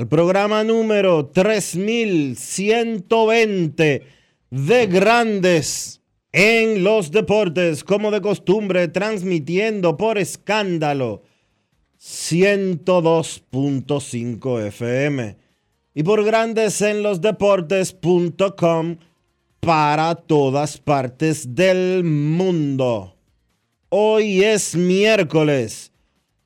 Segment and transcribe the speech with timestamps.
[0.00, 4.02] al programa número 3120
[4.48, 6.00] de Grandes
[6.32, 11.20] en los Deportes, como de costumbre, transmitiendo por escándalo
[12.00, 15.36] 102.5 FM
[15.92, 18.96] y por Grandes en los Deportes.com
[19.60, 23.16] para todas partes del mundo.
[23.90, 25.92] Hoy es miércoles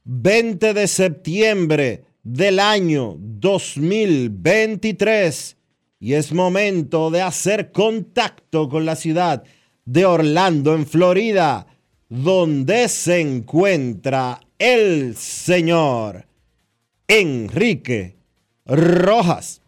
[0.03, 5.57] 20 de septiembre del año 2023
[6.01, 9.45] y es momento de hacer contacto con la ciudad
[9.85, 11.69] de Orlando, en Florida,
[12.09, 16.27] donde se encuentra el señor
[17.07, 18.17] Enrique
[18.67, 19.61] Rojas.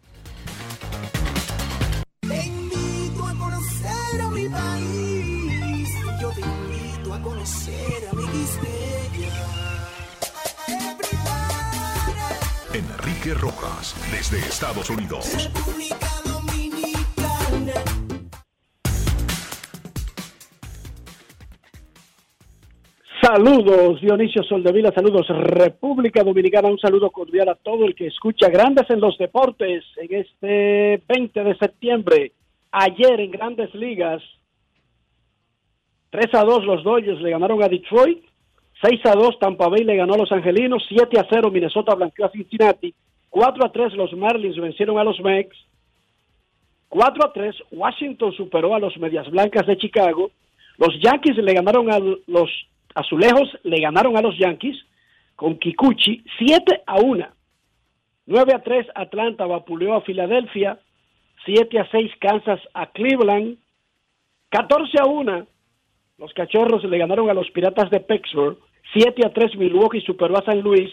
[13.33, 15.49] Rojas, desde Estados Unidos.
[15.53, 17.97] República Dominicana.
[23.21, 28.89] Saludos Dionisio Soldevila, saludos República Dominicana, un saludo cordial a todo el que escucha Grandes
[28.89, 32.31] en los Deportes en este 20 de septiembre.
[32.71, 34.21] Ayer en Grandes Ligas,
[36.11, 38.23] 3 a 2 los Dodgers le ganaron a Detroit,
[38.81, 42.27] 6 a 2 Tampa Bay le ganó a los Angelinos, 7 a 0 Minnesota blanqueó
[42.27, 42.93] a Cincinnati,
[43.37, 45.55] 4 a 3 los Marlins vencieron a los Mex,
[46.89, 50.31] 4 a 3 Washington superó a los Medias Blancas de Chicago,
[50.79, 52.49] los Yankees le ganaron a los
[52.95, 54.75] Azulejos, le ganaron a los Yankees
[55.35, 57.27] con Kikuchi 7 a 1.
[58.25, 60.79] 9 a 3 Atlanta vapuleó a Filadelfia,
[61.45, 63.59] 7 a 6 Kansas a Cleveland,
[64.49, 65.47] 14 a 1
[66.17, 68.57] los Cachorros le ganaron a los Piratas de Pittsburgh,
[68.93, 70.89] 7 a 3 Milwaukee superó a San Luis,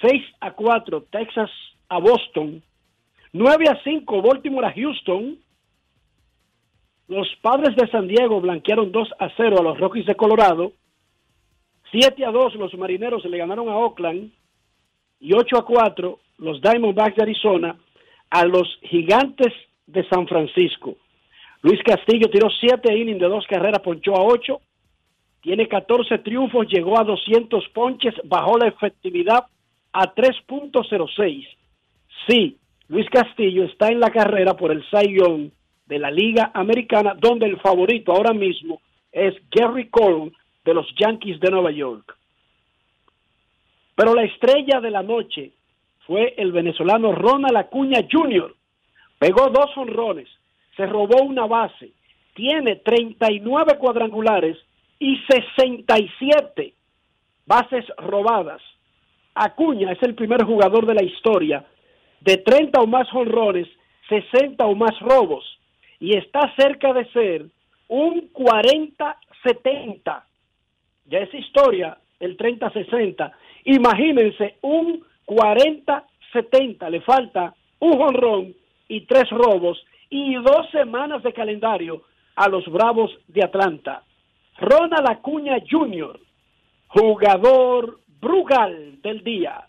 [0.00, 1.50] 6 a 4 Texas
[1.92, 2.62] a Boston,
[3.32, 5.38] 9 a 5 Baltimore a Houston,
[7.08, 10.72] los Padres de San Diego blanquearon 2 a 0 a los Rockies de Colorado,
[11.90, 14.32] 7 a 2 los Marineros le ganaron a Oakland
[15.20, 17.76] y 8 a 4 los Diamondbacks de Arizona
[18.30, 19.52] a los Gigantes
[19.86, 20.96] de San Francisco.
[21.60, 24.60] Luis Castillo tiró 7 innings de dos carreras, ponchó a 8,
[25.42, 29.44] tiene 14 triunfos, llegó a 200 ponches, bajó la efectividad
[29.92, 31.46] a 3.06.
[32.26, 35.50] Sí, Luis Castillo está en la carrera por el Young
[35.86, 38.80] de la Liga Americana, donde el favorito ahora mismo
[39.10, 40.32] es Gary Cole
[40.64, 42.16] de los Yankees de Nueva York.
[43.94, 45.52] Pero la estrella de la noche
[46.06, 48.54] fue el venezolano Ronald Acuña Jr.
[49.18, 50.28] Pegó dos honrones,
[50.76, 51.92] se robó una base,
[52.34, 54.56] tiene 39 cuadrangulares
[54.98, 56.74] y 67
[57.46, 58.62] bases robadas.
[59.34, 61.64] Acuña es el primer jugador de la historia
[62.24, 63.68] de 30 o más honrones,
[64.08, 65.44] 60 o más robos
[65.98, 67.46] y está cerca de ser
[67.88, 70.22] un 40-70.
[71.06, 73.32] Ya es historia el 30-60.
[73.64, 76.90] Imagínense un 40-70.
[76.90, 78.54] Le falta un honrón
[78.88, 82.02] y tres robos y dos semanas de calendario
[82.36, 84.02] a los Bravos de Atlanta.
[84.58, 86.18] Ronald Acuña Jr.,
[86.88, 89.66] jugador Brugal del día.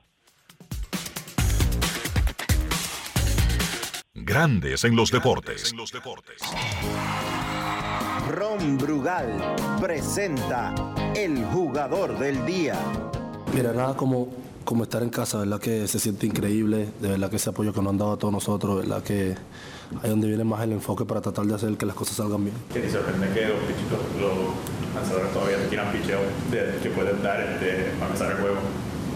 [4.26, 5.74] Grandes en los deportes.
[8.30, 10.74] Ron Brugal presenta
[11.16, 12.76] el jugador del día.
[13.54, 14.30] Mira, nada como,
[14.64, 15.60] como estar en casa, ¿verdad?
[15.60, 18.34] Que se siente increíble, de verdad que ese apoyo que nos han dado a todos
[18.34, 19.04] nosotros, ¿verdad?
[19.04, 19.36] Que
[20.02, 22.56] ahí donde viene más el enfoque para tratar de hacer que las cosas salgan bien.
[22.74, 26.20] Que te sorprende que los, pichitos, los lanzadores todavía no tiran picheo
[26.50, 28.58] de- que pueden dar este, para empezar el juego.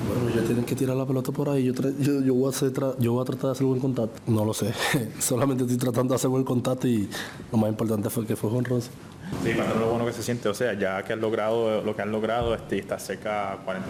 [0.07, 1.65] Bueno, ya tienen que tirar la pelota por ahí.
[1.65, 4.19] Yo, yo, yo voy a hacer yo voy a tratar de hacer buen contacto.
[4.27, 4.73] No lo sé.
[5.19, 7.09] Solamente estoy tratando de hacer buen contacto y
[7.51, 8.89] lo más importante fue que fue Juan Rosa.
[9.43, 12.01] Sí, cuando lo bueno que se siente, o sea, ya que han logrado lo que
[12.01, 13.83] han logrado, este, está cerca 40-50, 40-60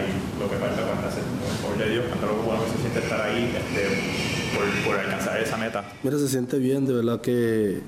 [0.00, 3.20] y lo que falta 40 Por ya Dios, cuando lo bueno que se siente estar
[3.20, 5.84] ahí este, por, por alcanzar esa meta.
[6.02, 7.82] Mira, se siente bien, de verdad que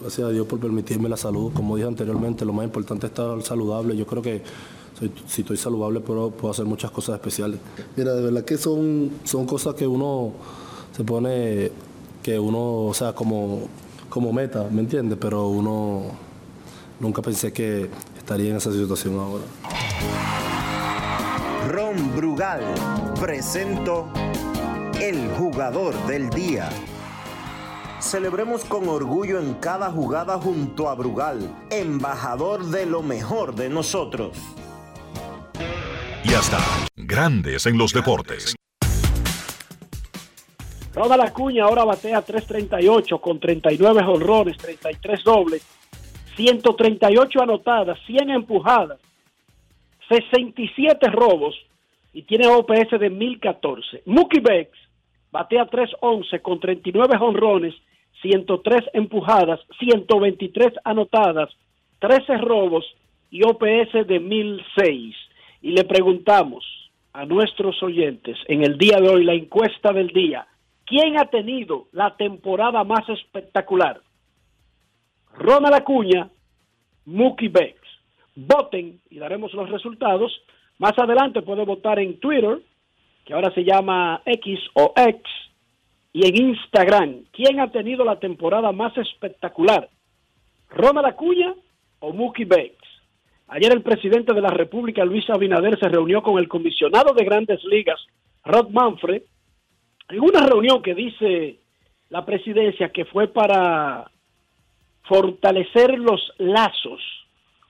[0.00, 1.52] gracias a Dios por permitirme la salud.
[1.54, 3.96] Como dije anteriormente, lo más importante es estar saludable.
[3.96, 4.42] Yo creo que
[5.26, 7.60] si estoy saludable puedo, puedo hacer muchas cosas especiales.
[7.96, 10.32] Mira, de verdad que son, son cosas que uno
[10.96, 11.70] se pone,
[12.22, 13.68] que uno, o sea, como,
[14.08, 15.18] como meta, ¿me entiendes?
[15.20, 16.02] Pero uno
[17.00, 19.44] nunca pensé que estaría en esa situación ahora.
[21.68, 22.62] Ron Brugal
[23.20, 24.08] presento
[25.00, 26.68] el jugador del día.
[28.00, 34.36] Celebremos con orgullo en cada jugada junto a Brugal, embajador de lo mejor de nosotros.
[36.24, 36.58] Y hasta
[36.96, 38.54] Grandes en los deportes.
[40.94, 45.62] Ronald Acuña ahora batea 338 con 39 honrones, 33 dobles,
[46.34, 48.98] 138 anotadas, 100 empujadas,
[50.08, 51.54] 67 robos
[52.12, 54.02] y tiene OPS de 1014.
[54.06, 54.78] Mookie Becks
[55.30, 57.74] batea 311 con 39 honrones,
[58.22, 61.50] 103 empujadas, 123 anotadas,
[62.00, 62.84] 13 robos
[63.30, 65.14] y OPS de 1006.
[65.60, 66.64] Y le preguntamos
[67.12, 70.46] a nuestros oyentes en el día de hoy, la encuesta del día,
[70.84, 74.00] ¿quién ha tenido la temporada más espectacular?
[75.34, 76.30] Ronald Acuña,
[77.06, 77.88] Mookie Becks.
[78.36, 80.32] Voten y daremos los resultados.
[80.78, 82.60] Más adelante puede votar en Twitter,
[83.24, 85.22] que ahora se llama X o X,
[86.12, 87.24] y en Instagram.
[87.32, 89.88] ¿Quién ha tenido la temporada más espectacular?
[90.70, 91.54] ¿Ronald Acuña
[92.00, 92.87] o Mookie Becks?
[93.48, 97.64] Ayer el presidente de la República, Luis Abinader, se reunió con el comisionado de grandes
[97.64, 97.98] ligas,
[98.44, 99.22] Rod Manfred,
[100.10, 101.58] en una reunión que dice
[102.10, 104.10] la presidencia que fue para
[105.04, 107.00] fortalecer los lazos.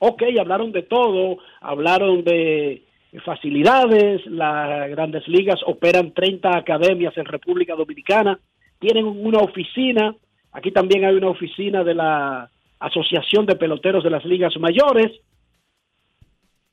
[0.00, 2.82] Ok, hablaron de todo, hablaron de
[3.24, 8.38] facilidades, las grandes ligas operan 30 academias en República Dominicana,
[8.80, 10.14] tienen una oficina,
[10.52, 15.20] aquí también hay una oficina de la Asociación de Peloteros de las Ligas Mayores,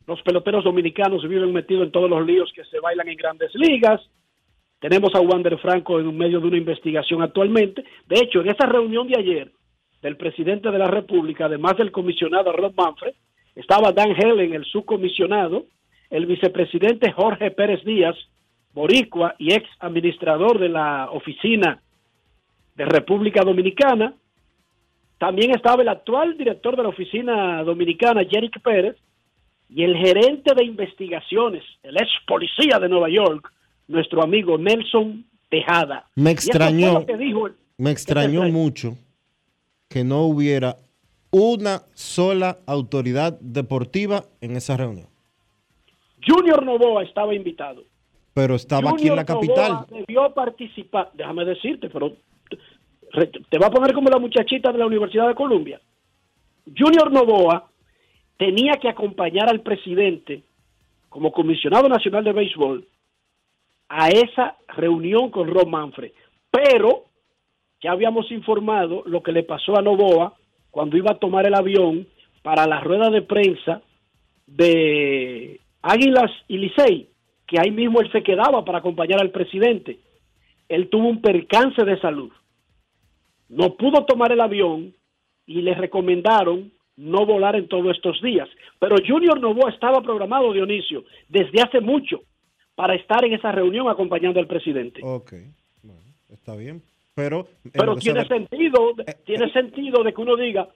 [0.07, 4.01] los peloteros dominicanos viven metidos en todos los líos que se bailan en grandes ligas,
[4.79, 7.83] tenemos a Wander Franco en medio de una investigación actualmente.
[8.07, 9.51] De hecho, en esa reunión de ayer
[10.01, 13.13] del presidente de la República, además del comisionado Rod Manfred,
[13.55, 15.65] estaba Dan Helen, el subcomisionado,
[16.09, 18.15] el vicepresidente Jorge Pérez Díaz,
[18.73, 21.81] boricua y ex administrador de la oficina
[22.75, 24.13] de República Dominicana.
[25.17, 28.97] También estaba el actual director de la oficina dominicana, Jerick Pérez,
[29.69, 33.51] y el gerente de investigaciones, el ex policía de Nueva York,
[33.87, 36.07] nuestro amigo Nelson Tejada.
[36.15, 38.97] Me extrañó, que dijo me extrañó mucho
[39.89, 40.77] que no hubiera
[41.31, 45.07] una sola autoridad deportiva en esa reunión.
[46.25, 47.83] Junior Novoa estaba invitado.
[48.33, 49.71] Pero estaba aquí en la capital.
[49.71, 52.13] Novoa debió participar, déjame decirte, pero
[53.49, 55.79] te va a poner como la muchachita de la Universidad de Columbia.
[56.75, 57.69] Junior Novoa
[58.37, 60.43] tenía que acompañar al presidente
[61.09, 62.87] como comisionado nacional de béisbol
[63.89, 66.11] a esa reunión con Rob Manfred.
[66.51, 67.05] Pero
[67.81, 70.33] ya habíamos informado lo que le pasó a Novoa
[70.71, 72.07] cuando iba a tomar el avión
[72.41, 73.81] para la rueda de prensa
[74.47, 77.07] de Águilas y Licey,
[77.47, 79.99] que ahí mismo él se quedaba para acompañar al presidente.
[80.67, 82.31] Él tuvo un percance de salud.
[83.49, 84.93] No pudo tomar el avión
[85.45, 88.47] y le recomendaron no volar en todos estos días.
[88.79, 92.21] Pero Junior Novoa estaba programado, Dionisio, desde hace mucho
[92.75, 95.01] para estar en esa reunión acompañando al presidente.
[95.03, 95.33] Ok,
[95.83, 96.81] bueno, está bien.
[97.13, 100.67] Pero, Pero se tiene sentido, de- tiene sentido de que uno diga,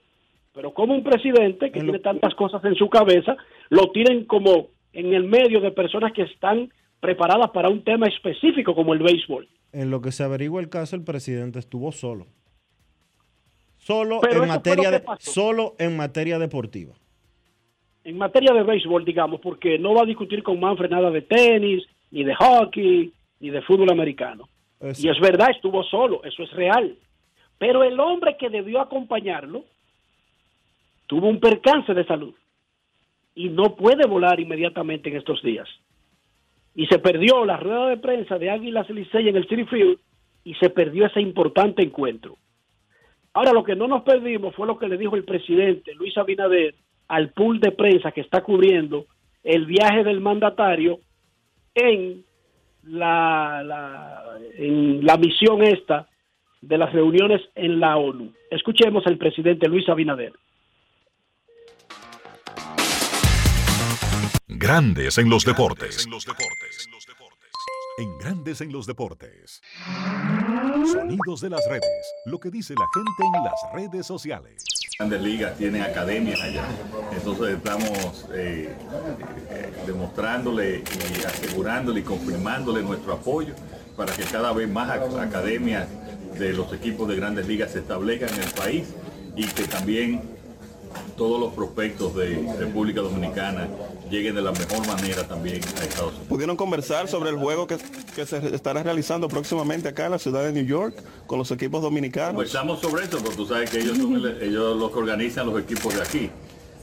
[0.54, 3.36] pero como un presidente que lo- tiene tantas cosas en su cabeza,
[3.68, 8.74] lo tienen como en el medio de personas que están preparadas para un tema específico
[8.74, 9.48] como el béisbol.
[9.72, 12.26] en lo que se averigua el caso, el presidente estuvo solo.
[13.90, 16.94] Solo Pero en materia de, solo en materia deportiva.
[18.04, 21.84] en materia de béisbol, digamos, porque no va a discutir con Manfred nada de tenis,
[22.12, 24.48] ni de hockey, ni de fútbol americano.
[24.78, 25.04] Eso.
[25.04, 26.96] Y es verdad, estuvo solo, eso es real.
[27.58, 29.64] Pero el hombre que debió acompañarlo
[31.08, 32.34] tuvo un percance de salud
[33.34, 35.68] y no puede volar inmediatamente en estos días.
[36.76, 39.98] Y se perdió la rueda de prensa de Águilas Licey en el City Field
[40.44, 42.36] y se perdió ese importante encuentro.
[43.32, 46.74] Ahora, lo que no nos perdimos fue lo que le dijo el presidente Luis Abinader
[47.08, 49.06] al pool de prensa que está cubriendo
[49.44, 50.98] el viaje del mandatario
[51.74, 52.24] en
[52.84, 56.08] la, la- en la misión esta
[56.60, 58.32] de las reuniones en la ONU.
[58.50, 60.32] Escuchemos al presidente Luis Abinader.
[64.48, 66.06] Grandes en los deportes.
[67.98, 69.62] En Grandes en los deportes.
[70.92, 71.84] Sonidos de las redes.
[72.24, 74.64] Lo que dice la gente en las redes sociales.
[74.98, 76.64] Grandes ligas tienen academias allá.
[77.12, 78.74] Entonces estamos eh,
[79.50, 83.54] eh, demostrándole y asegurándole y confirmándole nuestro apoyo
[83.96, 85.86] para que cada vez más ac- academias
[86.38, 88.88] de los equipos de grandes ligas se establezcan en el país
[89.36, 90.22] y que también
[91.16, 93.68] todos los prospectos de República Dominicana
[94.10, 96.28] lleguen de la mejor manera también a Estados Unidos.
[96.28, 97.76] ¿Pudieron conversar sobre el juego que,
[98.14, 100.94] que se estará realizando próximamente acá en la ciudad de New York
[101.26, 102.32] con los equipos dominicanos?
[102.34, 105.60] Conversamos sobre eso, porque tú sabes que ellos son el- ellos los que organizan los
[105.60, 106.30] equipos de aquí.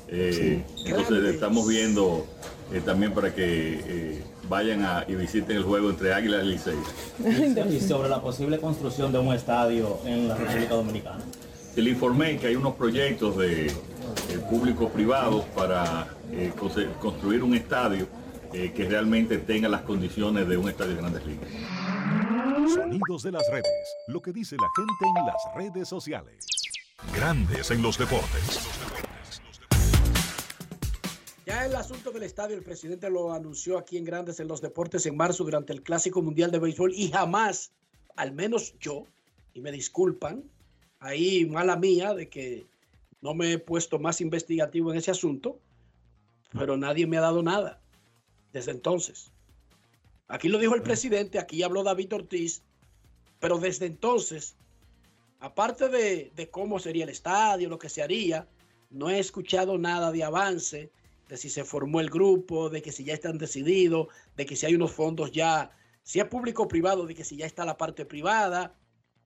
[0.10, 2.26] Eh, Entonces estamos viendo
[2.72, 6.76] eh, también para que eh, vayan a, y visiten el juego entre Águilas y Licey.
[7.76, 11.20] y sobre la posible construcción de un estadio en la República Dominicana.
[11.76, 13.70] Le informé que hay unos proyectos de
[14.30, 16.54] eh, público-privados para eh,
[17.00, 18.08] construir un estadio
[18.54, 21.50] eh, que realmente tenga las condiciones de un estadio de grandes ligas.
[22.74, 23.68] Sonidos de las redes.
[24.08, 26.46] Lo que dice la gente en las redes sociales.
[27.14, 28.68] Grandes en los deportes.
[31.46, 35.06] Ya el asunto del estadio, el presidente lo anunció aquí en Grandes en los Deportes
[35.06, 37.72] en marzo durante el Clásico Mundial de Béisbol y jamás,
[38.18, 39.06] al menos yo,
[39.54, 40.44] y me disculpan,
[41.00, 42.66] ahí mala mía de que
[43.28, 45.60] no me he puesto más investigativo en ese asunto,
[46.54, 47.82] pero nadie me ha dado nada
[48.54, 49.34] desde entonces.
[50.30, 52.64] Aquí lo dijo el presidente, aquí habló David Ortiz,
[53.42, 54.56] pero desde entonces,
[55.42, 58.48] aparte de, de cómo sería el estadio, lo que se haría,
[58.92, 60.90] no he escuchado nada de avance,
[61.28, 64.08] de si se formó el grupo, de que si ya están decididos,
[64.38, 65.72] de que si hay unos fondos ya,
[66.04, 68.80] si es público o privado, de que si ya está la parte privada.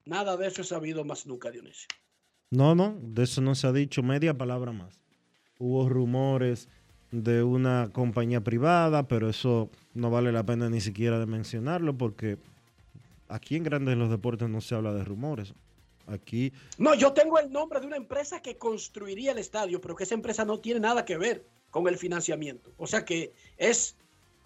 [0.05, 1.87] Nada de eso he sabido más nunca, Dionisio.
[2.51, 4.99] No, no, de eso no se ha dicho media palabra más.
[5.57, 6.67] Hubo rumores
[7.11, 12.37] de una compañía privada, pero eso no vale la pena ni siquiera de mencionarlo porque
[13.29, 15.53] aquí en Grandes los Deportes no se habla de rumores.
[16.07, 20.03] Aquí, No, yo tengo el nombre de una empresa que construiría el estadio, pero que
[20.03, 22.71] esa empresa no tiene nada que ver con el financiamiento.
[22.77, 23.95] O sea que es,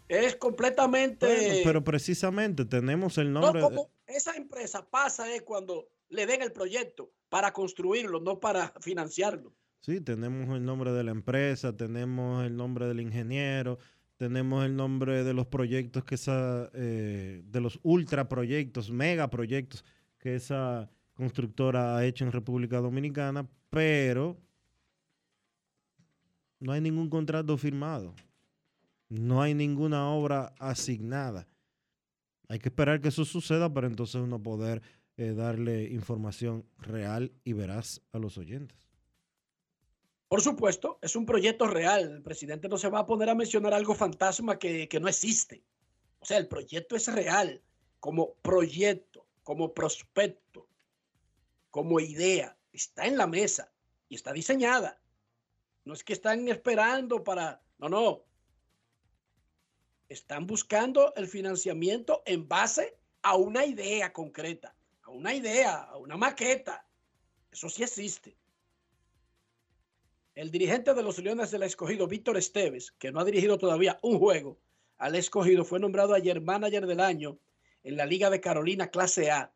[0.10, 1.26] es completamente...
[1.26, 3.62] bueno, pero precisamente tenemos el No, nombre.
[3.62, 8.74] de- como esa empresa pasa es cuando le den el proyecto para construirlo, no para
[8.80, 9.54] financiarlo.
[9.82, 13.78] Sí, tenemos el nombre de la empresa, tenemos el nombre del ingeniero,
[14.18, 19.84] tenemos el nombre de los proyectos que esa, eh, de los ultra proyectos, mega proyectos
[20.18, 24.38] que esa constructora ha hecho en República Dominicana, pero
[26.60, 28.16] no hay ningún contrato firmado,
[29.10, 31.48] no hay ninguna obra asignada.
[32.48, 34.82] Hay que esperar que eso suceda para entonces uno poder
[35.18, 38.78] eh, darle información real y veraz a los oyentes.
[40.28, 42.12] Por supuesto, es un proyecto real.
[42.12, 45.64] El presidente no se va a poner a mencionar algo fantasma que, que no existe.
[46.20, 47.62] O sea, el proyecto es real
[48.00, 50.68] como proyecto, como prospecto,
[51.70, 52.58] como idea.
[52.74, 53.72] Está en la mesa
[54.10, 55.00] y está diseñada.
[55.86, 57.62] No es que están esperando para...
[57.78, 58.24] No, no.
[60.10, 64.75] Están buscando el financiamiento en base a una idea concreta,
[65.06, 66.86] a una idea, a una maqueta.
[67.52, 68.36] Eso sí existe.
[70.34, 74.20] El dirigente de los Leones del Escogido, Víctor Esteves, que no ha dirigido todavía un
[74.20, 74.60] juego
[74.98, 77.40] al Escogido, fue nombrado ayer manager del año
[77.84, 79.54] en la Liga de Carolina Clase A.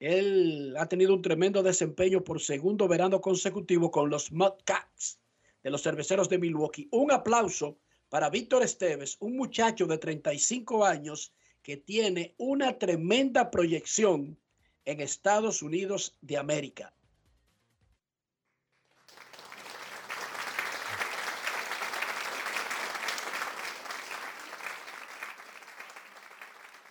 [0.00, 5.20] Él ha tenido un tremendo desempeño por segundo verano consecutivo con los Mudcats
[5.62, 6.88] de los cerveceros de Milwaukee.
[6.90, 14.36] Un aplauso para Víctor Esteves, un muchacho de 35 años que tiene una tremenda proyección
[14.84, 16.92] en Estados Unidos de América.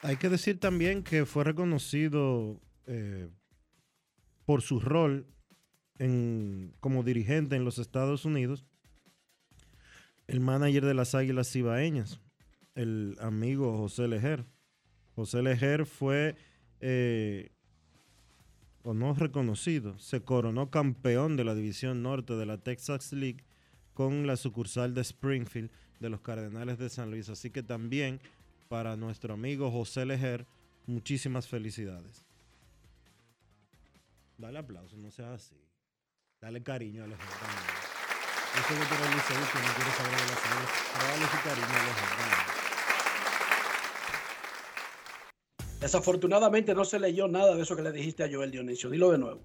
[0.03, 3.29] Hay que decir también que fue reconocido eh,
[4.45, 5.27] por su rol
[5.99, 8.65] en- como dirigente en los Estados Unidos
[10.27, 12.21] el manager de las Águilas Cibaeñas,
[12.73, 14.45] el amigo José Lejer.
[15.13, 16.37] José Lejer fue,
[16.79, 17.51] eh,
[18.83, 23.43] o no reconocido, se coronó campeón de la División Norte de la Texas League
[23.93, 25.69] con la sucursal de Springfield
[25.99, 27.29] de los Cardenales de San Luis.
[27.29, 28.19] Así que también
[28.67, 30.47] para nuestro amigo José Lejer,
[30.87, 32.25] muchísimas felicidades.
[34.37, 35.55] Dale aplauso, no seas así.
[36.39, 37.91] Dale cariño a Lejer también.
[38.55, 40.39] Yo sé que tú eres y no quieres saber de águilas,
[40.93, 42.61] pero dale su cariño a Lejer también.
[45.81, 48.91] Desafortunadamente no se leyó nada de eso que le dijiste a Joel Dionisio.
[48.91, 49.41] Dilo de nuevo.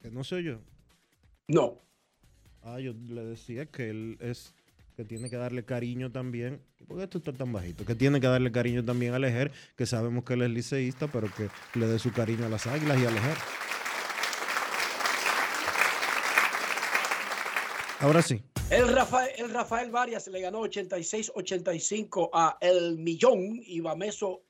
[0.00, 0.60] Que no soy yo.
[1.48, 1.82] No.
[2.62, 4.54] Ah, yo le decía que él es
[4.96, 6.62] que tiene que darle cariño también.
[6.86, 7.84] ¿Por qué tú estás tan bajito?
[7.84, 11.28] Que tiene que darle cariño también a Lejer, que sabemos que él es liceísta, pero
[11.34, 11.48] que
[11.78, 13.36] le dé su cariño a las águilas y a Lejer.
[17.98, 18.40] Ahora sí.
[18.70, 24.44] El Rafael, el Rafael Varias le ganó 86-85 a El Millón y Bameso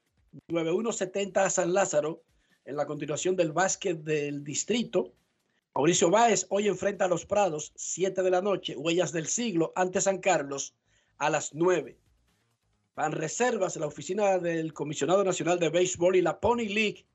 [0.48, 2.22] 9170 a San Lázaro
[2.64, 5.12] en la continuación del básquet del distrito.
[5.74, 10.00] Mauricio Báez hoy enfrenta a los Prados, 7 de la noche, Huellas del Siglo, ante
[10.00, 10.74] San Carlos,
[11.18, 11.98] a las 9.
[12.94, 17.06] Van reservas, la oficina del Comisionado Nacional de Béisbol y la Pony League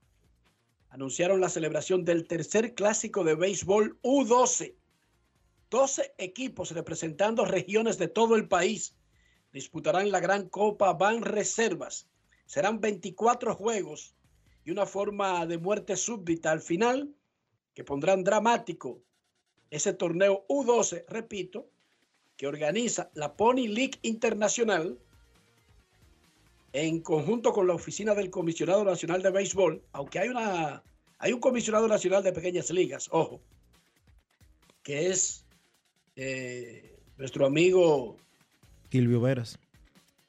[0.90, 4.76] anunciaron la celebración del tercer clásico de béisbol U12.
[5.70, 8.96] 12 equipos representando regiones de todo el país
[9.54, 12.08] disputarán la Gran Copa Van Reservas.
[12.50, 14.16] Serán 24 juegos
[14.66, 17.14] y una forma de muerte súbdita al final
[17.76, 19.04] que pondrán dramático
[19.70, 21.70] ese torneo U12, repito,
[22.38, 24.98] que organiza la Pony League Internacional
[26.74, 30.82] en conjunto con la oficina del Comisionado Nacional de Béisbol, aunque hay una
[31.20, 33.42] hay un comisionado nacional de pequeñas ligas, ojo,
[34.82, 35.46] que es
[36.16, 38.18] eh, nuestro amigo
[38.90, 39.60] Kilvio Veras.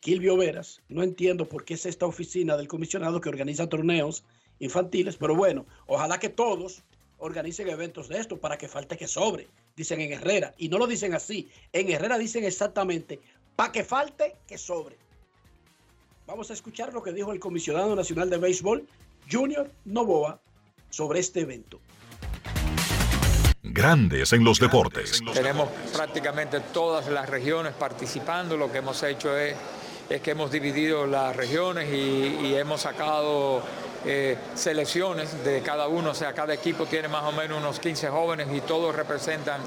[0.01, 0.81] Kilvio Veras.
[0.89, 4.25] No entiendo por qué es esta oficina del comisionado que organiza torneos
[4.59, 6.83] infantiles, pero bueno, ojalá que todos
[7.19, 10.55] organicen eventos de esto para que falte que sobre, dicen en Herrera.
[10.59, 11.49] Y no lo dicen así.
[11.73, 13.21] En Herrera dicen exactamente,
[13.57, 14.97] para que falte que sobre.
[16.27, 18.87] Vamos a escuchar lo que dijo el comisionado nacional de béisbol,
[19.31, 20.41] Junior Novoa,
[20.89, 21.81] sobre este evento.
[23.63, 25.21] Grandes en los deportes.
[25.35, 28.57] Tenemos prácticamente todas las regiones participando.
[28.57, 29.55] Lo que hemos hecho es,
[30.11, 33.63] es que hemos dividido las regiones y, hemos sacado
[34.05, 36.11] eh, selecciones de cada uno.
[36.11, 39.61] O sea, cada equipo tiene más o menos unos 15 jóvenes y todos representan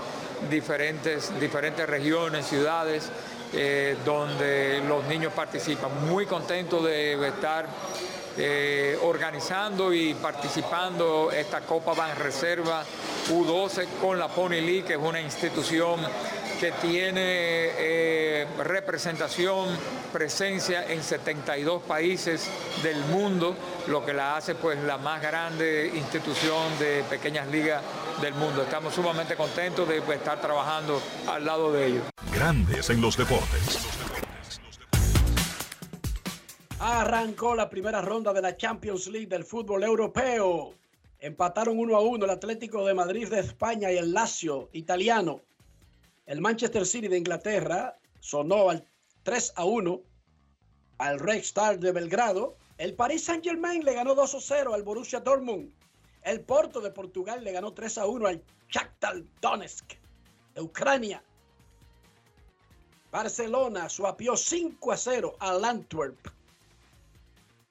[0.51, 3.09] diferentes, diferentes regiones, ciudades.
[3.55, 6.09] eh, donde los niños participan.
[6.09, 7.67] Muy contento de estar
[8.35, 12.83] eh, organizando y participando esta Copa Ban Reserva
[13.29, 15.99] U12 con la Pony League, que es una institución
[16.63, 17.21] que tiene
[17.77, 19.67] eh, representación,
[20.13, 22.49] presencia en 72 países
[22.81, 23.53] del mundo,
[23.87, 27.83] lo que la hace pues la más grande institución de pequeñas ligas
[28.21, 28.63] del mundo.
[28.63, 32.03] Estamos sumamente contentos de pues, estar trabajando al lado de ellos.
[32.33, 33.85] Grandes en los deportes.
[36.79, 40.75] Arrancó la primera ronda de la Champions League del fútbol europeo.
[41.19, 45.41] Empataron uno a uno el Atlético de Madrid de España y el Lazio italiano.
[46.25, 48.85] El Manchester City de Inglaterra sonó al
[49.23, 50.01] 3 a 1
[50.99, 52.57] al Red Star de Belgrado.
[52.77, 55.73] El Paris Saint Germain le ganó 2 a 0 al Borussia Dortmund.
[56.21, 59.93] El Porto de Portugal le ganó 3 a 1 al Shakhtar Donetsk
[60.55, 61.21] de Ucrania.
[63.11, 66.17] Barcelona suapió 5 a 0 al Antwerp.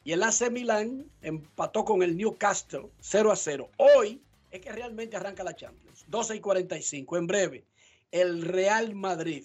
[0.04, 3.70] Y el AC Milan empató con el Newcastle 0 a 0.
[3.78, 6.04] Hoy es que realmente arranca la Champions.
[6.08, 7.16] 12 y 45.
[7.16, 7.64] En breve,
[8.12, 9.44] el Real Madrid,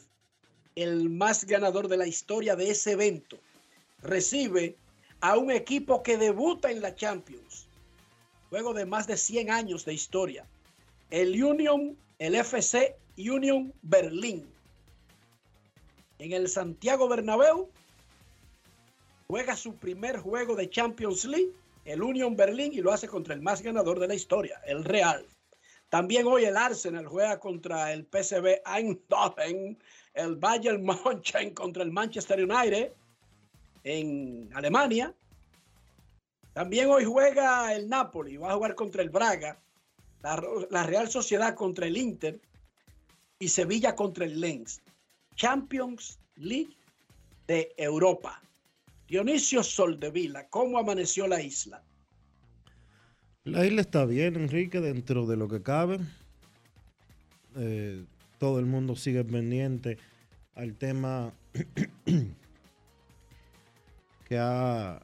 [0.76, 3.40] el más ganador de la historia de ese evento,
[4.04, 4.76] recibe
[5.22, 7.68] a un equipo que debuta en la Champions.
[8.52, 10.46] Luego de más de 100 años de historia.
[11.10, 14.48] El Union, el FC Union Berlín.
[16.20, 17.70] En el Santiago Bernabéu
[19.28, 21.54] juega su primer juego de Champions League,
[21.86, 25.26] el Union Berlín, y lo hace contra el más ganador de la historia, el Real.
[25.89, 29.78] También hoy el Arsenal juega contra el PSV Eindhoven,
[30.13, 32.91] el Bayern München contra el Manchester United
[33.84, 35.13] en Alemania.
[36.54, 39.62] También hoy juega el Napoli, va a jugar contra el Braga,
[40.21, 42.41] la, la Real Sociedad contra el Inter
[43.39, 44.82] y Sevilla contra el Lens.
[45.36, 46.76] Champions League
[47.47, 48.41] de Europa.
[49.08, 51.82] Dionisio Soldevila, ¿cómo amaneció la isla?
[53.48, 56.00] La isla está bien, Enrique, dentro de lo que cabe.
[57.56, 58.04] Eh,
[58.40, 59.98] todo el mundo sigue pendiente
[60.54, 61.32] al tema
[64.28, 65.02] que ha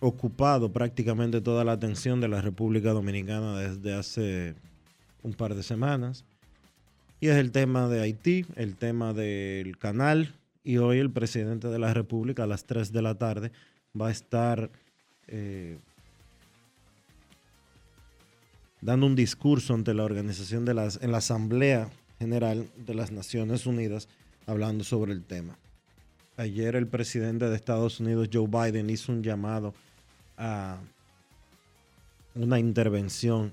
[0.00, 4.54] ocupado prácticamente toda la atención de la República Dominicana desde hace
[5.22, 6.24] un par de semanas.
[7.20, 10.34] Y es el tema de Haití, el tema del canal.
[10.64, 13.52] Y hoy el presidente de la República a las 3 de la tarde
[13.94, 14.70] va a estar
[15.28, 15.76] eh,
[18.80, 23.66] dando un discurso ante la organización de las, en la Asamblea General de las Naciones
[23.66, 24.08] Unidas
[24.46, 25.58] hablando sobre el tema.
[26.36, 29.74] Ayer el presidente de Estados Unidos, Joe Biden, hizo un llamado
[30.36, 30.78] a
[32.34, 33.52] una intervención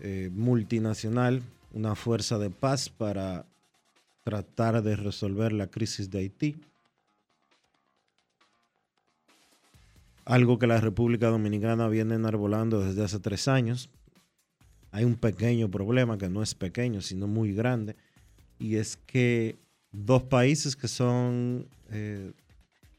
[0.00, 3.46] eh, multinacional, una fuerza de paz para
[4.24, 6.56] tratar de resolver la crisis de Haití.
[10.24, 13.88] Algo que la República Dominicana viene enarbolando desde hace tres años.
[14.92, 17.96] Hay un pequeño problema que no es pequeño, sino muy grande,
[18.58, 19.56] y es que
[19.90, 22.32] dos países que son eh,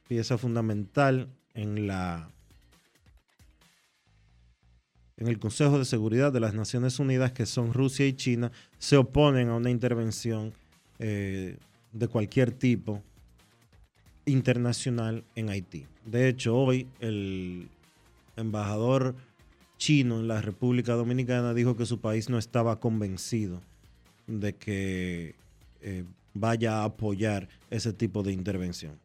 [0.07, 2.29] pieza fundamental en la
[5.17, 8.97] en el Consejo de Seguridad de las Naciones Unidas, que son Rusia y China, se
[8.97, 10.53] oponen a una intervención
[10.99, 11.57] eh,
[11.91, 13.01] de cualquier tipo
[14.25, 15.85] internacional en Haití.
[16.05, 17.69] De hecho, hoy el
[18.35, 19.15] embajador
[19.83, 23.59] chino en la República Dominicana dijo que su país no estaba convencido
[24.27, 25.35] de que
[25.81, 28.97] eh, vaya a apoyar ese tipo de intervención.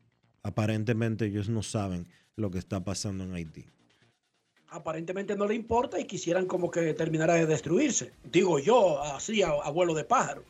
[0.45, 3.64] Aparentemente ellos no saben lo que está pasando en Haití
[4.71, 8.12] aparentemente no le importa y quisieran como que terminara de destruirse.
[8.31, 10.45] Digo yo, así, a, abuelo de pájaro.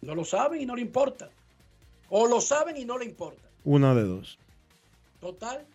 [0.00, 1.28] No lo saben y no le importa.
[2.08, 3.42] O lo saben y no le importa.
[3.64, 4.38] Una de dos.
[5.20, 5.66] Total,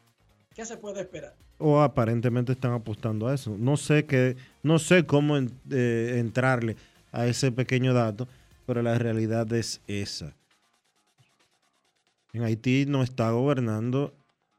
[0.56, 1.36] ¿qué se puede esperar?
[1.63, 3.56] O aparentemente están apostando a eso.
[3.58, 6.76] No sé qué, no sé cómo eh, entrarle
[7.12, 8.28] a ese pequeño dato,
[8.65, 10.34] pero la realidad es esa.
[12.34, 14.12] En Haití no está gobernando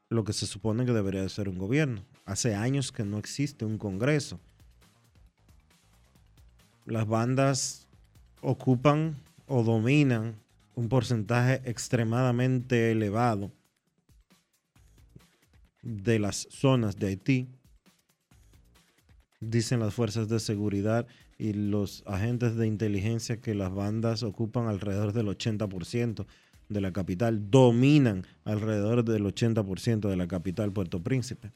[0.09, 2.01] lo que se supone que debería de ser un gobierno.
[2.25, 4.39] Hace años que no existe un Congreso.
[6.85, 7.85] Las bandas
[8.41, 10.35] ocupan o dominan
[10.75, 13.51] un porcentaje extremadamente elevado
[15.83, 17.47] de las zonas de Haití,
[19.39, 21.05] dicen las fuerzas de seguridad
[21.37, 26.25] y los agentes de inteligencia que las bandas ocupan alrededor del 80%
[26.69, 31.51] de la capital dominan alrededor del 80% de la capital Puerto Príncipe.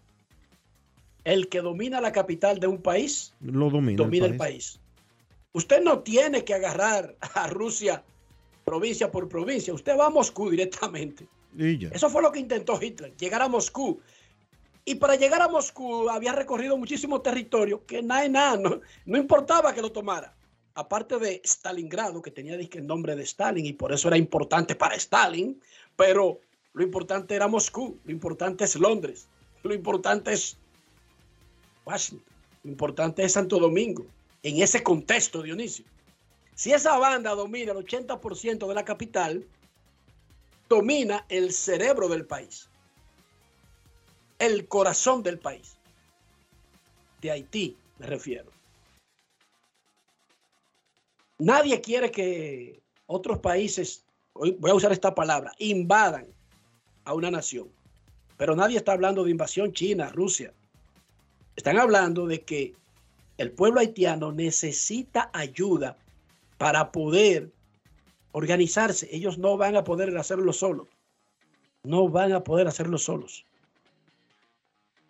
[1.24, 4.80] El que domina la capital de un país lo domina, el, país.
[5.54, 8.04] Usted no tiene que agarrar a Rusia
[8.64, 9.74] provincia por provincia.
[9.74, 11.28] Usted va a Moscú directamente.
[11.58, 14.00] Eso fue lo que intentó Hitler, llegar a Moscú.
[14.88, 19.74] Y para llegar a Moscú había recorrido muchísimo territorio que nada, nada, no, no importaba
[19.74, 20.34] que lo tomara
[20.76, 24.96] aparte de Stalingrado, que tenía el nombre de Stalin y por eso era importante para
[24.96, 25.62] Stalin,
[25.98, 26.40] pero
[26.72, 29.28] lo importante era Moscú, lo importante es Londres,
[29.62, 30.56] lo importante es
[31.84, 34.06] Washington, lo importante es Santo Domingo,
[34.42, 35.84] en ese contexto, Dionisio.
[36.56, 39.46] Si esa banda domina el 80% de la capital,
[40.70, 42.70] domina el cerebro del país,
[44.40, 45.78] el corazón del país.
[47.22, 48.52] De Haití me refiero.
[51.40, 56.28] Nadie quiere que otros países, voy a usar esta palabra, invadan
[57.06, 57.70] a una nación.
[58.38, 60.54] Pero nadie está hablando de invasión China, Rusia.
[61.56, 62.76] Están hablando de que
[63.38, 65.98] el pueblo haitiano necesita ayuda
[66.58, 67.52] para poder
[68.32, 69.08] organizarse.
[69.12, 70.88] Ellos no van a poder hacerlo solos.
[71.84, 73.46] No van a poder hacerlo solos.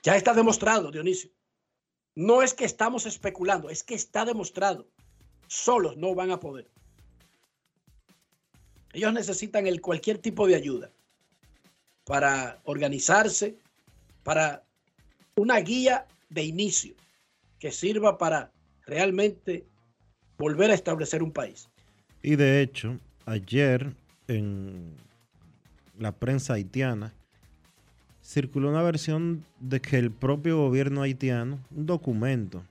[0.08, 1.30] Ya está demostrado, Dionisio.
[2.15, 4.88] No es que estamos especulando, es que está demostrado
[5.48, 6.72] solos no van a poder.
[8.93, 10.91] Ellos necesitan el cualquier tipo de ayuda
[12.06, 13.58] para organizarse,
[14.24, 14.63] para
[15.36, 16.96] una guía de inicio
[17.60, 18.54] que sirva para
[18.86, 19.65] realmente
[20.38, 21.67] volver a establecer un país.
[22.24, 23.93] Y de hecho, ayer
[24.30, 24.96] en
[26.00, 27.13] la prensa haitiana
[28.28, 32.62] circuló una versión de que el propio gobierno haitiano, un documento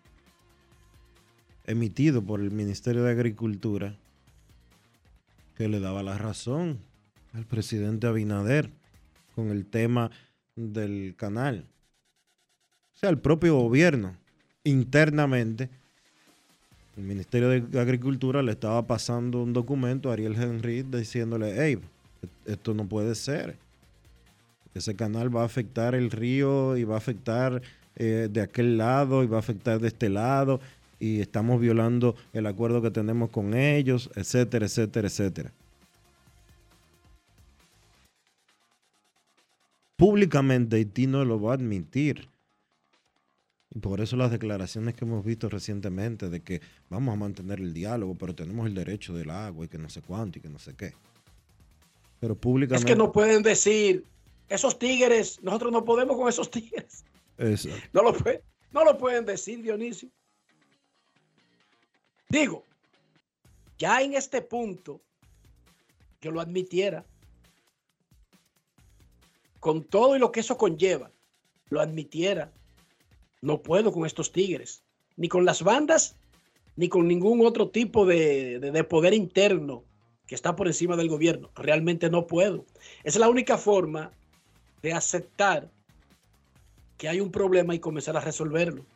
[1.64, 3.96] emitido por el Ministerio de Agricultura
[5.56, 6.78] que le daba la razón
[7.32, 8.70] al presidente Abinader
[9.34, 10.10] con el tema
[10.56, 11.64] del canal.
[12.94, 14.14] O sea, el propio gobierno
[14.62, 15.70] internamente,
[16.98, 21.78] el Ministerio de Agricultura le estaba pasando un documento a Ariel Henry diciéndole, hey,
[22.44, 23.65] esto no puede ser.
[24.76, 27.62] Ese canal va a afectar el río y va a afectar
[27.96, 30.60] eh, de aquel lado y va a afectar de este lado
[30.98, 35.52] y estamos violando el acuerdo que tenemos con ellos, etcétera, etcétera, etcétera.
[39.96, 42.28] Públicamente Haití no lo va a admitir.
[43.74, 47.72] Y por eso las declaraciones que hemos visto recientemente de que vamos a mantener el
[47.72, 50.58] diálogo, pero tenemos el derecho del agua y que no sé cuánto y que no
[50.58, 50.92] sé qué.
[52.20, 52.92] Pero Es públicamente...
[52.92, 54.04] que no pueden decir,
[54.48, 57.04] esos tigres, nosotros no podemos con esos tigres.
[57.38, 57.80] Exacto.
[57.92, 60.08] No lo, puede- no lo pueden decir, Dionisio.
[62.28, 62.64] Digo,
[63.78, 65.00] ya en este punto,
[66.20, 67.04] yo lo admitiera,
[69.60, 71.10] con todo y lo que eso conlleva,
[71.70, 72.52] lo admitiera,
[73.42, 74.82] no puedo con estos tigres,
[75.16, 76.16] ni con las bandas,
[76.76, 79.84] ni con ningún otro tipo de, de- de poder interno
[80.26, 81.50] que está por encima del gobierno.
[81.54, 82.66] Realmente no puedo.
[83.04, 84.10] Es la única forma
[84.86, 85.68] de aceptar
[86.96, 88.86] que hay un problema y comenzar a resolverlo.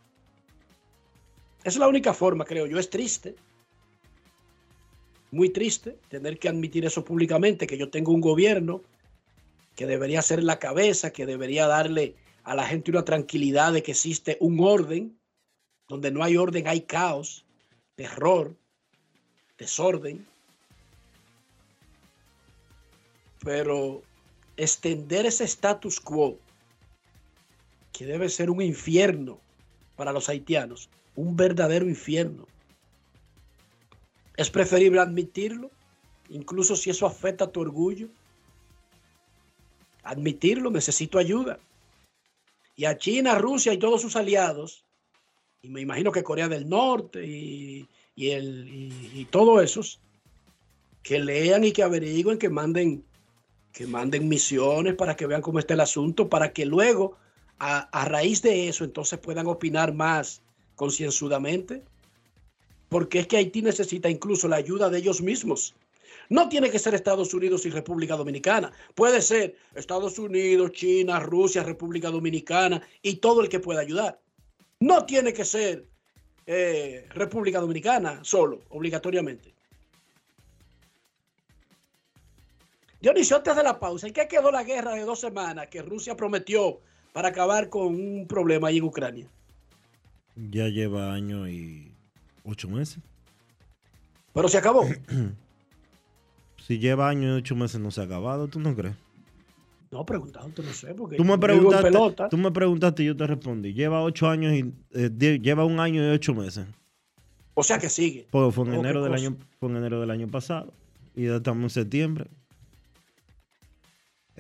[1.65, 2.79] Esa es la única forma, creo yo.
[2.79, 3.35] Es triste,
[5.33, 8.83] muy triste, tener que admitir eso públicamente, que yo tengo un gobierno
[9.75, 13.91] que debería ser la cabeza, que debería darle a la gente una tranquilidad de que
[13.91, 15.19] existe un orden.
[15.89, 17.45] Donde no hay orden hay caos,
[17.97, 18.55] terror,
[19.59, 20.25] desorden.
[23.43, 24.03] Pero
[24.63, 26.39] extender ese status quo
[27.93, 29.41] que debe ser un infierno
[29.97, 32.47] para los haitianos, un verdadero infierno.
[34.37, 35.71] Es preferible admitirlo,
[36.29, 38.09] incluso si eso afecta a tu orgullo.
[40.03, 41.59] Admitirlo, necesito ayuda.
[42.77, 44.85] Y a China, Rusia y todos sus aliados,
[45.63, 50.01] y me imagino que Corea del Norte y, y el, y, y todos esos,
[51.03, 53.05] que lean y que averigüen, que manden,
[53.73, 57.17] que manden misiones para que vean cómo está el asunto, para que luego
[57.59, 60.43] a, a raíz de eso entonces puedan opinar más
[60.75, 61.83] concienzudamente,
[62.89, 65.75] porque es que Haití necesita incluso la ayuda de ellos mismos.
[66.31, 68.73] No tiene que ser Estados Unidos y República Dominicana.
[68.95, 74.21] Puede ser Estados Unidos, China, Rusia, República Dominicana y todo el que pueda ayudar.
[74.79, 75.87] No tiene que ser
[76.47, 79.53] eh, República Dominicana solo, obligatoriamente.
[83.01, 86.17] Dionisio, antes de la pausa, ¿en qué quedó la guerra de dos semanas que Rusia
[86.17, 86.81] prometió
[87.13, 89.27] para acabar con un problema ahí en Ucrania?
[90.37, 91.93] Ya lleva año y
[92.45, 92.99] ocho meses.
[94.35, 94.85] Pero se acabó.
[96.67, 98.95] Si lleva año y ocho meses no se ha acabado, ¿tú no crees?
[99.91, 102.29] No, preguntándote, no sé, porque Tú me preguntaste, pelota.
[102.29, 103.73] tú me preguntaste y yo te respondí.
[103.73, 106.67] Lleva ocho años y eh, die- lleva un año y ocho meses.
[107.55, 108.29] O sea que sigue.
[108.31, 110.73] Pues fue en enero del año, fue en enero del año pasado.
[111.17, 112.27] Y ya estamos en septiembre.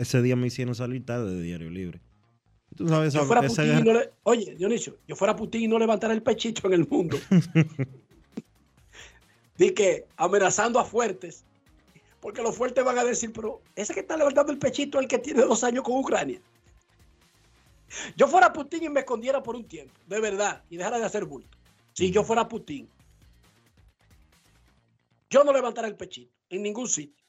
[0.01, 2.01] Ese día me hicieron salir tarde de Diario Libre.
[2.75, 5.37] Tú sabes, Yo esa- fuera esa Putin y guerra- no le- Oye, Dionisio, yo fuera
[5.37, 7.19] Putin y no levantara el pechito en el mundo.
[9.59, 11.45] Di que amenazando a fuertes.
[12.21, 15.09] Porque los fuertes van a decir, pero ese que está levantando el pechito es el
[15.09, 16.41] que tiene dos años con Ucrania.
[18.17, 21.25] Yo fuera Putin y me escondiera por un tiempo, de verdad, y dejara de hacer
[21.27, 21.59] bulto.
[21.93, 22.89] Si yo fuera Putin,
[25.29, 27.20] yo no levantara el pechito en ningún sitio.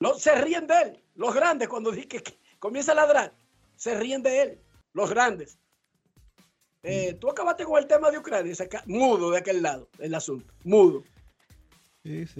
[0.00, 3.32] Lo- se ríen de él, los grandes, cuando di que, que comienza a ladrar,
[3.76, 4.58] se ríen de él,
[4.92, 5.58] los grandes.
[6.82, 8.54] Eh, tú acabaste con el tema de Ucrania,
[8.86, 11.02] mudo de aquel lado, el asunto, mudo.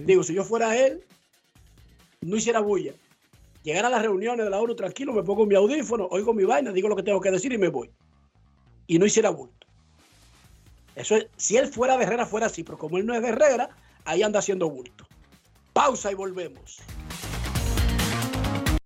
[0.05, 1.03] Digo, si yo fuera él,
[2.21, 2.93] no hiciera bulla.
[3.63, 6.71] Llegar a las reuniones de la ONU tranquilo, me pongo mi audífono, oigo mi vaina,
[6.71, 7.91] digo lo que tengo que decir y me voy.
[8.85, 9.67] Y no hiciera bulto.
[10.95, 13.27] Eso es, si él fuera de Herrera, fuera así, pero como él no es de
[13.29, 13.69] Herrera,
[14.05, 15.05] ahí anda haciendo bulto.
[15.73, 16.77] Pausa y volvemos.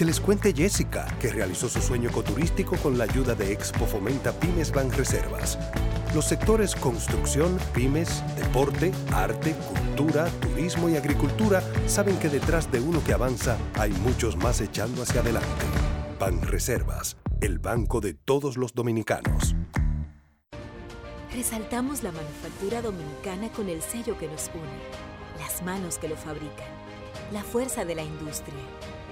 [0.00, 4.32] Que les cuente Jessica, que realizó su sueño ecoturístico con la ayuda de Expo Fomenta
[4.32, 5.58] Pymes Ban Reservas.
[6.14, 13.04] Los sectores construcción, pymes, deporte, arte, cultura, turismo y agricultura saben que detrás de uno
[13.04, 15.66] que avanza hay muchos más echando hacia adelante.
[16.18, 19.54] Ban Reservas, el banco de todos los dominicanos.
[21.30, 26.70] Resaltamos la manufactura dominicana con el sello que nos une, las manos que lo fabrican,
[27.34, 28.79] la fuerza de la industria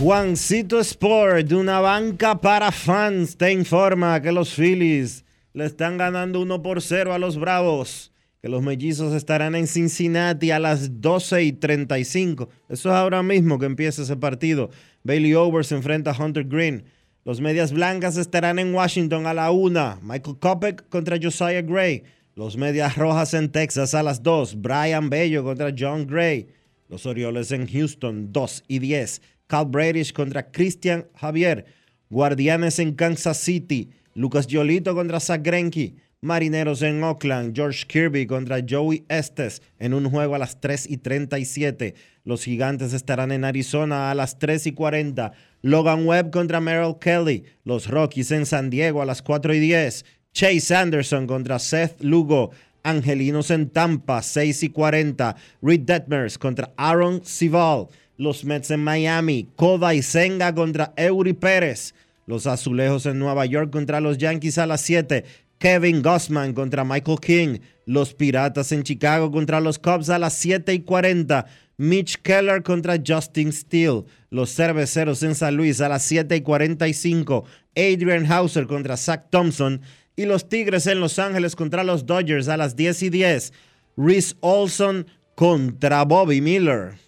[0.00, 6.40] Juancito Sport, de una banca para fans, te informa que los Phillies le están ganando
[6.40, 8.12] 1 por 0 a los Bravos.
[8.40, 12.48] Que los mellizos estarán en Cincinnati a las 12 y 35.
[12.68, 14.70] Eso es ahora mismo que empieza ese partido.
[15.02, 16.84] Bailey Over se enfrenta a Hunter Green.
[17.24, 19.98] Los Medias Blancas estarán en Washington a la 1.
[20.02, 22.04] Michael Kopek contra Josiah Gray.
[22.36, 24.62] Los Medias Rojas en Texas a las 2.
[24.62, 26.46] Brian Bello contra John Gray.
[26.88, 29.20] Los Orioles en Houston 2 y 10.
[29.48, 31.64] Cal Bradish contra Christian Javier.
[32.10, 33.90] Guardianes en Kansas City.
[34.14, 35.96] Lucas Yolito contra Zach Greinke.
[36.20, 37.56] Marineros en Oakland.
[37.56, 41.94] George Kirby contra Joey Estes en un juego a las 3 y 37.
[42.24, 45.32] Los Gigantes estarán en Arizona a las 3 y 40.
[45.62, 47.44] Logan Webb contra Merrill Kelly.
[47.64, 50.04] Los Rockies en San Diego a las 4 y 10.
[50.32, 52.50] Chase Anderson contra Seth Lugo.
[52.82, 55.36] Angelinos en Tampa, 6 y 40.
[55.62, 57.86] Reed Detmers contra Aaron Sival.
[58.18, 59.46] Los Mets en Miami.
[59.54, 61.94] Koda y Senga contra Eury Pérez.
[62.26, 65.24] Los Azulejos en Nueva York contra los Yankees a las 7.
[65.58, 67.58] Kevin Gossman contra Michael King.
[67.86, 71.46] Los Piratas en Chicago contra los Cubs a las 7 y 40.
[71.76, 74.02] Mitch Keller contra Justin Steele.
[74.30, 77.44] Los Cerveceros en San Luis a las 7 y 45.
[77.76, 79.80] Adrian Hauser contra Zach Thompson.
[80.16, 83.52] Y los Tigres en Los Ángeles contra los Dodgers a las 10 y 10.
[83.96, 87.07] Reese Olson contra Bobby Miller.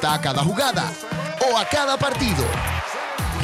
[0.00, 0.90] a cada jugada
[1.50, 2.44] o a cada partido.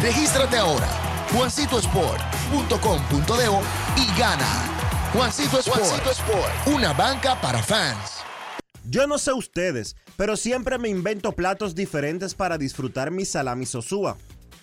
[0.01, 0.89] Regístrate ahora,
[1.33, 3.49] juancitosport.com.de
[3.97, 4.75] y gana.
[5.13, 8.19] Juancito Sport, Juancito Sport, una banca para fans.
[8.85, 14.17] Yo no sé ustedes, pero siempre me invento platos diferentes para disfrutar mi salami sosúa.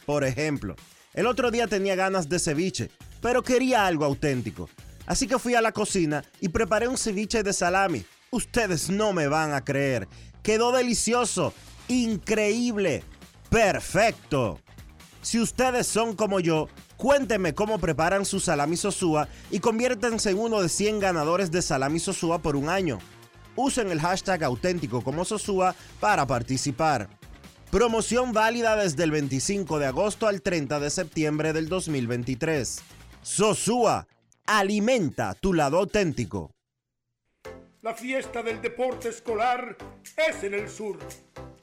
[0.06, 0.76] Por ejemplo,
[1.14, 2.90] el otro día tenía ganas de ceviche,
[3.22, 4.70] pero quería algo auténtico.
[5.06, 8.06] Así que fui a la cocina y preparé un ceviche de salami.
[8.32, 10.08] Ustedes no me van a creer.
[10.44, 11.54] Quedó delicioso,
[11.88, 13.04] increíble,
[13.50, 14.60] perfecto.
[15.22, 16.68] Si ustedes son como yo,
[16.98, 22.00] cuéntenme cómo preparan su salami sosúa y conviértanse en uno de 100 ganadores de salami
[22.00, 23.00] sosúa por un año.
[23.56, 27.10] Usen el hashtag auténtico como Sosúa para participar.
[27.72, 32.82] Promoción válida desde el 25 de agosto al 30 de septiembre del 2023.
[33.22, 34.08] Sosúa,
[34.46, 36.52] alimenta tu lado auténtico.
[37.82, 39.78] La fiesta del deporte escolar
[40.30, 40.98] es en el sur.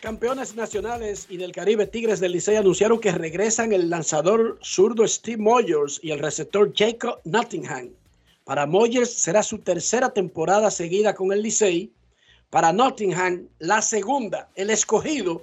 [0.00, 5.40] campeones nacionales y del Caribe Tigres del Licey anunciaron que regresan el lanzador zurdo Steve
[5.40, 7.90] Moyers y el receptor Jacob Nottingham.
[8.44, 11.92] Para Moyers será su tercera temporada seguida con el Licey.
[12.50, 14.48] Para Nottingham, la segunda.
[14.56, 15.42] El escogido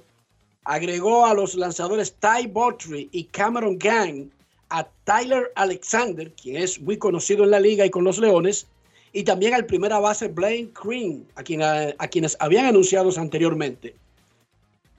[0.66, 4.30] agregó a los lanzadores Ty Botry y Cameron Gang
[4.70, 8.68] a Tyler Alexander, quien es muy conocido en la liga y con los Leones,
[9.14, 13.96] y también al primera base Blaine Green, a quienes habían anunciado anteriormente.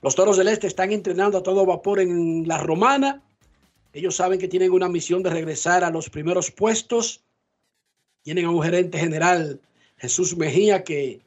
[0.03, 3.23] Los Toros del Este están entrenando a todo vapor en la Romana.
[3.93, 7.23] Ellos saben que tienen una misión de regresar a los primeros puestos.
[8.23, 9.61] Tienen a un gerente general,
[9.97, 11.21] Jesús Mejía, que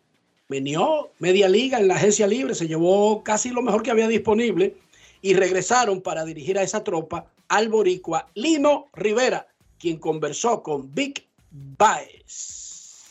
[0.49, 4.75] venió media liga en la agencia libre, se llevó casi lo mejor que había disponible
[5.21, 9.47] y regresaron para dirigir a esa tropa al boricua Lino Rivera,
[9.77, 13.05] quien conversó con Vic Baez.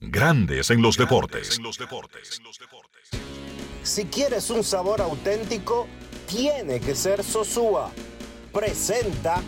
[0.00, 1.58] Grandes en los deportes.
[3.86, 5.86] Si quieres un sabor auténtico,
[6.26, 7.92] tiene que ser Sosúa.
[8.52, 9.40] Presenta.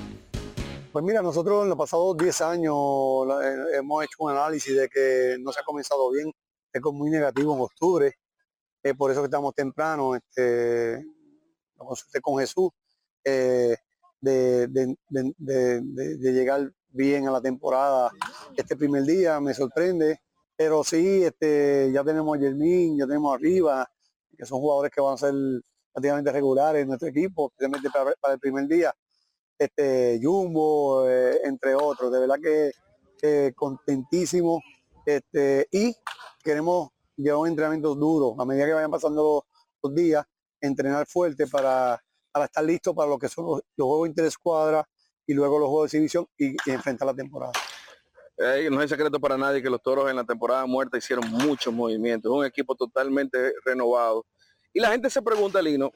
[0.93, 2.77] Pues mira, nosotros en los pasados 10 años
[3.43, 6.33] eh, hemos hecho un análisis de que no se ha comenzado bien,
[6.73, 8.15] es muy negativo en octubre,
[8.81, 11.05] es por eso que estamos temprano, este,
[11.77, 12.71] consulté con Jesús,
[13.25, 13.77] eh,
[14.21, 14.97] de,
[16.21, 18.13] llegar bien a la temporada
[18.57, 20.21] este primer día, me sorprende,
[20.55, 23.91] pero sí, este, ya tenemos a Yermín, ya tenemos arriba,
[24.39, 25.35] que son jugadores que van a ser
[25.93, 28.95] prácticamente regulares en nuestro equipo, especialmente para, el primer día.
[29.59, 32.13] Este, Jumbo, eh, entre otros.
[32.13, 32.71] De verdad que
[33.57, 34.63] contentísimo
[35.09, 35.97] este, y
[36.45, 38.37] queremos llevar un entrenamiento duro.
[38.39, 39.47] A medida que vayan pasando
[39.83, 40.25] los, días,
[40.61, 41.99] entrenar fuerte para,
[42.31, 44.87] para estar listo para lo que son los, juegos interescuadra
[45.27, 47.53] y luego los juegos de exhibición y enfrentar la temporada.
[48.39, 51.75] Eh, no es secreto para nadie que los toros en la temporada muerta hicieron muchos
[51.75, 54.25] movimientos, un equipo totalmente renovado.
[54.73, 55.93] Y la gente se pregunta, Lino,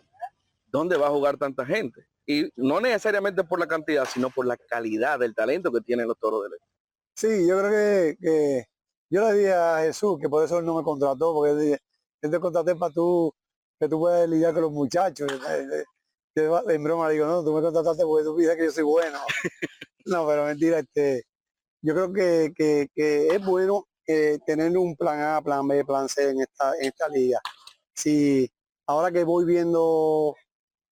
[0.66, 2.06] ¿dónde va a jugar tanta gente?
[2.26, 6.18] Y no necesariamente por la cantidad, sino por la calidad del talento que tienen los
[6.18, 6.66] toros del este.
[7.14, 8.64] Sí, yo creo que, que
[9.10, 11.78] yo le dije a Jesús que por eso él no me contrató, porque él dije,
[12.22, 13.32] yo te contraté para tú,
[13.78, 15.30] que tú puedas lidiar con los muchachos.
[16.34, 18.84] Yo en broma le digo, no, tú me contrataste porque tú piensas que yo soy
[18.84, 19.18] bueno.
[20.06, 21.24] no, pero mentira, este,
[21.82, 26.08] yo creo que, que, que es bueno eh, tener un plan A, plan B, plan
[26.08, 27.40] C en esta, en esta liga.
[27.94, 28.50] Si
[28.86, 30.34] ahora que voy viendo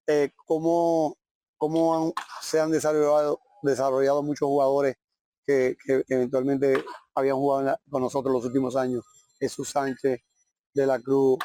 [0.07, 1.17] eh, cómo,
[1.57, 2.13] cómo han-
[2.43, 4.97] se han desarrollado, desarrollado muchos jugadores
[5.47, 6.85] que, que eventualmente
[7.15, 9.05] habían jugado la- con nosotros los últimos años,
[9.39, 10.21] Jesús Sánchez,
[10.75, 11.39] De la Cruz,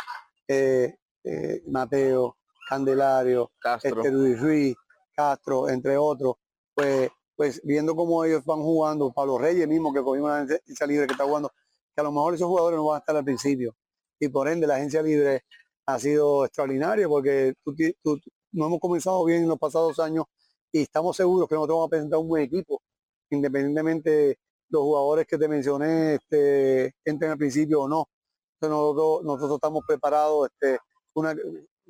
[0.48, 2.38] eh, eh, Mateo,
[2.70, 4.02] Candelario, Castro.
[4.02, 4.76] este, Luis Ruiz,
[5.16, 6.36] Castro, entre otros,
[6.74, 11.08] pues, pues viendo cómo ellos van jugando, Pablo Reyes mismo que cogió una agencia libre
[11.08, 11.52] que está jugando,
[11.96, 13.76] que a lo mejor esos jugadores no van a estar al principio.
[14.20, 15.44] Y por ende la agencia libre
[15.86, 18.20] ha sido extraordinaria porque tú, tú-
[18.52, 20.26] no hemos comenzado bien en los pasados años
[20.72, 22.82] y estamos seguros que nosotros vamos a presentar un buen equipo,
[23.30, 24.38] independientemente de
[24.70, 28.08] los jugadores que te mencioné este, entren al principio o no.
[28.56, 30.80] Entonces nosotros, nosotros estamos preparados, este,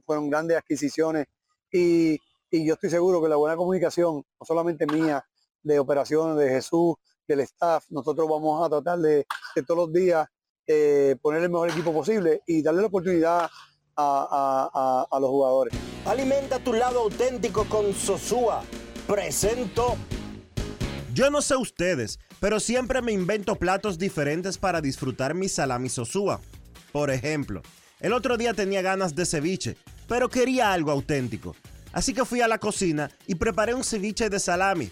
[0.05, 1.25] fueron grandes adquisiciones
[1.71, 2.17] y,
[2.51, 5.23] y yo estoy seguro que la buena comunicación, no solamente mía,
[5.66, 6.95] de operaciones, de Jesús,
[7.28, 10.28] del staff, nosotros vamos a tratar de, de todos los días
[10.68, 13.49] eh, poner el mejor equipo posible y darle la oportunidad a,
[13.97, 15.74] a- a- a los jugadores.
[16.05, 18.63] Alimenta tu lado auténtico con Sosúa.
[19.07, 19.95] Presento.
[21.13, 26.41] Yo no sé ustedes, pero siempre me invento platos diferentes para disfrutar mi salami sosúa.
[26.91, 27.61] Por ejemplo,
[28.01, 31.55] el otro día tenía ganas de ceviche, pero quería algo auténtico.
[31.93, 34.91] Así que fui a la cocina y preparé un ceviche de salami.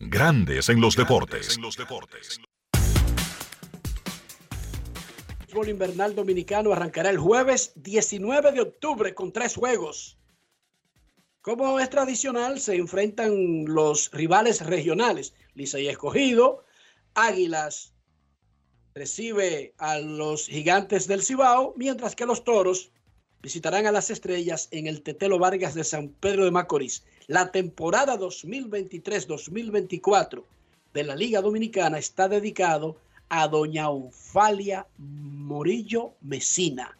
[0.00, 1.56] Grandes en los deportes.
[5.40, 10.18] El fútbol invernal dominicano arrancará el jueves 19 de octubre con tres juegos.
[11.42, 15.32] Como es tradicional, se enfrentan los rivales regionales.
[15.54, 16.64] Licey Escogido,
[17.14, 17.94] Águilas
[18.94, 22.90] recibe a los gigantes del Cibao, mientras que los toros
[23.44, 27.04] visitarán a las estrellas en el Tetelo Vargas de San Pedro de Macorís.
[27.26, 30.42] La temporada 2023-2024
[30.94, 32.96] de la Liga Dominicana está dedicado
[33.28, 36.96] a doña Onfalia Morillo Mesina.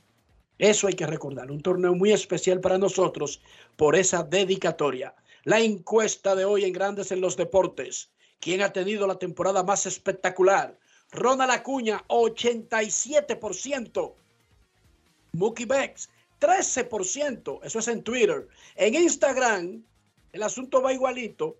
[0.58, 3.40] Eso hay que recordar, un torneo muy especial para nosotros
[3.76, 5.14] por esa dedicatoria.
[5.44, 8.10] La encuesta de hoy en Grandes en los Deportes.
[8.38, 10.78] ¿Quién ha tenido la temporada más espectacular?
[11.10, 14.12] Ronald Acuña, 87%.
[15.32, 16.10] Mookie Becks,
[16.40, 17.60] 13%.
[17.62, 18.48] Eso es en Twitter.
[18.76, 19.82] En Instagram,
[20.32, 21.58] el asunto va igualito.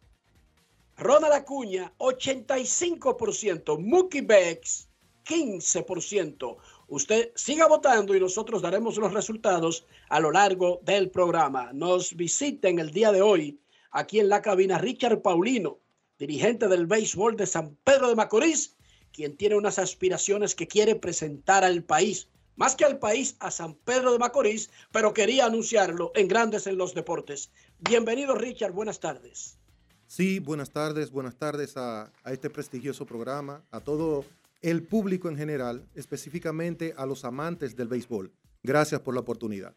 [0.97, 3.79] Ronald Acuña, 85%.
[3.79, 4.89] Mookie Becks,
[5.25, 6.57] 15%.
[6.89, 11.73] Usted siga votando y nosotros daremos los resultados a lo largo del programa.
[11.73, 13.59] Nos visita en el día de hoy
[13.91, 15.79] aquí en la cabina Richard Paulino,
[16.19, 18.77] dirigente del béisbol de San Pedro de Macorís,
[19.13, 23.75] quien tiene unas aspiraciones que quiere presentar al país, más que al país, a San
[23.75, 27.51] Pedro de Macorís, pero quería anunciarlo en Grandes en los Deportes.
[27.81, 29.59] Bienvenido Richard, buenas tardes.
[30.07, 34.25] Sí, buenas tardes, buenas tardes a, a este prestigioso programa, a todo
[34.63, 38.33] el público en general, específicamente a los amantes del béisbol.
[38.63, 39.75] Gracias por la oportunidad.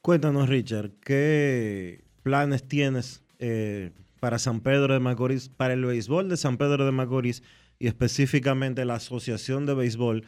[0.00, 6.36] Cuéntanos, Richard, ¿qué planes tienes eh, para San Pedro de Macorís, para el béisbol de
[6.36, 7.42] San Pedro de Macorís
[7.78, 10.24] y específicamente la Asociación de Béisbol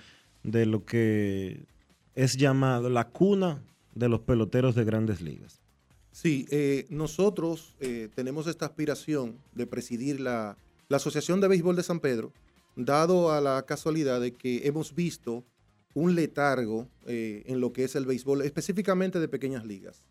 [0.47, 1.67] de lo que
[2.15, 3.63] es llamado la cuna
[3.95, 5.61] de los peloteros de grandes ligas?
[6.13, 10.57] Sí, eh, nosotros eh, tenemos esta aspiración de presidir la,
[10.89, 12.33] la Asociación de Béisbol de San Pedro,
[12.77, 15.45] dado a la casualidad de que hemos visto
[15.95, 20.05] un letargo eh, en lo que es el béisbol, específicamente de pequeñas ligas.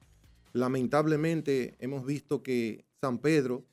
[0.52, 3.64] Lamentablemente hemos visto que San Pedro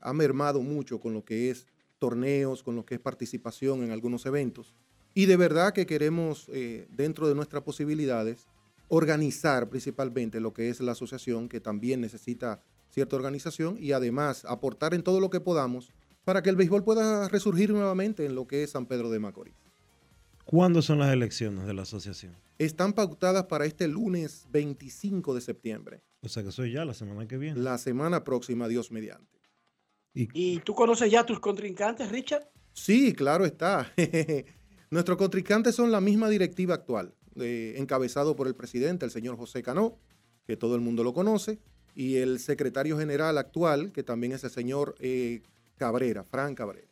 [0.00, 1.66] ha mermado mucho con lo que es
[1.98, 4.74] torneos, con lo que es participación en algunos eventos.
[5.16, 8.48] Y de verdad que queremos, eh, dentro de nuestras posibilidades,
[8.88, 14.92] organizar principalmente lo que es la asociación, que también necesita cierta organización, y además aportar
[14.92, 15.90] en todo lo que podamos
[16.24, 19.54] para que el béisbol pueda resurgir nuevamente en lo que es San Pedro de Macorís.
[20.44, 22.36] ¿Cuándo son las elecciones de la asociación?
[22.58, 26.02] Están pautadas para este lunes 25 de septiembre.
[26.20, 27.58] O sea que soy ya la semana que viene.
[27.58, 29.40] La semana próxima, Dios mediante.
[30.12, 32.50] ¿Y tú conoces ya a tus contrincantes, Richard?
[32.74, 33.90] Sí, claro está.
[34.90, 39.62] Nuestros contrincantes son la misma directiva actual, eh, encabezado por el presidente, el señor José
[39.62, 39.96] Cano,
[40.46, 41.58] que todo el mundo lo conoce,
[41.94, 45.42] y el secretario general actual, que también es el señor eh,
[45.76, 46.86] Cabrera, Fran Cabrera.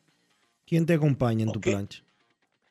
[0.66, 2.02] ¿Quién te acompaña en tu plancha?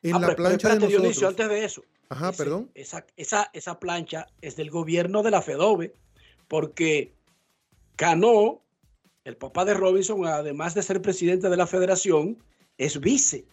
[0.02, 1.00] En Ah, la pero- pero plancha de nosotros.
[1.02, 1.84] Dionisio, antes de eso.
[2.10, 2.70] Ajá, ese- perdón.
[2.74, 5.94] Esa, esa, esa plancha es del gobierno de la FEDOBE,
[6.48, 7.12] porque
[7.96, 8.60] Cano,
[9.24, 12.36] el papá de Robinson, además de ser presidente de la federación,
[12.76, 13.46] es vice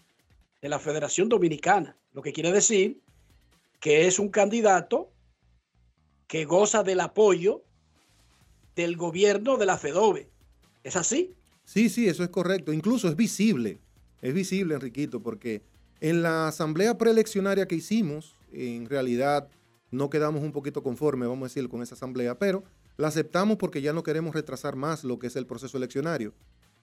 [0.62, 3.02] de la Federación Dominicana, lo que quiere decir
[3.80, 5.12] que es un candidato
[6.28, 7.64] que goza del apoyo
[8.76, 10.30] del gobierno de la FEDOBE.
[10.84, 11.36] ¿Es así?
[11.66, 12.72] Sí, sí, eso es correcto.
[12.74, 13.80] Incluso es visible.
[14.22, 15.64] Es visible, Enriquito, porque
[16.00, 19.50] en la asamblea preeleccionaria que hicimos, en realidad
[19.90, 22.64] no quedamos un poquito conformes, vamos a decir, con esa asamblea, pero
[22.98, 26.34] la aceptamos porque ya no queremos retrasar más lo que es el proceso eleccionario.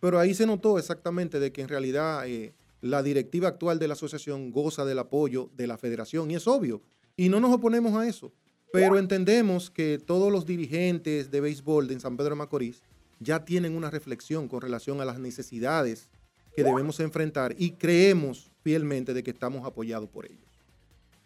[0.01, 3.95] Pero ahí se notó exactamente de que en realidad eh, la directiva actual de la
[3.95, 6.83] asociación goza del apoyo de la federación y es obvio.
[7.17, 8.33] Y no nos oponemos a eso.
[8.73, 12.83] Pero entendemos que todos los dirigentes de béisbol de San Pedro de Macorís
[13.19, 16.09] ya tienen una reflexión con relación a las necesidades
[16.55, 20.45] que debemos enfrentar y creemos fielmente de que estamos apoyados por ellos.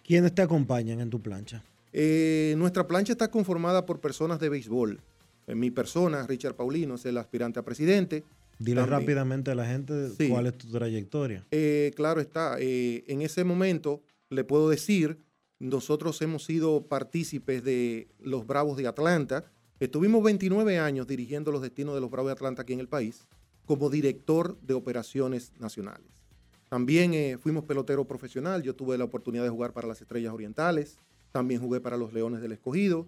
[0.05, 1.65] ¿Quiénes te acompañan en tu plancha?
[1.93, 5.01] Eh, nuestra plancha está conformada por personas de béisbol.
[5.47, 8.25] En mi persona, Richard Paulino, es el aspirante a presidente.
[8.59, 10.29] Dile También- rápidamente a la gente Sí.
[10.29, 11.47] cuál es tu trayectoria.
[11.51, 15.19] Eh, claro está, eh, en ese momento le puedo decir,
[15.59, 19.45] nosotros hemos sido partícipes de los Bravos de Atlanta.
[19.81, 23.27] Estuvimos 29 años dirigiendo los destinos de los Bravos de Atlanta aquí en el país
[23.67, 26.07] como director de operaciones nacionales.
[26.69, 30.97] También eh, fuimos pelotero profesional, yo tuve la oportunidad de jugar para las Estrellas Orientales,
[31.31, 33.07] también jugué para los Leones del Escogido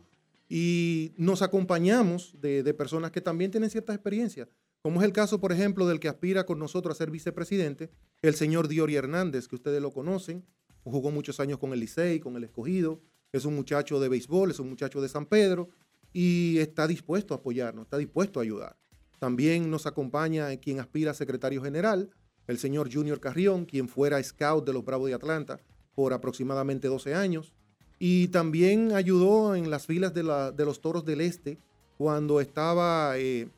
[0.49, 4.49] y nos acompañamos de, de personas que también tienen ciertas experiencias,
[4.85, 7.89] como es el caso, por ejemplo, del que aspira con nosotros a ser vicepresidente,
[8.21, 10.45] el señor Diori Hernández, que ustedes lo conocen,
[10.83, 13.01] jugó muchos años con el Licey, con el Escogido,
[13.33, 15.71] es un muchacho de béisbol, es un muchacho de San Pedro
[16.13, 18.77] y está dispuesto a apoyarnos, está dispuesto a ayudar.
[19.19, 22.11] También nos acompaña quien aspira a secretario general,
[22.47, 25.61] el señor Junior Carrión, quien fuera scout de los Bravos de Atlanta
[25.95, 27.55] por aproximadamente 12 años.
[27.99, 31.57] Y también ayudó en las filas de, los Toros del Este
[31.97, 33.49] cuando estaba eh,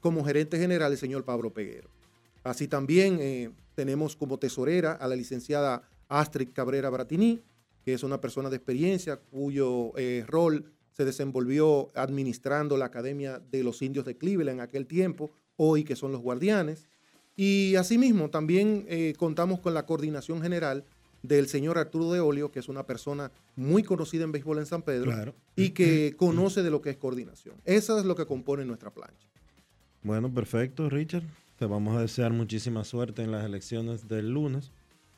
[0.00, 1.88] como gerente general el señor Pablo Peguero.
[2.42, 7.42] Así también eh, tenemos como tesorera a la licenciada Astrid Cabrera Bratini,
[7.84, 13.64] que es una persona de experiencia cuyo eh, rol se desenvolvió administrando la Academia de
[13.64, 16.86] los Indios de Cleveland en aquel tiempo, hoy que son los guardianes.
[17.36, 20.84] Y asimismo también eh, contamos con la coordinación general
[21.22, 24.82] del señor Arturo de Olio, que es una persona muy conocida en béisbol en San
[24.82, 25.34] Pedro Claro.
[25.56, 27.56] y que conoce de lo que es coordinación.
[27.64, 29.26] Eso es lo que compone nuestra plancha.
[30.04, 31.24] Bueno, perfecto, Richard.
[31.56, 34.70] Te vamos a desear muchísima suerte en las elecciones del lunes.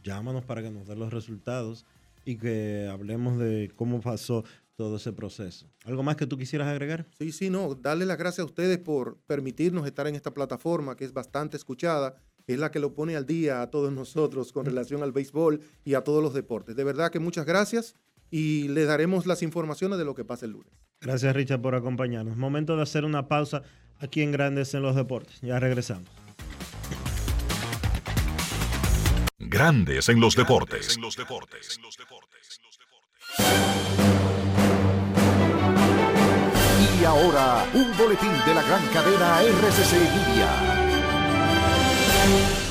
[0.04, 1.84] Llámanos para que nos den los resultados
[2.24, 4.44] y que hablemos de cómo pasó
[4.76, 5.66] todo ese proceso.
[5.84, 7.04] ¿Algo más que tú quisieras agregar?
[7.18, 7.74] Sí, sí, no.
[7.74, 12.14] Darle las gracias a ustedes por permitirnos estar en esta plataforma que es bastante escuchada,
[12.46, 15.94] es la que lo pone al día a todos nosotros con relación al béisbol y
[15.94, 16.76] a todos los deportes.
[16.76, 17.96] De verdad que muchas gracias
[18.30, 20.72] y les daremos las informaciones de lo que pasa el lunes.
[21.00, 22.36] Gracias, Richard, por acompañarnos.
[22.36, 23.62] Momento de hacer una pausa
[24.00, 25.40] aquí en Grandes en los Deportes.
[25.40, 26.08] Ya regresamos.
[29.38, 30.98] Grandes en los deportes.
[37.00, 40.86] Y ahora, un boletín de la gran cadena RCC Media.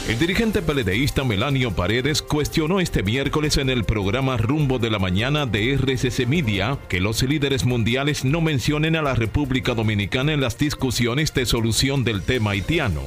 [0.08, 5.47] El dirigente peledeísta Melanio Paredes cuestionó este miércoles en el programa Rumbo de la Mañana
[5.47, 10.60] de RCC Media que los líderes mundiales no mencionen a la República Dominicana en las
[10.60, 13.01] discusiones de solución del tema haitiano.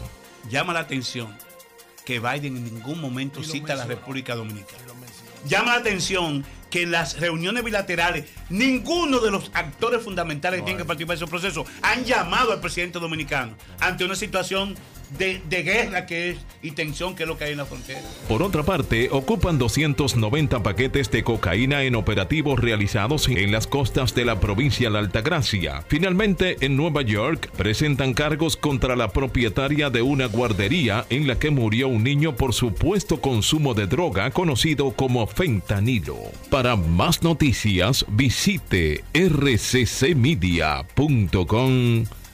[0.51, 1.29] Llama la atención
[2.05, 4.83] que Biden en ningún momento cita a la República Dominicana.
[5.47, 10.83] Llama la atención que en las reuniones bilaterales ninguno de los actores fundamentales que tienen
[10.83, 14.75] que participar en esos procesos han llamado al presidente dominicano ante una situación
[15.17, 18.01] de, guerra que es y tensión que es lo que hay en la frontera.
[18.29, 24.25] Por otra parte, ocupan 290 paquetes de cocaína en operativos realizados en las costas de
[24.25, 25.85] la provincia de Altagracia.
[25.89, 31.51] Finalmente, en Nueva York, presentan cargos contra la propietaria de una guardería en la que
[31.51, 36.17] murió un niño por supuesto consumo de droga conocido como fentanilo.
[36.51, 39.05] Para más noticias, visite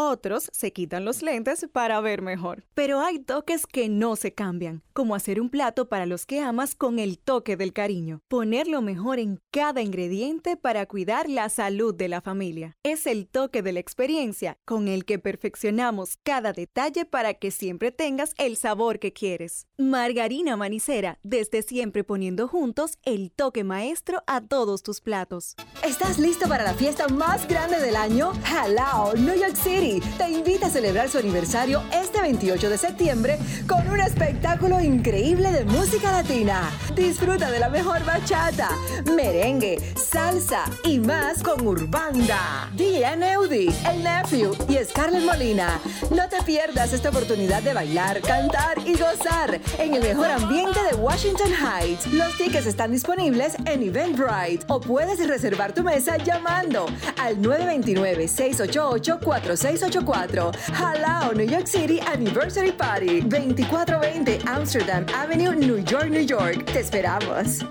[0.00, 2.62] Otros se quitan los lentes para ver mejor.
[2.74, 6.76] Pero hay toques que no se cambian, como hacer un plato para los que amas
[6.76, 8.22] con el toque del cariño.
[8.28, 12.76] Poner lo mejor en cada ingrediente para cuidar la salud de la familia.
[12.84, 17.90] Es el toque de la experiencia con el que perfeccionamos cada detalle para que siempre
[17.90, 19.66] tengas el sabor que quieres.
[19.78, 25.56] Margarina Manicera, desde siempre poniendo juntos el toque maestro a todos tus platos.
[25.84, 28.30] ¿Estás listo para la fiesta más grande del año?
[28.44, 33.88] Halao, New York City te invita a celebrar su aniversario este 28 de septiembre con
[33.88, 36.70] un espectáculo increíble de música latina.
[36.94, 38.68] Disfruta de la mejor bachata,
[39.16, 42.70] merengue, salsa y más con Urbanda.
[42.76, 45.80] DJ Neudi, El Nephew y Scarlett Molina.
[46.10, 50.96] No te pierdas esta oportunidad de bailar, cantar y gozar en el mejor ambiente de
[50.96, 52.06] Washington Heights.
[52.12, 56.86] Los tickets están disponibles en Eventbrite o puedes reservar tu mesa llamando
[57.16, 65.78] al 929 688 46 684 Halao New York City Anniversary Party 2420 Amsterdam Avenue, New
[65.84, 66.64] York, New York.
[66.72, 67.64] Te esperamos.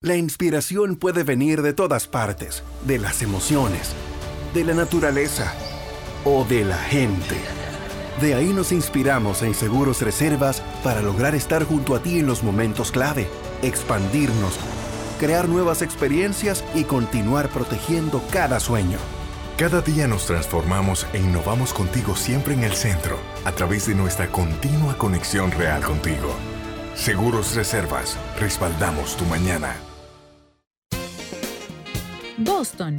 [0.00, 3.94] La inspiración puede venir de todas partes, de las emociones,
[4.52, 5.54] de la naturaleza
[6.24, 7.36] o de la gente.
[8.20, 12.42] De ahí nos inspiramos en Seguros Reservas para lograr estar junto a ti en los
[12.42, 13.28] momentos clave,
[13.62, 14.58] expandirnos,
[15.20, 18.98] crear nuevas experiencias y continuar protegiendo cada sueño.
[19.56, 24.26] Cada día nos transformamos e innovamos contigo siempre en el centro, a través de nuestra
[24.28, 26.34] continua conexión real contigo.
[26.94, 29.76] Seguros Reservas, respaldamos tu mañana.
[32.38, 32.96] Boston,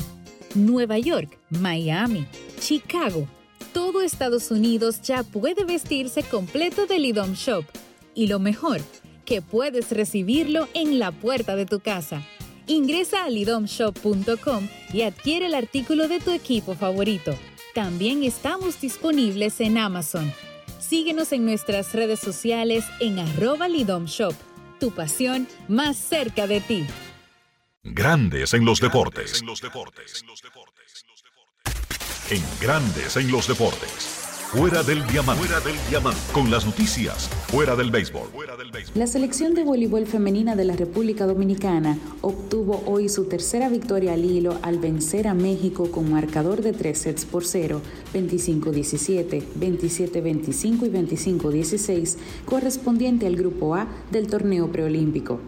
[0.54, 2.28] Nueva York, Miami,
[2.60, 3.28] Chicago.
[3.74, 7.66] Todo Estados Unidos ya puede vestirse completo del IDOM Shop.
[8.14, 8.80] Y lo mejor,
[9.26, 12.22] que puedes recibirlo en la puerta de tu casa.
[12.68, 17.36] Ingresa a lidomshop.com y adquiere el artículo de tu equipo favorito.
[17.74, 20.32] También estamos disponibles en Amazon.
[20.80, 24.34] Síguenos en nuestras redes sociales en arroba lidomshop.
[24.80, 26.86] Tu pasión más cerca de ti.
[27.84, 29.42] Grandes en los deportes.
[32.30, 34.23] En Grandes en los deportes.
[34.54, 35.48] Fuera del diamante.
[35.48, 36.20] Fuera del diamante.
[36.32, 37.28] Con las noticias.
[37.48, 38.30] Fuera del béisbol.
[38.94, 44.24] La selección de voleibol femenina de la República Dominicana obtuvo hoy su tercera victoria al
[44.24, 47.82] hilo al vencer a México con marcador de 3 sets por 0,
[48.14, 55.40] 25-17, 27-25 y 25-16, correspondiente al Grupo A del torneo preolímpico.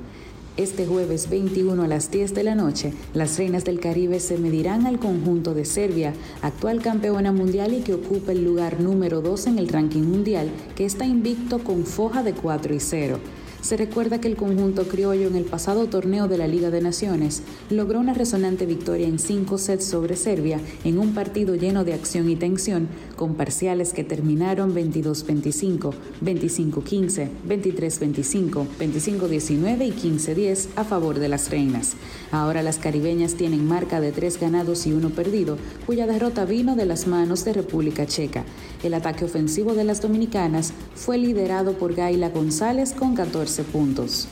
[0.58, 4.86] Este jueves 21 a las 10 de la noche, las Reinas del Caribe se medirán
[4.86, 9.60] al conjunto de Serbia, actual campeona mundial y que ocupa el lugar número 2 en
[9.60, 13.20] el ranking mundial, que está invicto con foja de 4 y 0.
[13.66, 17.42] Se recuerda que el conjunto criollo en el pasado torneo de la Liga de Naciones
[17.72, 22.30] logró una resonante victoria en cinco sets sobre Serbia en un partido lleno de acción
[22.30, 25.94] y tensión, con parciales que terminaron 22-25,
[26.24, 31.96] 25-15, 23-25, 25-19 y 15-10 a favor de las reinas.
[32.32, 35.58] Ahora las caribeñas tienen marca de tres ganados y uno perdido,
[35.88, 38.44] cuya derrota vino de las manos de República Checa.
[38.84, 43.16] El ataque ofensivo de las dominicanas fue liderado por Gaila González con
[43.56, 44.28] 14 puntos.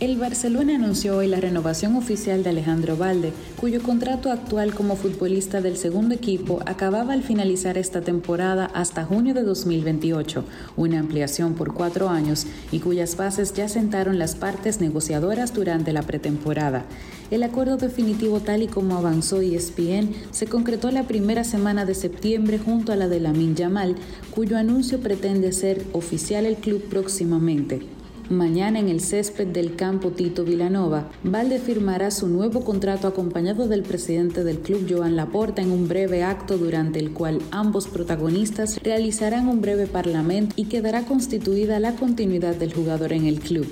[0.00, 5.60] El Barcelona anunció hoy la renovación oficial de Alejandro Valde, cuyo contrato actual como futbolista
[5.60, 10.44] del segundo equipo acababa al finalizar esta temporada hasta junio de 2028,
[10.76, 16.02] una ampliación por cuatro años y cuyas bases ya sentaron las partes negociadoras durante la
[16.02, 16.84] pretemporada.
[17.32, 22.60] El acuerdo definitivo tal y como avanzó ESPN se concretó la primera semana de septiembre
[22.60, 23.96] junto a la de Lamin Yamal,
[24.32, 27.97] cuyo anuncio pretende ser oficial el club próximamente.
[28.30, 33.82] Mañana en el césped del campo Tito Vilanova, Valde firmará su nuevo contrato acompañado del
[33.82, 39.48] presidente del club Joan Laporta en un breve acto durante el cual ambos protagonistas realizarán
[39.48, 43.66] un breve parlamento y quedará constituida la continuidad del jugador en el club.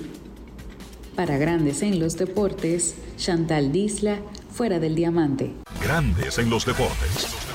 [1.15, 4.17] Para Grandes en los Deportes, Chantal Disla,
[4.51, 5.53] fuera del diamante.
[5.83, 7.46] Grandes en los deportes.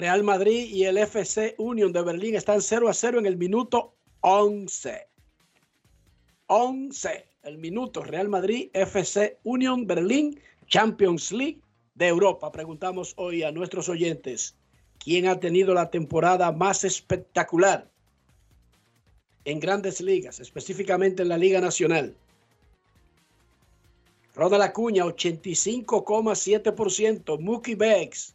[0.00, 3.92] Real Madrid y el FC Union de Berlín están 0 a 0 en el minuto
[4.20, 5.06] 11.
[6.46, 7.26] 11.
[7.42, 11.60] El minuto Real Madrid, FC Union Berlín, Champions League
[11.96, 12.50] de Europa.
[12.50, 14.56] Preguntamos hoy a nuestros oyentes,
[14.98, 17.90] ¿quién ha tenido la temporada más espectacular
[19.44, 22.16] en grandes ligas, específicamente en la Liga Nacional?
[24.34, 27.38] Ronald Acuña, 85,7%.
[27.38, 28.34] Mookie Beggs,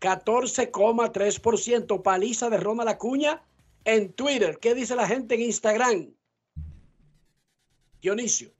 [0.00, 2.02] 14,3%.
[2.02, 3.42] Paliza de Ronald Acuña
[3.84, 4.58] en Twitter.
[4.60, 6.10] ¿Qué dice la gente en Instagram?
[8.00, 8.50] Dionisio.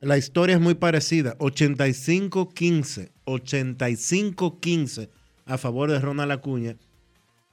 [0.00, 1.36] La historia es muy parecida.
[1.38, 3.10] 85-15.
[3.26, 5.08] 85-15
[5.46, 6.76] a favor de Ronald Acuña.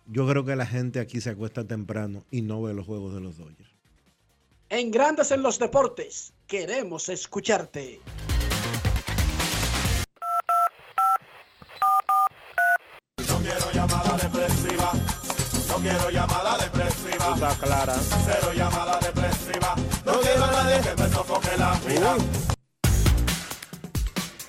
[0.07, 3.22] Yo creo que la gente aquí se acuesta temprano y no ve los juegos de
[3.22, 3.70] los Dodgers.
[4.70, 8.01] En Grandes en los Deportes, queremos escucharte.
[15.84, 17.34] Quiero llamada depresiva.
[17.34, 17.93] Está clara.
[17.93, 19.75] Cero llamada depresiva.
[20.05, 22.15] No quiero a nadie que me sofoque la vida.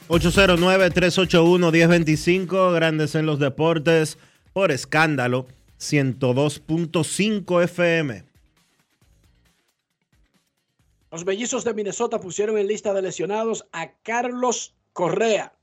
[0.09, 4.19] 809-381-1025, Grandes en los Deportes,
[4.53, 5.47] por escándalo,
[5.81, 8.25] 102.5 FM.
[11.11, 15.55] Los mellizos de Minnesota pusieron en lista de lesionados a Carlos Correa.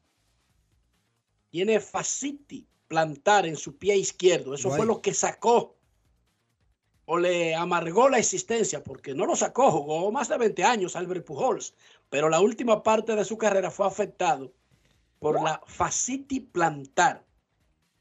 [1.51, 4.53] Tiene faciti plantar en su pie izquierdo.
[4.53, 5.77] Eso fue lo que sacó
[7.05, 11.25] o le amargó la existencia, porque no lo sacó, jugó más de 20 años Albert
[11.25, 11.73] Pujols,
[12.09, 14.51] pero la última parte de su carrera fue afectado
[15.19, 17.25] por la fascitis plantar.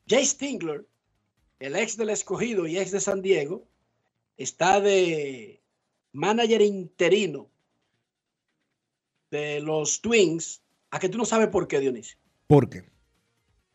[0.08, 0.84] Jay Stingler,
[1.60, 3.64] el ex del escogido y ex de San Diego,
[4.36, 5.62] está de
[6.10, 7.48] manager interino
[9.30, 10.62] de los Twins.
[10.90, 12.18] A que tú no sabes por qué, Dionisio.
[12.48, 12.90] ¿Por qué?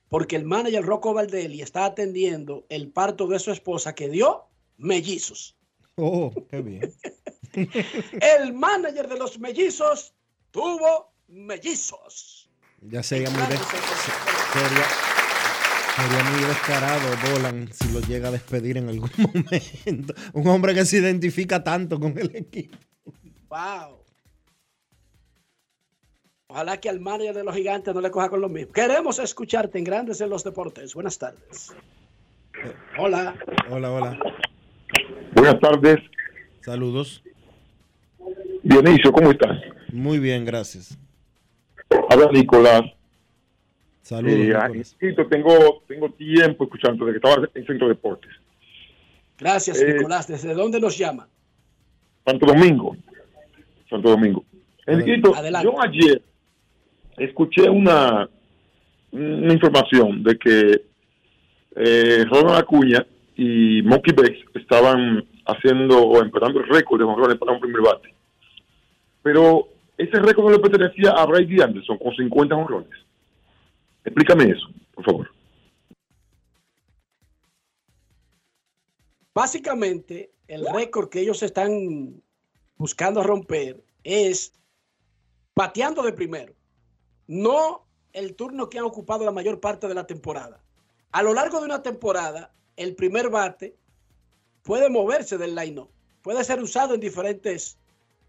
[0.09, 4.45] Porque el manager Rocco Valdelli está atendiendo el parto de su esposa que dio
[4.77, 5.55] mellizos.
[5.95, 6.93] Oh, qué bien.
[8.21, 10.13] El manager de los mellizos
[10.51, 12.49] tuvo mellizos.
[12.81, 13.59] Ya sería muy, des-
[14.53, 14.85] sería,
[15.95, 20.13] sería muy descarado Dolan si lo llega a despedir en algún momento.
[20.33, 22.77] Un hombre que se identifica tanto con el equipo.
[23.49, 24.03] Wow.
[26.55, 28.71] Ojalá que al manager de los gigantes no le coja con lo mismo.
[28.71, 30.93] Queremos escucharte en Grandes en los Deportes.
[30.93, 31.73] Buenas tardes.
[32.97, 33.35] Hola.
[33.69, 34.19] Hola, hola.
[35.33, 35.97] Buenas tardes,
[36.61, 37.21] Saludos.
[38.63, 39.59] Dionisio, ¿cómo estás?
[39.91, 40.97] Muy bien, gracias.
[42.09, 42.83] Habla Nicolás.
[44.01, 44.39] Saludos.
[44.39, 45.29] Eh, Nicolás.
[45.29, 48.31] Tengo, tengo tiempo escuchando desde que estaba en Centro Deportes.
[49.37, 50.25] Gracias, Eh, Nicolás.
[50.29, 51.27] ¿Desde dónde nos llama?
[52.25, 52.95] Santo Domingo.
[53.89, 54.45] Santo Domingo.
[54.87, 55.67] Enriquito, Adelante.
[55.69, 56.21] yo ayer
[57.17, 58.29] escuché una,
[59.11, 60.81] información de que
[61.77, 63.05] eh, Acuña
[63.35, 68.13] y Monkey Bex estaban haciendo o empezando el récord de jonrones para un primer bate.
[69.23, 72.89] Pero ese récord no le pertenecía a Brady Anderson con 50 jonrones.
[74.03, 75.31] Explícame eso, por favor.
[79.33, 82.21] Básicamente, el récord que ellos están
[82.77, 84.53] buscando romper es
[85.55, 86.53] bateando de primero,
[87.27, 90.63] no el turno que han ocupado la mayor parte de la temporada.
[91.11, 93.77] A lo largo de una temporada, el primer bate
[94.63, 95.87] puede moverse del line
[96.25, 97.77] puede ser usado en diferentes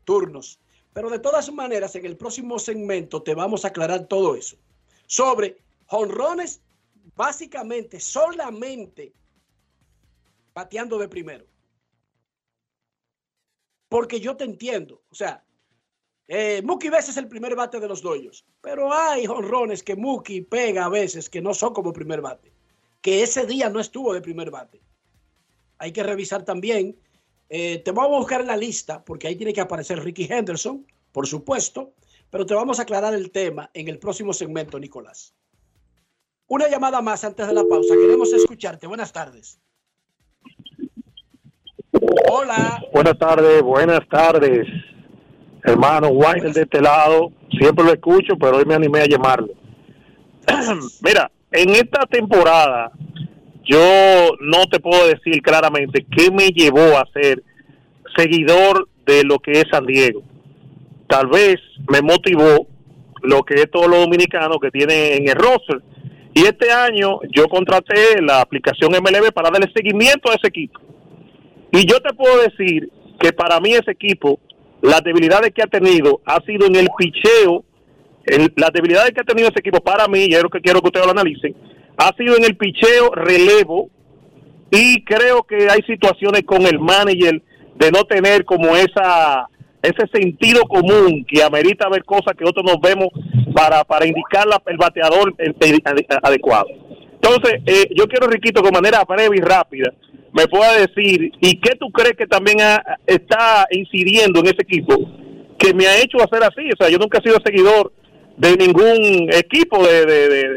[0.05, 0.61] turnos.
[0.93, 4.59] Pero de todas maneras, en el próximo segmento te vamos a aclarar todo eso.
[5.07, 6.61] Sobre jonrones,
[7.15, 9.15] básicamente, solamente
[10.53, 11.47] bateando de primero.
[13.89, 15.03] Porque yo te entiendo.
[15.09, 15.43] O sea,
[16.29, 18.45] eh, Mookie es el primer bate de los doyos.
[18.61, 22.53] Pero hay jonrones que Mookie pega a veces que no son como primer bate.
[23.01, 24.81] Que ese día no estuvo de primer bate.
[25.79, 26.97] Hay que revisar también.
[27.49, 30.85] eh, te vamos a buscar en la lista, porque ahí tiene que aparecer Ricky Henderson,
[31.13, 31.93] por supuesto.
[32.31, 35.33] Pero te vamos a aclarar el tema en el próximo segmento, Nicolás.
[36.49, 37.95] Una llamada más antes de la pausa.
[37.95, 38.87] Queremos escucharte.
[38.87, 39.61] Buenas tardes.
[42.31, 42.83] Hola.
[42.93, 44.67] Buenas tardes, buenas tardes.
[45.67, 49.49] Hermano Winer de este lado, siempre lo escucho, pero hoy me animé a llamarlo.
[51.03, 52.93] Mira, en esta temporada
[53.65, 57.43] yo no te puedo decir claramente qué me llevó a ser
[58.17, 60.23] seguidor de lo que es San Diego.
[61.09, 61.57] Tal vez
[61.89, 62.69] me motivó
[63.23, 65.83] lo que es todo lo dominicano que tiene en el roster.
[66.33, 70.81] Y este año yo contraté la aplicación MLB para darle seguimiento a ese equipo.
[71.73, 74.39] Y yo te puedo decir que para mí ese equipo,
[74.87, 77.65] las debilidades que ha tenido ha sido en el picheo,
[78.57, 80.89] las debilidades que ha tenido ese equipo para mí, y es lo que quiero que
[80.89, 81.55] ustedes lo analicen,
[81.97, 83.91] ha sido en el picheo relevo
[84.71, 87.43] y creo que hay situaciones con el manager
[87.77, 89.49] de no tener como esa
[89.83, 93.09] ese sentido común que amerita ver cosas que otros nos vemos
[93.55, 95.35] para, para indicar el bateador
[96.23, 96.67] adecuado.
[97.13, 99.93] Entonces, eh, yo quiero, Riquito, con manera breve y rápida,
[100.37, 104.95] me pueda decir, ¿y qué tú crees que también ha- está incidiendo en ese equipo
[105.59, 106.69] que me ha hecho hacer así?
[106.73, 107.93] O sea, yo nunca he sido seguidor
[108.37, 110.49] de ningún equipo de, de, de-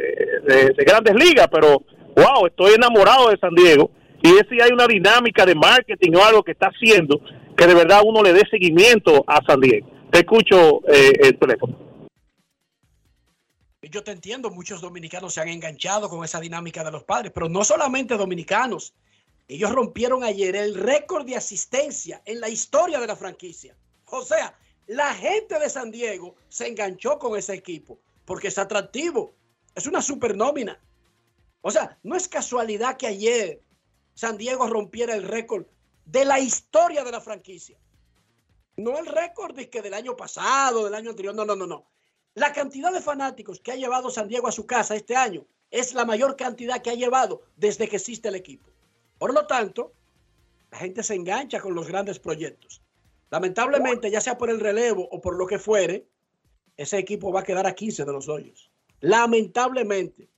[0.48, 1.82] de- de grandes ligas, pero
[2.16, 3.90] wow, estoy enamorado de San Diego
[4.22, 7.22] y es si hay una dinámica de marketing o algo que está haciendo
[7.56, 9.88] que de verdad uno le dé seguimiento a San Diego.
[10.12, 11.78] Te escucho eh, el teléfono.
[13.92, 17.48] Yo te entiendo, muchos dominicanos se han enganchado con esa dinámica de los padres, pero
[17.50, 18.94] no solamente dominicanos.
[19.50, 23.76] Ellos rompieron ayer el récord de asistencia en la historia de la franquicia.
[24.06, 29.34] O sea, la gente de San Diego se enganchó con ese equipo porque es atractivo.
[29.74, 30.80] Es una super nómina.
[31.62, 33.64] O sea, no es casualidad que ayer
[34.14, 35.66] San Diego rompiera el récord
[36.06, 37.80] de la historia de la franquicia.
[38.78, 41.88] No el récord de que del año pasado, del año anterior, no, no, no, no.
[42.36, 45.96] La cantidad de fanáticos que ha llevado San Diego a su casa este año es
[45.96, 48.69] la mayor cantidad que ha llevado desde que existe el equipo.
[49.20, 49.94] Por lo tanto,
[50.72, 52.82] la gente se engancha con los grandes proyectos.
[53.30, 56.08] Lamentablemente, ya sea por el relevo o por lo que fuere,
[56.78, 58.72] ese equipo va a quedar a 15 de los hoyos.
[59.02, 60.30] Lamentablemente.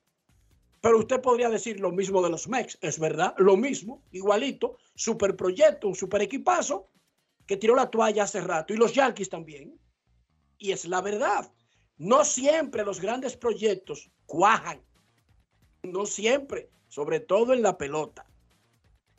[0.81, 5.35] Pero usted podría decir lo mismo de los Mex, es verdad, lo mismo, igualito, super
[5.35, 6.89] proyecto, un super equipazo
[7.45, 9.79] que tiró la toalla hace rato y los Yankees también.
[10.57, 11.51] Y es la verdad.
[11.97, 14.81] No siempre los grandes proyectos cuajan.
[15.83, 18.25] No siempre, sobre todo en la pelota.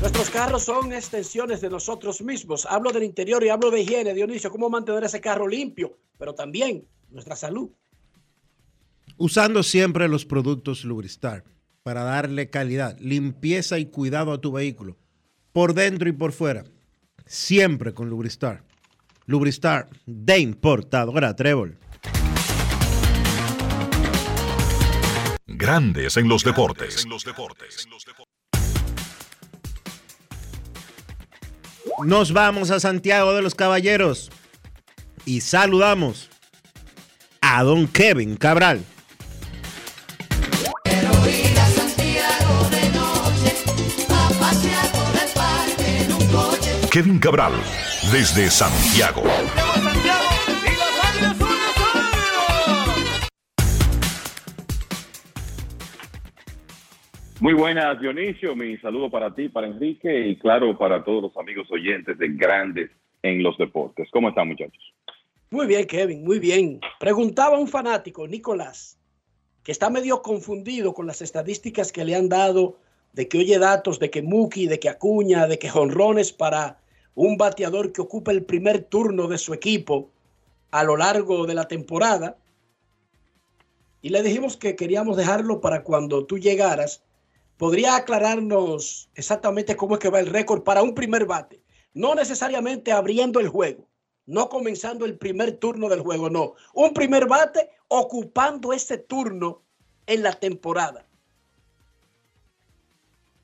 [0.00, 2.66] Nuestros carros son extensiones de nosotros mismos.
[2.66, 6.86] Hablo del interior y hablo de higiene, Dionisio, cómo mantener ese carro limpio, pero también
[7.10, 7.70] nuestra salud.
[9.16, 11.44] Usando siempre los productos Lubristar
[11.82, 14.96] para darle calidad, limpieza y cuidado a tu vehículo,
[15.52, 16.64] por dentro y por fuera.
[17.26, 18.64] Siempre con Lubristar.
[19.26, 21.78] Lubristar de importadora Trébol.
[25.46, 27.06] Grandes en los deportes.
[32.02, 34.30] Nos vamos a Santiago de los Caballeros
[35.24, 36.28] y saludamos
[37.40, 38.84] a don Kevin Cabral.
[46.90, 47.52] Kevin Cabral,
[48.12, 49.24] desde Santiago.
[57.44, 58.56] Muy buenas, Dionisio.
[58.56, 62.90] Mi saludo para ti, para Enrique y claro, para todos los amigos oyentes de Grandes
[63.22, 64.08] en los Deportes.
[64.10, 64.82] ¿Cómo están, muchachos?
[65.50, 66.80] Muy bien, Kevin, muy bien.
[66.98, 68.98] Preguntaba un fanático, Nicolás,
[69.62, 72.78] que está medio confundido con las estadísticas que le han dado
[73.12, 76.78] de que oye datos de que Muki, de que Acuña, de que jonrones para
[77.14, 80.10] un bateador que ocupa el primer turno de su equipo
[80.70, 82.38] a lo largo de la temporada.
[84.00, 87.03] Y le dijimos que queríamos dejarlo para cuando tú llegaras.
[87.56, 91.62] ¿Podría aclararnos exactamente cómo es que va el récord para un primer bate?
[91.92, 93.86] No necesariamente abriendo el juego,
[94.26, 96.54] no comenzando el primer turno del juego, no.
[96.74, 99.62] Un primer bate ocupando ese turno
[100.06, 101.06] en la temporada.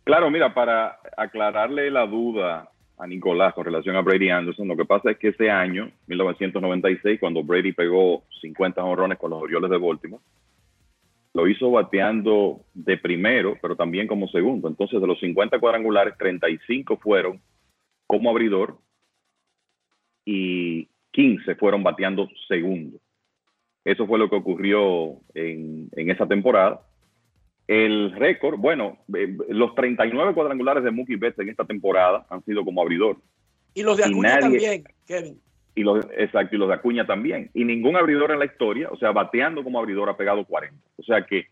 [0.04, 4.84] Claro, mira, para aclararle la duda a Nicolás con relación a Brady Anderson, lo que
[4.84, 9.78] pasa es que ese año, 1996, cuando Brady pegó 50 honrones con los Orioles de
[9.78, 10.22] Baltimore,
[11.34, 14.68] lo hizo bateando de primero, pero también como segundo.
[14.68, 17.40] Entonces, de los 50 cuadrangulares, 35 fueron
[18.06, 18.78] como abridor
[20.24, 22.98] y 15 fueron bateando segundo.
[23.84, 26.82] Eso fue lo que ocurrió en, en esa temporada.
[27.66, 32.64] El récord, bueno, eh, los 39 cuadrangulares de Mookie Betts en esta temporada han sido
[32.64, 33.18] como abridor.
[33.74, 35.40] Y los de Acuña nadie- también, Kevin.
[35.80, 37.50] Y los, exacto, y los de Acuña también.
[37.54, 40.76] Y ningún abridor en la historia, o sea, bateando como abridor ha pegado 40.
[40.98, 41.46] O sea que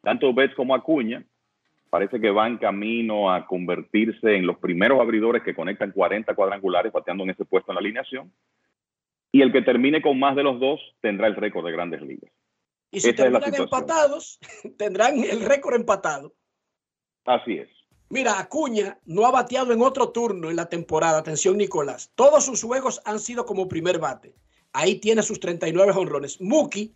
[0.00, 1.22] tanto Betts como Acuña
[1.90, 7.24] parece que van camino a convertirse en los primeros abridores que conectan 40 cuadrangulares bateando
[7.24, 8.32] en ese puesto en la alineación.
[9.30, 12.32] Y el que termine con más de los dos tendrá el récord de grandes ligas.
[12.90, 14.38] Y si terminan empatados,
[14.78, 16.32] tendrán el récord empatado.
[17.26, 17.68] Así es.
[18.08, 21.18] Mira, Acuña no ha bateado en otro turno en la temporada.
[21.18, 22.12] Atención, Nicolás.
[22.14, 24.34] Todos sus juegos han sido como primer bate.
[24.72, 26.40] Ahí tiene sus 39 honrones.
[26.40, 26.94] Muki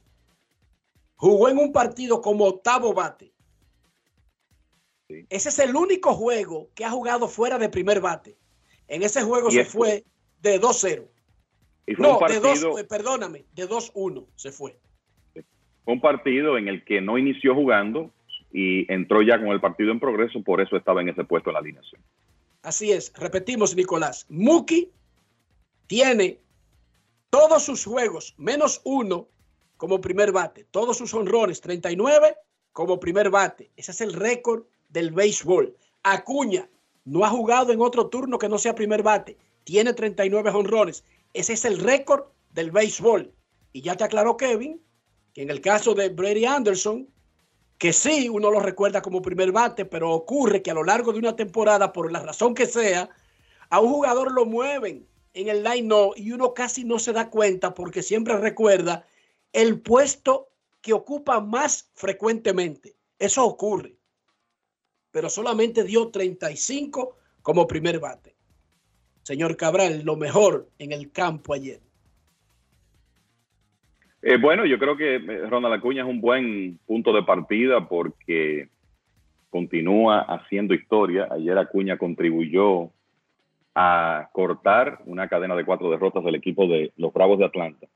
[1.16, 3.32] jugó en un partido como octavo bate.
[5.28, 8.38] Ese es el único juego que ha jugado fuera de primer bate.
[8.86, 10.04] En ese juego se esto- fue
[10.40, 11.08] de 2-0.
[11.86, 14.78] Y fue No, de partido, 2, eh, perdóname, de 2-1 se fue.
[15.84, 18.12] fue un partido en el que no inició jugando
[18.52, 21.54] y entró ya con el partido en progreso, por eso estaba en ese puesto en
[21.54, 22.00] la alineación.
[22.62, 24.26] Así es, repetimos, Nicolás.
[24.28, 24.90] Muki
[25.86, 26.38] tiene
[27.30, 29.28] todos sus juegos, menos uno,
[29.76, 30.66] como primer bate.
[30.70, 32.36] Todos sus honrones, 39
[32.72, 33.70] como primer bate.
[33.76, 35.74] Ese es el récord del béisbol.
[36.02, 36.68] Acuña
[37.04, 39.38] no ha jugado en otro turno que no sea primer bate.
[39.64, 41.02] Tiene 39 honrones.
[41.32, 43.32] Ese es el récord del béisbol.
[43.72, 44.80] Y ya te aclaró Kevin
[45.32, 47.08] que en el caso de Brady Anderson,
[47.80, 51.18] que sí, uno lo recuerda como primer bate, pero ocurre que a lo largo de
[51.18, 53.08] una temporada, por la razón que sea,
[53.70, 57.72] a un jugador lo mueven en el line y uno casi no se da cuenta
[57.72, 59.06] porque siempre recuerda
[59.54, 60.50] el puesto
[60.82, 62.96] que ocupa más frecuentemente.
[63.18, 63.96] Eso ocurre.
[65.10, 68.36] Pero solamente dio 35 como primer bate.
[69.22, 71.80] Señor Cabral, lo mejor en el campo ayer.
[74.22, 78.68] Eh, bueno, yo creo que eh, Ronald Acuña es un buen punto de partida porque
[79.48, 81.28] continúa haciendo historia.
[81.30, 82.90] Ayer Acuña contribuyó
[83.74, 87.86] a cortar una cadena de cuatro derrotas del equipo de los Bravos de Atlanta,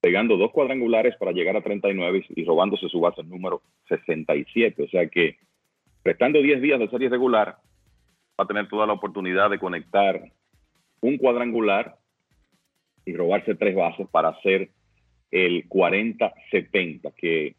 [0.00, 4.84] pegando dos cuadrangulares para llegar a 39 y robándose su base número 67.
[4.84, 5.38] O sea que,
[6.04, 7.56] restando 10 días de serie regular,
[8.38, 10.22] va a tener toda la oportunidad de conectar
[11.00, 11.96] un cuadrangular
[13.04, 14.70] y robarse tres bases para hacer
[15.34, 17.56] el 40-70, que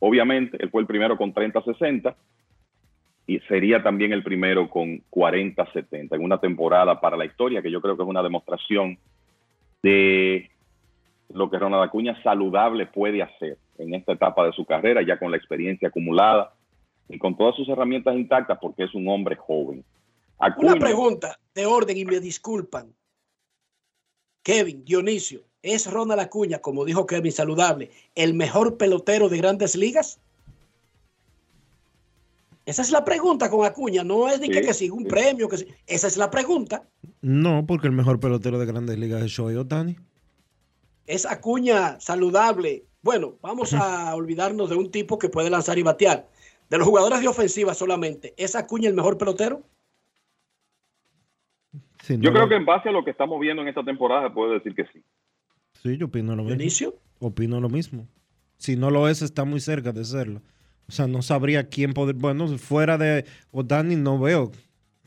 [0.00, 2.12] obviamente él fue el primero con 30-60
[3.28, 7.80] y sería también el primero con 40-70 en una temporada para la historia, que yo
[7.80, 8.98] creo que es una demostración
[9.80, 10.50] de
[11.32, 15.30] lo que Ronald Acuña saludable puede hacer en esta etapa de su carrera, ya con
[15.30, 16.52] la experiencia acumulada
[17.08, 19.84] y con todas sus herramientas intactas, porque es un hombre joven.
[20.56, 22.92] Una pregunta de orden y me disculpan.
[24.42, 30.20] Kevin, Dionisio, ¿es Ronald Acuña, como dijo Kevin Saludable, el mejor pelotero de grandes ligas?
[32.68, 35.48] Esa es la pregunta con Acuña, no es de que, Sí, que siga un premio,
[35.48, 36.82] que esa es la pregunta.
[37.22, 39.96] No, porque el mejor pelotero de grandes ligas es Shohei Otani.
[41.06, 42.84] Es Acuña saludable.
[43.00, 46.28] Bueno, vamos a olvidarnos de un tipo que puede lanzar y batear.
[46.68, 49.62] De los jugadores de ofensiva solamente, ¿es Acuña el mejor pelotero?
[52.06, 54.54] Yo creo que en base a lo que estamos viendo en esta temporada se puede
[54.54, 55.02] decir que sí.
[55.82, 56.94] Sí, yo opino lo mismo.
[57.20, 58.06] Opino lo mismo.
[58.58, 60.42] Si no lo es, está muy cerca de serlo.
[60.88, 62.14] O sea, no sabría quién poder.
[62.14, 64.50] Bueno, fuera de Otani no veo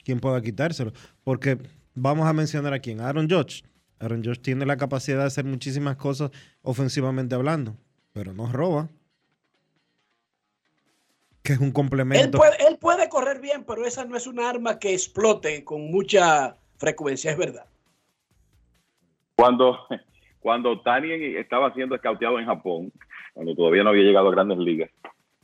[0.03, 0.93] quién pueda quitárselo.
[1.23, 1.57] Porque
[1.95, 3.01] vamos a mencionar a quién.
[3.01, 3.63] Aaron Judge.
[3.99, 6.31] Aaron Judge tiene la capacidad de hacer muchísimas cosas
[6.61, 7.75] ofensivamente hablando,
[8.13, 8.89] pero no roba.
[11.43, 12.37] Que es un Él complemento.
[12.37, 16.55] puede, él puede correr bien, pero esa no es un arma que explote con mucha
[16.77, 17.65] frecuencia, es verdad.
[19.35, 19.77] Cuando,
[20.41, 22.91] cuando Tani estaba siendo escauteado en Japón,
[23.33, 24.89] cuando todavía no había llegado a grandes ligas,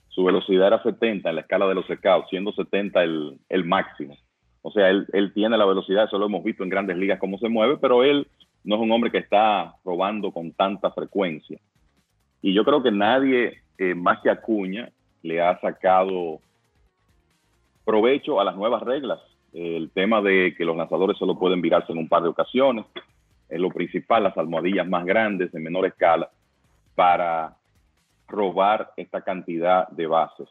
[0.09, 4.17] su velocidad era 70 en la escala de los scouts, siendo 70 el, máximo.
[4.63, 7.37] O sea, él, él tiene la velocidad, eso lo hemos visto en grandes ligas cómo
[7.37, 8.27] se mueve, pero él
[8.63, 11.59] no es un hombre que está robando con tanta frecuencia.
[12.41, 14.89] Y yo creo que nadie, eh, más que Acuña,
[15.21, 16.39] le ha sacado
[17.85, 19.19] provecho a las nuevas reglas.
[19.53, 22.85] El tema de que los lanzadores solo pueden virarse en un par de ocasiones,
[23.49, 26.29] es lo principal, las almohadillas más grandes, en menor escala,
[26.95, 27.55] para
[28.27, 30.49] robar esta cantidad de bases.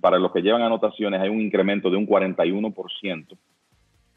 [0.00, 3.36] Para los que llevan anotaciones hay un incremento de un 41%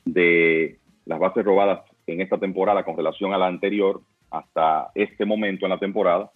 [0.05, 4.01] de las bases robadas en esta temporada con relación a la anterior
[4.31, 6.31] hasta este momento en la temporada,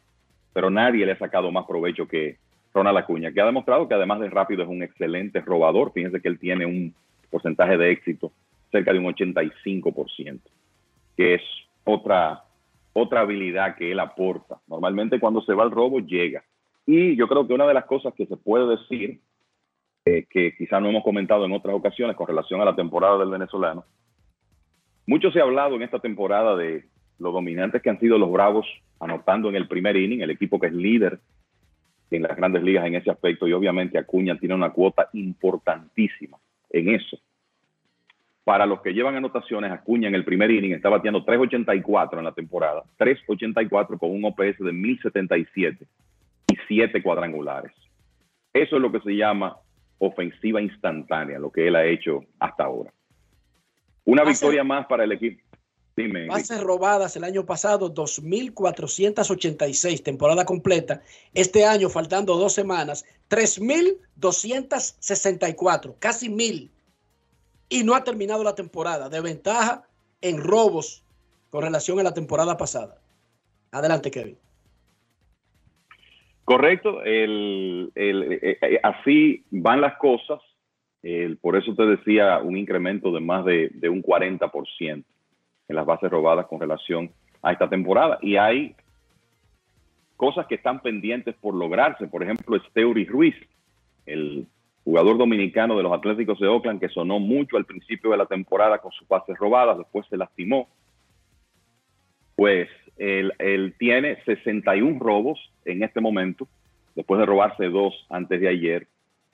[0.54, 2.38] pero nadie le ha sacado más provecho que
[2.74, 5.92] Ronald Acuña, que ha demostrado que además de rápido es un excelente robador.
[5.92, 6.94] Fíjense que él tiene un
[7.30, 8.32] porcentaje de éxito
[8.72, 10.40] cerca de un 85%,
[11.16, 11.42] que es
[11.84, 12.44] otra,
[12.94, 14.60] otra habilidad que él aporta.
[14.68, 16.44] Normalmente cuando se va al robo llega.
[16.86, 19.22] Y yo creo que una de las cosas que se puede decir,
[20.06, 23.30] eh, que quizás no hemos comentado en otras ocasiones con relación a la temporada del
[23.30, 23.86] venezolano,
[25.06, 26.86] mucho se ha hablado en esta temporada de
[27.20, 28.66] los dominantes que han sido los Bravos
[29.00, 31.20] anotando en el primer inning, el equipo que es líder
[32.12, 36.38] en las grandes ligas en ese aspecto y obviamente Acuña tiene una cuota importantísima
[36.70, 37.18] en eso.
[38.44, 42.34] Para los que llevan anotaciones, Acuña en el primer inning está bateando 3.84 en la
[42.34, 45.88] temporada, 3.84 con un OPS de 1.077
[46.52, 47.72] y 7 cuadrangulares.
[48.54, 49.56] Eso es lo que se llama
[49.98, 52.92] ofensiva instantánea, lo que él ha hecho hasta ahora.
[54.04, 55.42] Una victoria más para el equipo.
[55.96, 56.28] Dime.
[56.28, 61.02] Bases robadas el año pasado, 2.486, temporada completa.
[61.34, 66.70] Este año, faltando dos semanas, 3.264, casi mil.
[67.74, 69.10] Y no ha terminado la temporada.
[69.10, 69.88] De ventaja
[70.22, 71.04] en robos
[71.50, 73.00] con relación a la temporada pasada.
[73.72, 74.38] Adelante, Kevin.
[76.46, 77.02] Correcto.
[77.02, 80.40] El, el, eh, eh, así van las cosas.
[81.42, 85.04] Por eso te decía un incremento de más de, de un 40%
[85.68, 88.20] en las bases robadas con relación a esta temporada.
[88.22, 88.76] Y hay
[90.16, 92.08] cosas que están pendientes por lograrse.
[92.08, 93.36] Por ejemplo, Steuri Ruiz,
[94.06, 94.48] el
[94.84, 98.80] jugador dominicano de los Atléticos de Oakland, que sonó mucho al principio de la temporada
[98.80, 100.68] con sus bases robadas, después se lastimó.
[102.36, 106.48] Pues él, él tiene 61 robos en este momento,
[106.96, 108.88] después de robarse dos antes de ayer.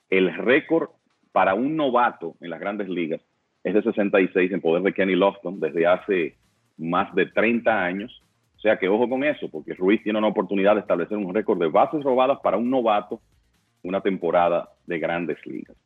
[0.08, 0.90] El récord
[1.32, 3.20] para un novato en las grandes ligas
[3.64, 6.36] es de 66 en poder de Kenny Lofton desde hace
[6.78, 8.22] más de 30 años.
[8.56, 11.58] O sea que ojo con eso, porque Ruiz tiene una oportunidad de establecer un récord
[11.58, 13.20] de bases robadas para un novato
[13.82, 15.76] una temporada de grandes ligas.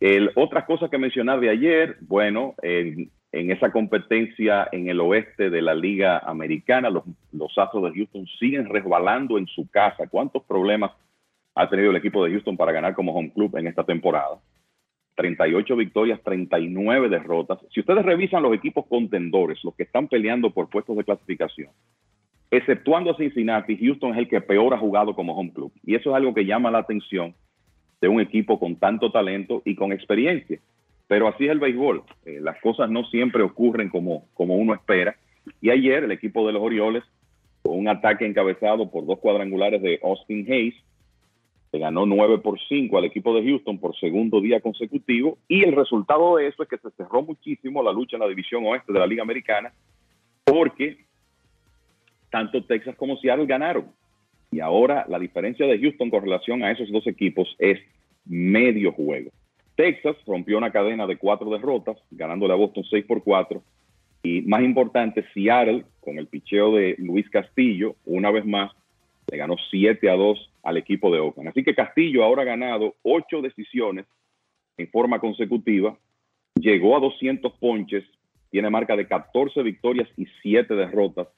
[0.00, 5.62] El, otra cosa que mencionar de ayer, bueno, en, esa competencia en el oeste de
[5.62, 10.08] la Liga Americana, los, los Astros de Houston siguen resbalando en su casa.
[10.08, 10.90] ¿Cuántos problemas
[11.54, 14.38] ha tenido el equipo de Houston para ganar como home club en esta temporada?
[15.14, 17.60] 38 victorias, 39 derrotas.
[17.72, 21.70] Si ustedes revisan los equipos contendores, los que están peleando por puestos de clasificación,
[22.50, 25.72] exceptuando a Cincinnati, Houston es el que peor ha jugado como home club.
[25.84, 27.34] Y eso es algo que llama la atención
[28.02, 30.58] de un equipo con tanto talento y con experiencia.
[31.06, 32.02] Pero así es el béisbol.
[32.26, 35.16] Eh, las cosas no siempre ocurren como, como uno espera.
[35.60, 37.04] Y ayer el equipo de los Orioles,
[37.62, 40.74] con un ataque encabezado por dos cuadrangulares de Austin Hayes,
[41.70, 45.74] se ganó 9 por 5 al equipo de Houston por segundo día consecutivo y el
[45.74, 48.98] resultado de eso es que se cerró muchísimo la lucha en la división oeste de
[48.98, 49.72] la Liga Americana
[50.44, 50.98] porque
[52.30, 53.86] tanto Texas como Seattle ganaron.
[54.52, 57.80] Y ahora la diferencia de Houston con relación a esos dos equipos es
[58.26, 59.30] medio juego.
[59.76, 63.62] Texas rompió una cadena de cuatro derrotas, ganándole a Boston 6 por 4.
[64.22, 68.70] Y más importante, Seattle, con el picheo de Luis Castillo, una vez más,
[69.30, 71.48] le ganó 7 a 2 al equipo de Oakland.
[71.48, 74.04] Así que Castillo ahora ha ganado 8 decisiones
[74.76, 75.96] en forma consecutiva,
[76.54, 78.04] llegó a 200 ponches,
[78.50, 81.28] tiene marca de 14 victorias y 7 derrotas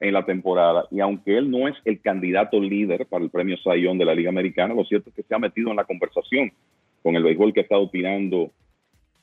[0.00, 0.86] en la temporada.
[0.90, 4.28] Y aunque él no es el candidato líder para el premio Sayón de la Liga
[4.28, 6.52] Americana, lo cierto es que se ha metido en la conversación
[7.02, 8.50] con el béisbol que ha estado tirando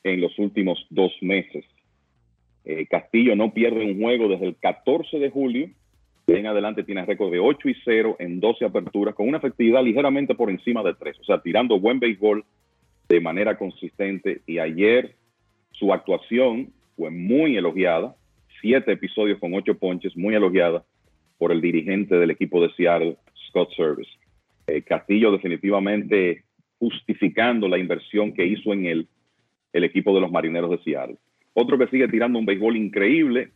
[0.02, 1.64] en los últimos dos meses.
[2.64, 5.68] Eh, Castillo no pierde un juego desde el 14 de julio
[6.26, 10.34] en adelante tiene récord de 8 y 0 en 12 aperturas con una efectividad ligeramente
[10.34, 12.44] por encima de 3, o sea, tirando buen béisbol
[13.08, 15.14] de manera consistente y ayer
[15.72, 18.14] su actuación fue muy elogiada,
[18.64, 20.82] siete episodios con ocho ponches, muy elogiada
[21.36, 23.18] por el dirigente del equipo de Seattle,
[23.48, 24.10] Scott Service.
[24.66, 26.44] Eh, Castillo definitivamente
[26.78, 29.08] justificando la inversión que hizo en él
[29.74, 31.18] el equipo de los Marineros de Seattle.
[31.52, 33.50] Otro que sigue tirando un béisbol increíble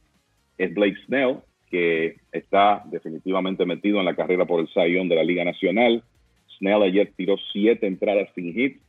[0.58, 1.38] es Blake Snell,
[1.70, 6.02] que está definitivamente metido en la carrera por el Sayón de la Liga Nacional.
[6.58, 8.82] Snell ayer tiró siete entradas sin hit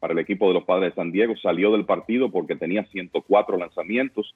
[0.00, 1.36] para el equipo de los Padres de San Diego.
[1.36, 4.34] Salió del partido porque tenía 104 lanzamientos.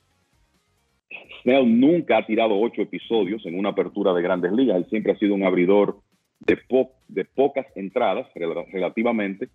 [1.42, 4.76] Snell nunca ha tirado ocho episodios en una apertura de grandes ligas.
[4.76, 5.98] Él siempre ha sido un abridor
[6.40, 9.48] de, po- de pocas entradas rel- relativamente,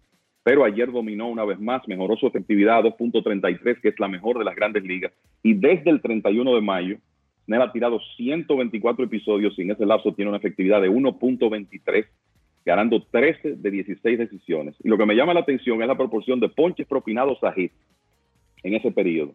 [0.44, 4.40] pero ayer dominó una vez más, mejoró su efectividad a 2.33, que es la mejor
[4.40, 5.12] de las grandes ligas.
[5.44, 6.98] Y desde el 31 de mayo,
[7.46, 12.06] Snell ha tirado 124 episodios y en ese lapso tiene una efectividad de 1.23,
[12.66, 14.76] ganando 13 de 16 decisiones.
[14.84, 17.72] Y lo que me llama la atención es la proporción de ponches propinados a hit
[18.64, 19.34] en ese periodo.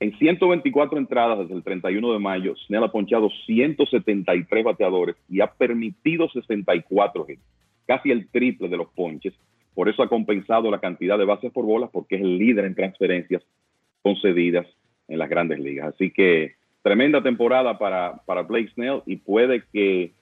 [0.00, 5.46] En 124 entradas desde el 31 de mayo, Snell ha ponchado 173 bateadores y ha
[5.46, 7.42] permitido 64 hits,
[7.86, 9.34] casi el triple de los ponches.
[9.74, 12.74] Por eso ha compensado la cantidad de bases por bolas porque es el líder en
[12.74, 13.42] transferencias
[14.02, 14.66] concedidas
[15.08, 15.94] en las grandes ligas.
[15.94, 20.12] Así que tremenda temporada para, para Blake Snell y puede que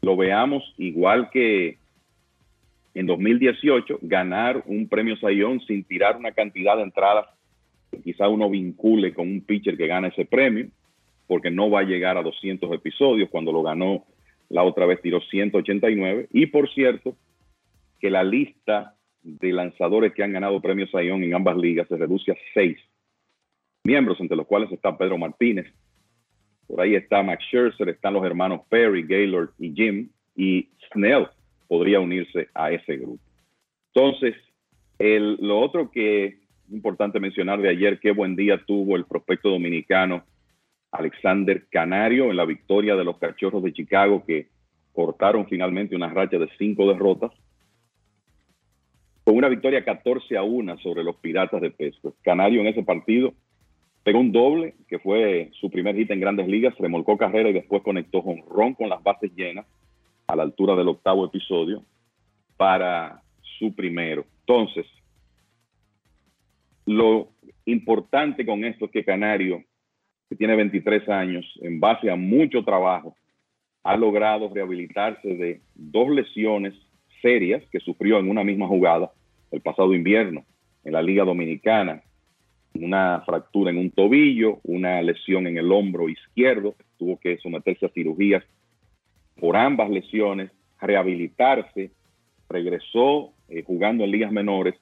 [0.00, 1.76] lo veamos igual que
[2.94, 7.26] en 2018, ganar un premio Sayón sin tirar una cantidad de entradas
[7.90, 10.68] que quizá uno vincule con un pitcher que gana ese premio,
[11.26, 13.28] porque no va a llegar a 200 episodios.
[13.30, 14.04] Cuando lo ganó
[14.48, 16.28] la otra vez tiró 189.
[16.32, 17.16] Y por cierto,
[18.00, 22.32] que la lista de lanzadores que han ganado premios Sayón en ambas ligas se reduce
[22.32, 22.78] a seis
[23.84, 25.66] miembros, entre los cuales está Pedro Martínez.
[26.66, 31.26] Por ahí está Max Scherzer, están los hermanos Perry, Gaylord y Jim, y Snell
[31.66, 33.22] podría unirse a ese grupo.
[33.94, 34.34] Entonces,
[34.98, 36.38] el, lo otro que
[36.70, 40.24] importante mencionar de ayer, qué buen día tuvo el prospecto dominicano
[40.90, 44.48] Alexander Canario en la victoria de los Cachorros de Chicago que
[44.92, 47.30] cortaron finalmente una racha de cinco derrotas
[49.24, 52.14] con una victoria 14 a 1 sobre los Piratas de Pesco.
[52.22, 53.34] Canario en ese partido
[54.02, 57.82] pegó un doble, que fue su primer hit en grandes ligas, remolcó carrera y después
[57.82, 59.66] conectó ron con las bases llenas
[60.26, 61.82] a la altura del octavo episodio
[62.56, 63.22] para
[63.58, 64.24] su primero.
[64.40, 64.86] Entonces,
[66.88, 67.28] lo
[67.66, 69.62] importante con esto es que Canario,
[70.30, 73.14] que tiene 23 años, en base a mucho trabajo,
[73.82, 76.72] ha logrado rehabilitarse de dos lesiones
[77.20, 79.12] serias que sufrió en una misma jugada
[79.50, 80.46] el pasado invierno
[80.82, 82.02] en la Liga Dominicana.
[82.72, 87.90] Una fractura en un tobillo, una lesión en el hombro izquierdo, tuvo que someterse a
[87.90, 88.44] cirugías
[89.38, 90.50] por ambas lesiones,
[90.80, 91.90] rehabilitarse,
[92.48, 94.74] regresó eh, jugando en ligas menores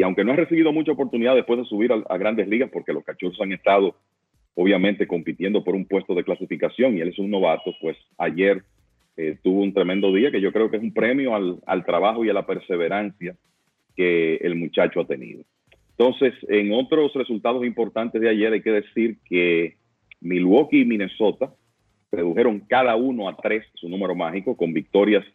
[0.00, 3.04] y aunque no ha recibido mucha oportunidad después de subir a, grandes ligas, porque los
[3.04, 3.96] cachorros han estado
[4.54, 8.62] obviamente compitiendo por un puesto de clasificación y él es un novato, pues ayer
[9.18, 12.30] eh, tuvo un tremendo día que yo creo que es un premio al, trabajo y
[12.30, 13.36] a la perseverancia
[13.94, 15.42] que el muchacho ha tenido.
[15.98, 19.76] Entonces, en otros resultados importantes de ayer hay que decir que
[20.22, 21.52] Milwaukee y Minnesota
[22.10, 25.26] redujeron cada uno a tres su número mágico con victorias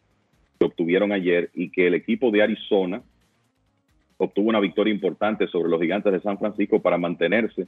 [0.58, 3.00] que obtuvieron ayer y que el equipo de Arizona
[4.18, 7.66] obtuvo una victoria importante sobre los gigantes de San Francisco para mantenerse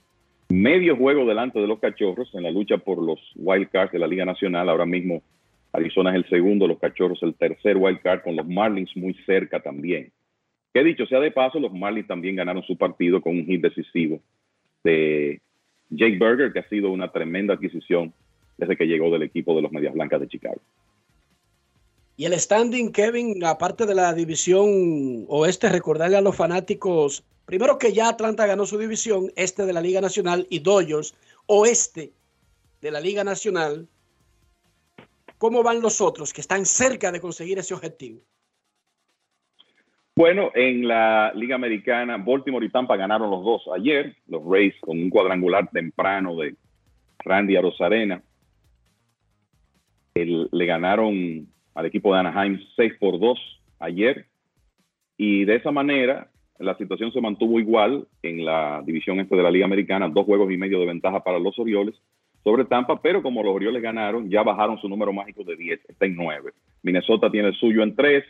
[0.48, 4.06] medio juego delante de los cachorros en la lucha por los wild cards de la
[4.06, 4.68] Liga Nacional.
[4.68, 5.22] Ahora mismo
[5.72, 9.60] Arizona es el segundo, los cachorros el tercer wild card con los Marlins muy cerca
[9.60, 10.10] también.
[10.72, 14.20] Que dicho sea de paso, los Marlins también ganaron su partido con un hit decisivo
[14.84, 15.40] de
[15.90, 18.12] Jake Berger, que ha sido una tremenda adquisición
[18.56, 20.60] desde que llegó del equipo de los Medias Blancas de Chicago.
[22.18, 27.92] Y el standing, Kevin, aparte de la división oeste, recordarle a los fanáticos, primero que
[27.92, 31.14] ya Atlanta ganó su división, este de la Liga Nacional, y Dodgers,
[31.46, 32.12] oeste
[32.80, 33.86] de la Liga Nacional.
[35.38, 38.20] ¿Cómo van los otros que están cerca de conseguir ese objetivo?
[40.16, 44.98] Bueno, en la Liga Americana, Baltimore y Tampa ganaron los dos ayer, los Rays con
[44.98, 46.56] un cuadrangular temprano de
[47.20, 48.20] Randy Arozarena.
[50.16, 51.46] Le ganaron
[51.78, 53.38] al equipo de Anaheim 6 por 2
[53.78, 54.26] ayer.
[55.16, 56.28] Y de esa manera,
[56.58, 60.50] la situación se mantuvo igual en la división este de la Liga Americana, dos juegos
[60.50, 61.94] y medio de ventaja para los Orioles
[62.42, 66.06] sobre Tampa, pero como los Orioles ganaron, ya bajaron su número mágico de 10, está
[66.06, 66.50] en 9.
[66.82, 68.24] Minnesota tiene el suyo en 3.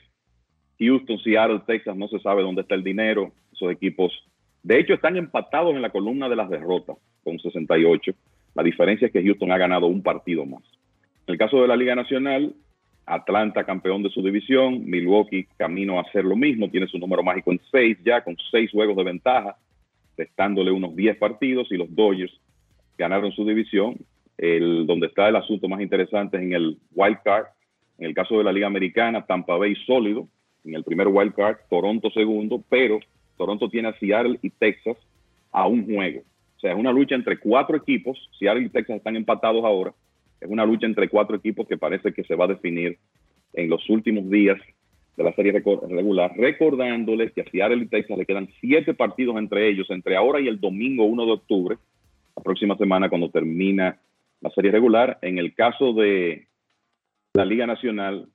[0.80, 3.32] Houston, Seattle, Texas, no se sabe dónde está el dinero.
[3.50, 4.12] Esos equipos,
[4.62, 8.12] de hecho, están empatados en la columna de las derrotas con 68.
[8.54, 10.62] La diferencia es que Houston ha ganado un partido más.
[11.26, 12.54] En el caso de la Liga Nacional,
[13.08, 17.52] Atlanta campeón de su división, Milwaukee camino a hacer lo mismo, tiene su número mágico
[17.52, 19.56] en 6 ya, con 6 juegos de ventaja,
[20.16, 22.32] restándole unos 10 partidos, y los Dodgers
[22.96, 23.96] ganaron su división.
[24.36, 27.46] El, donde está el asunto más interesante es en el wild card.
[27.98, 30.28] En el caso de la Liga Americana, Tampa Bay sólido,
[30.64, 33.00] en el primer wild card, Toronto segundo, pero
[33.36, 34.96] Toronto tiene a Seattle y Texas
[35.50, 36.20] a un juego.
[36.56, 38.18] O sea, es una lucha entre cuatro equipos.
[38.38, 39.92] Seattle y Texas están empatados ahora.
[40.40, 42.98] Es una lucha entre cuatro equipos que parece que se va a definir
[43.52, 44.58] en los últimos días
[45.16, 49.68] de la serie regular, recordándoles que a Seattle y Texas le quedan siete partidos entre
[49.68, 51.76] ellos, entre ahora y el domingo 1 de octubre,
[52.36, 53.98] la próxima semana cuando termina
[54.40, 55.18] la serie regular.
[55.22, 56.46] En el caso de
[57.34, 58.28] la Liga Nacional,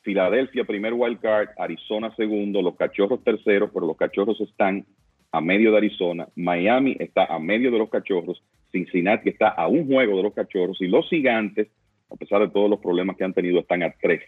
[0.00, 4.86] Filadelfia primer wild card, Arizona segundo, los Cachorros terceros, pero los Cachorros están
[5.32, 9.86] a medio de Arizona, Miami está a medio de los Cachorros, Cincinnati está a un
[9.86, 11.68] juego de los Cachorros y los Gigantes,
[12.10, 14.22] a pesar de todos los problemas que han tenido, están a tres.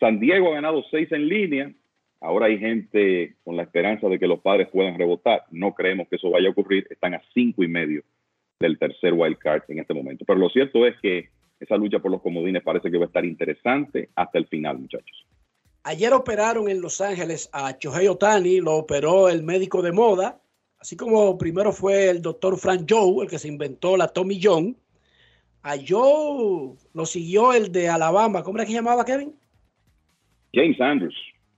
[0.00, 1.72] San Diego ha ganado seis en línea.
[2.20, 5.44] Ahora hay gente con la esperanza de que los padres puedan rebotar.
[5.50, 6.86] No creemos que eso vaya a ocurrir.
[6.90, 8.02] Están a cinco y medio
[8.58, 10.24] del tercer wild card en este momento.
[10.24, 11.28] Pero lo cierto es que
[11.60, 15.26] esa lucha por los comodines parece que va a estar interesante hasta el final, muchachos.
[15.84, 20.40] Ayer operaron en Los Ángeles a Chohei Otani, lo operó el médico de moda,
[20.84, 24.76] así como primero fue el doctor Frank Joe, el que se inventó la Tommy John.
[25.62, 29.34] A Joe lo siguió el de Alabama, ¿cómo era que llamaba Kevin?
[30.52, 31.14] James Andrews.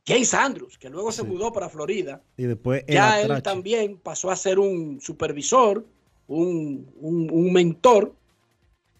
[0.06, 2.22] James Andrews, que luego se mudó para Florida.
[2.36, 5.84] Y después ya él también pasó a ser un supervisor,
[6.28, 8.14] un, un, un mentor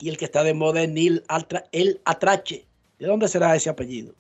[0.00, 2.66] y el que está de moda es Neil Altra, el Atrache.
[2.98, 4.12] ¿De dónde será ese apellido?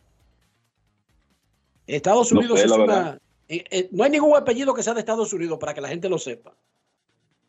[1.88, 3.18] Estados Unidos es una.
[3.48, 6.08] Eh, eh, no hay ningún apellido que sea de Estados Unidos para que la gente
[6.08, 6.56] lo sepa.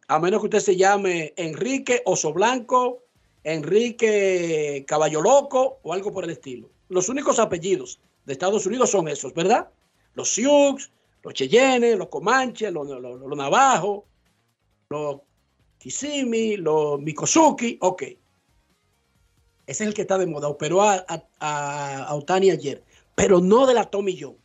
[0.07, 3.03] A menos que usted se llame Enrique Oso Blanco,
[3.43, 6.69] Enrique Caballo Loco o algo por el estilo.
[6.89, 9.69] Los únicos apellidos de Estados Unidos son esos, ¿verdad?
[10.13, 10.91] Los Sioux,
[11.23, 14.03] los Cheyenne, los Comanches, los, los, Navajos,
[14.89, 15.21] los
[15.77, 18.03] Kisimi, los Mikosuki, ok.
[18.03, 18.17] Ese
[19.65, 20.47] es el que está de moda.
[20.47, 21.05] Operó a,
[21.39, 22.83] a, Otani ayer,
[23.15, 24.37] pero no de la Tommy John.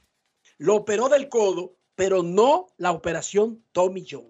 [0.62, 4.28] Lo operó del codo, pero no la operación Tommy John.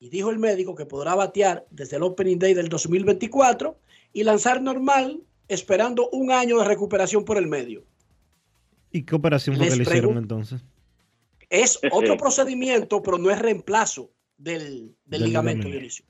[0.00, 3.78] Y dijo el médico que podrá batear desde el Opening Day del 2024
[4.12, 7.84] y lanzar normal, esperando un año de recuperación por el medio.
[8.90, 10.64] ¿Y qué operación fue que le hicieron entonces?
[11.48, 16.04] Es otro procedimiento, pero no es reemplazo del, ligamento, Dionisio.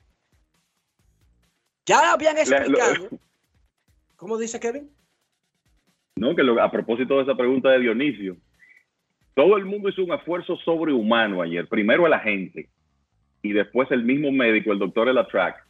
[1.85, 3.09] Ya habían explicado.
[4.15, 4.89] ¿Cómo dice Kevin?
[6.15, 8.37] No, que a propósito de esa pregunta de Dionisio,
[9.35, 11.67] todo el mundo hizo un esfuerzo sobrehumano ayer.
[11.67, 12.69] Primero la gente
[13.43, 15.63] y después el mismo médico, el doctor Elatrack,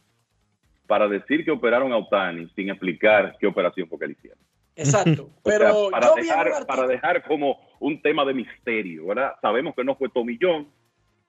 [0.86, 4.38] para decir que operaron a Otani sin explicar qué operación fue que le hicieron.
[4.76, 9.32] Exacto, pero para, dejar, para dejar como un tema de misterio, ¿verdad?
[9.42, 10.68] Sabemos que no fue Tomillón,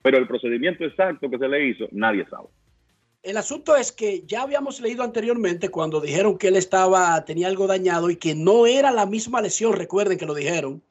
[0.04, 2.48] pero el procedimiento exacto que se le hizo, nadie sabe.
[3.24, 7.68] El asunto es que ya habíamos leído anteriormente cuando dijeron que él estaba, tenía algo
[7.68, 10.84] dañado y que no era la misma lesión, recuerden que lo dijeron,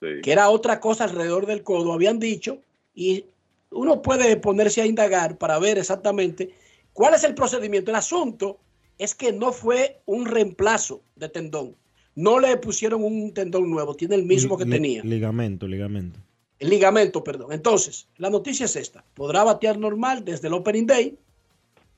[0.00, 2.58] que era otra cosa alrededor del codo, habían dicho,
[2.94, 3.24] y
[3.70, 6.50] uno puede ponerse a indagar para ver exactamente
[6.92, 7.90] cuál es el procedimiento.
[7.90, 8.58] El asunto
[8.98, 11.74] es que no fue un reemplazo de tendón,
[12.14, 15.02] no le pusieron un tendón nuevo, tiene el mismo que tenía.
[15.04, 16.18] Ligamento, ligamento.
[16.58, 17.52] El ligamento, perdón.
[17.52, 19.04] Entonces, la noticia es esta.
[19.12, 21.18] Podrá batear normal desde el Opening Day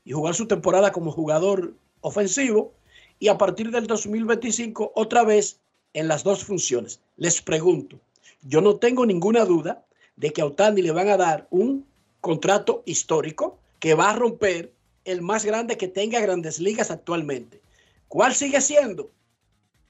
[0.04, 2.72] y jugar su temporada como jugador ofensivo
[3.20, 5.60] y a partir del 2025 otra vez
[5.94, 7.00] en las dos funciones.
[7.16, 7.98] Les pregunto,
[8.42, 9.84] yo no tengo ninguna duda
[10.16, 11.86] de que a Otani le van a dar un
[12.20, 14.72] contrato histórico que va a romper
[15.04, 17.60] el más grande que tenga grandes ligas actualmente.
[18.08, 19.10] ¿Cuál sigue siendo?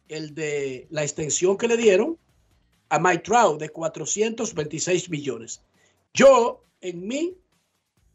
[0.09, 2.19] El de la extensión que le dieron
[2.89, 5.61] a Mike Trout de 426 millones.
[6.15, 7.37] Yo, en mi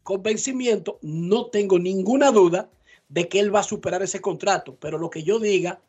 [0.02, 2.68] convencimiento, no tengo ninguna duda
[3.08, 5.80] de que él va a superar ese contrato, pero lo que yo diga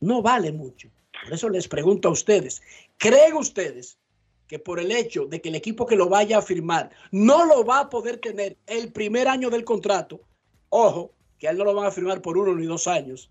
[0.00, 0.88] no vale mucho.
[1.24, 2.62] Por eso les pregunto a ustedes,
[2.98, 3.98] ¿creen ustedes
[4.46, 7.64] que por el hecho de que el equipo que lo vaya a firmar no lo
[7.64, 10.20] va a poder tener el primer año del contrato,
[10.68, 13.30] ojo, que a él no lo van a firmar por uno ni dos años,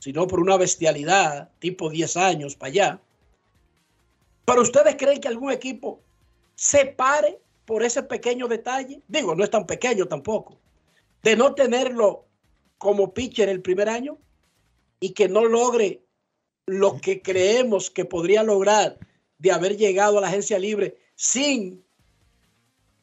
[0.00, 3.00] sino por una bestialidad tipo 10 años para allá,
[4.44, 6.00] ¿Pero ustedes creen que algún equipo
[6.54, 9.00] se pare por ese pequeño detalle?
[9.08, 10.58] Digo, no es tan pequeño tampoco.
[11.22, 12.26] De no tenerlo
[12.78, 14.18] como pitcher el primer año
[15.00, 16.02] y que no logre
[16.66, 18.98] lo que creemos que podría lograr
[19.38, 21.84] de haber llegado a la agencia libre sin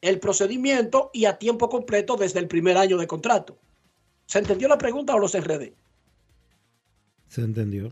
[0.01, 3.59] el procedimiento y a tiempo completo desde el primer año de contrato.
[4.25, 5.75] ¿Se entendió la pregunta o los enredé?
[7.27, 7.91] Se entendió.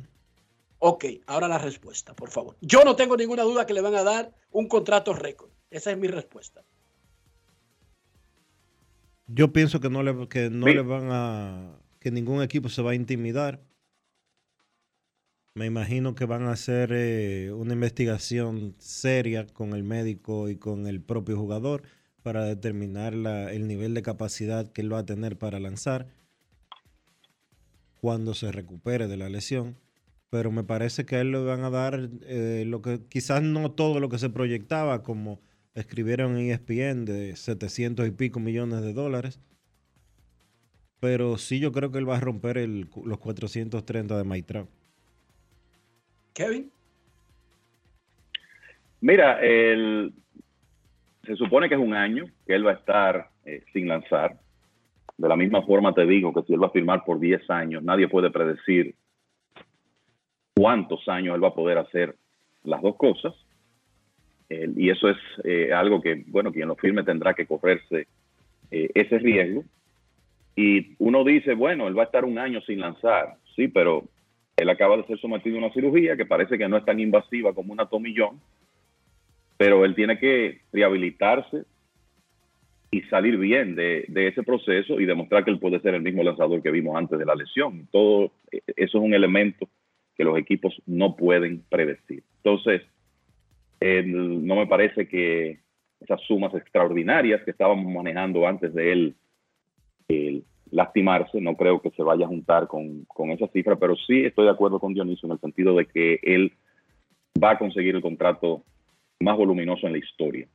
[0.80, 2.56] Ok, ahora la respuesta, por favor.
[2.62, 5.52] Yo no tengo ninguna duda que le van a dar un contrato récord.
[5.70, 6.64] Esa es mi respuesta.
[9.28, 11.80] Yo pienso que no le, que no le van a.
[12.00, 13.62] que ningún equipo se va a intimidar.
[15.60, 20.88] Me imagino que van a hacer eh, una investigación seria con el médico y con
[20.88, 21.84] el propio jugador
[22.24, 26.08] para determinar el nivel de capacidad que él va a tener para lanzar
[28.00, 29.76] cuando se recupere de la lesión
[30.30, 33.70] pero me parece que a él le van a dar eh, lo que quizás no
[33.70, 35.42] todo lo que se proyectaba como
[35.74, 39.42] escribieron en ESPN de 700 y pico millones de dólares.
[41.02, 44.79] Pero sí yo creo que él va a romper los 430 de Trout.
[46.40, 46.72] Kevin.
[49.02, 50.14] Mira, el,
[51.26, 54.38] se supone que es un año que él va a estar eh, sin lanzar.
[55.18, 57.84] De la misma forma te digo que si él va a firmar por 10 años,
[57.84, 58.96] nadie puede predecir
[60.56, 62.16] cuántos años él va a poder hacer
[62.64, 63.34] las dos cosas.
[64.50, 68.08] Y eso es eh, algo que, bueno, quien lo firme tendrá que correrse
[68.72, 69.66] eh, ese riesgo.
[70.56, 74.06] Y uno dice, bueno, él va a estar un año sin lanzar, sí, pero
[74.60, 77.54] él acaba de ser sometido a una cirugía que parece que no es tan invasiva
[77.54, 78.40] como una tomillón,
[79.58, 81.64] pero él tiene que rehabilitarse
[82.92, 86.62] y salir bien de, ese proceso y demostrar que él puede ser el mismo lanzador
[86.62, 87.88] que vimos antes de la lesión.
[87.92, 89.70] Todo eh, eso es un elemento
[90.16, 92.24] que los equipos no pueden predecir.
[92.44, 92.82] Entonces,
[93.80, 95.60] eh, no me parece que
[96.02, 99.16] esas sumas extraordinarias que estábamos manejando antes de él
[100.08, 104.26] el lastimarse, no creo que se vaya a juntar con, con esa cifra, pero sí
[104.26, 106.54] estoy de acuerdo con Dionisio en el sentido de que él
[107.42, 108.64] va a conseguir el contrato
[109.20, 110.48] más voluminoso en la historia.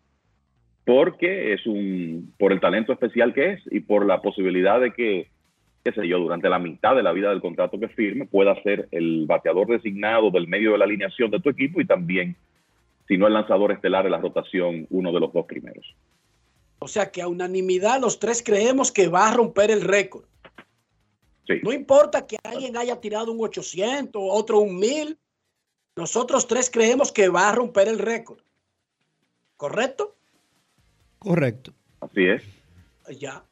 [0.84, 5.28] Porque es un, por el talento especial que es y por la posibilidad de que,
[5.82, 8.88] qué sé yo, durante la mitad de la vida del contrato que firme pueda ser
[8.90, 12.36] el bateador designado del medio de la alineación de tu equipo y también,
[13.08, 15.94] si no el lanzador estelar de la rotación, uno de los dos primeros.
[16.84, 20.26] O sea que a unanimidad los tres creemos que va a romper el récord.
[21.46, 21.54] Sí.
[21.62, 25.18] No importa que alguien haya tirado un 800, otro un 1000.
[25.96, 28.42] Nosotros tres creemos que va a romper el récord.
[29.56, 30.14] ¿Correcto?
[31.18, 31.72] Correcto.
[32.00, 32.42] Así es.
[33.18, 33.42] Ya.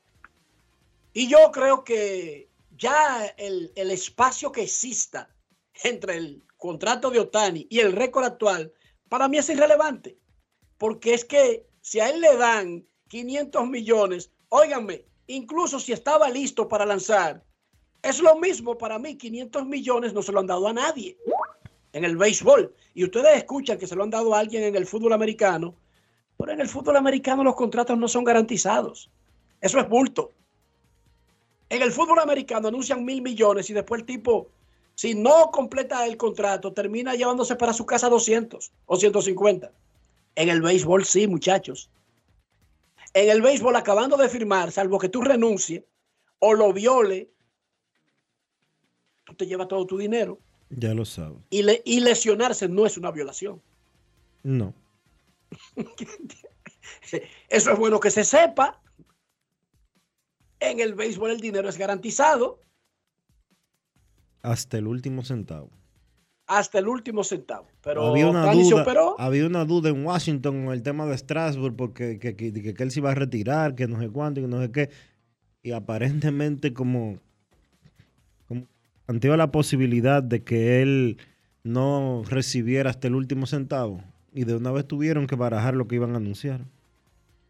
[1.14, 5.34] Y yo creo que ya el, el espacio que exista
[5.84, 8.74] entre el contrato de Otani y el récord actual,
[9.08, 10.18] para mí es irrelevante.
[10.76, 16.66] Porque es que si a él le dan 500 millones, óiganme, incluso si estaba listo
[16.66, 17.44] para lanzar,
[18.00, 21.18] es lo mismo para mí, 500 millones no se lo han dado a nadie
[21.92, 22.74] en el béisbol.
[22.94, 25.74] Y ustedes escuchan que se lo han dado a alguien en el fútbol americano,
[26.38, 29.10] pero en el fútbol americano los contratos no son garantizados.
[29.60, 30.30] Eso es bulto.
[31.68, 34.48] En el fútbol americano anuncian mil millones y después el tipo,
[34.94, 39.70] si no completa el contrato, termina llevándose para su casa 200 o 150.
[40.34, 41.90] En el béisbol sí, muchachos.
[43.14, 45.84] En el béisbol, acabando de firmar, salvo que tú renuncies
[46.38, 47.30] o lo viole,
[49.24, 50.38] tú te llevas todo tu dinero.
[50.70, 51.38] Ya lo sabes.
[51.50, 53.60] Y, le- y lesionarse no es una violación.
[54.42, 54.74] No.
[57.48, 58.80] Eso es bueno que se sepa.
[60.60, 62.60] En el béisbol el dinero es garantizado
[64.42, 65.70] Hasta el último centavo.
[66.58, 67.66] Hasta el último centavo.
[67.82, 69.14] Pero había, una se duda, operó.
[69.18, 72.82] había una duda en Washington con el tema de Strasbourg, porque que, que- que- que
[72.82, 74.90] él se iba a retirar, que no sé cuánto, que no sé qué.
[75.62, 77.18] Y aparentemente como,
[78.48, 78.66] como
[79.06, 81.18] planteó la posibilidad de que él
[81.64, 84.02] no recibiera hasta el último centavo.
[84.34, 86.62] Y de una vez tuvieron que barajar lo que iban a anunciar.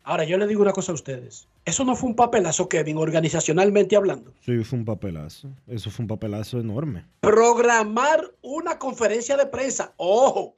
[0.02, 1.46] Ahora, yo le digo una cosa a ustedes.
[1.64, 4.32] Eso no fue un papelazo, Kevin, organizacionalmente hablando.
[4.44, 5.50] Sí, fue un papelazo.
[5.68, 7.06] Eso fue un papelazo enorme.
[7.20, 9.94] Programar una conferencia de prensa.
[9.96, 10.56] Ojo,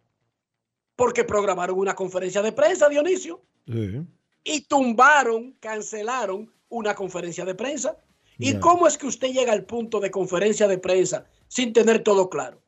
[0.96, 4.00] porque programaron una conferencia de prensa, Dionisio, Sí.
[4.44, 7.98] y tumbaron, cancelaron una conferencia de prensa.
[8.38, 8.60] ¿Y Ya.
[8.60, 12.60] cómo es que usted llega al punto de conferencia de prensa sin tener todo claro?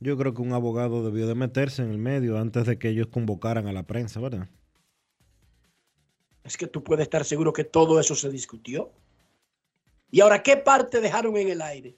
[0.00, 3.06] Yo creo que un abogado debió de meterse en el medio antes de que ellos
[3.06, 4.48] convocaran a la prensa, ¿verdad?
[6.44, 8.92] Es que tú puedes estar seguro que todo eso se discutió.
[10.10, 11.96] Y ahora, ¿qué parte dejaron en el aire?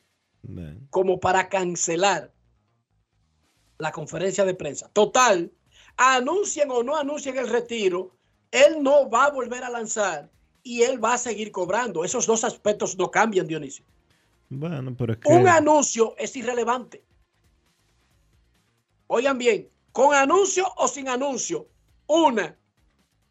[0.91, 2.33] Como para cancelar
[3.79, 4.89] la conferencia de prensa.
[4.93, 5.51] Total,
[5.97, 8.17] anuncien o no anuncien el retiro,
[8.53, 10.31] él no va a volver a lanzar
[10.63, 12.05] y él va a seguir cobrando.
[12.05, 13.85] Esos dos aspectos no cambian, Dionisio.
[14.49, 15.29] Bueno, pero es que...
[15.29, 17.05] Un anuncio es irrelevante.
[19.09, 21.69] Oigan bien, con anuncio o sin anuncio,
[22.07, 22.57] una,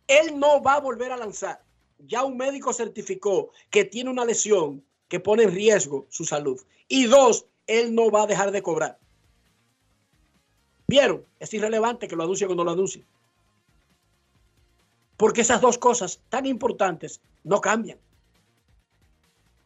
[0.07, 1.61] él no va a volver a lanzar.
[1.99, 6.61] Ya un médico certificó que tiene una lesión que pone en riesgo su salud.
[6.88, 8.99] Y dos, él no va a dejar de cobrar.
[10.88, 11.26] ¿Vieron?
[11.40, 13.03] Es irrelevante que lo anuncie o no lo anuncie.
[15.18, 17.98] Porque esas dos cosas tan importantes no cambian.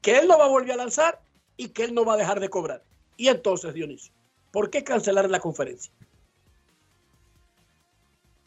[0.01, 1.21] Que él no va a volver a lanzar
[1.57, 2.83] y que él no va a dejar de cobrar.
[3.17, 4.13] Y entonces, Dionisio,
[4.51, 5.91] ¿por qué cancelar la conferencia?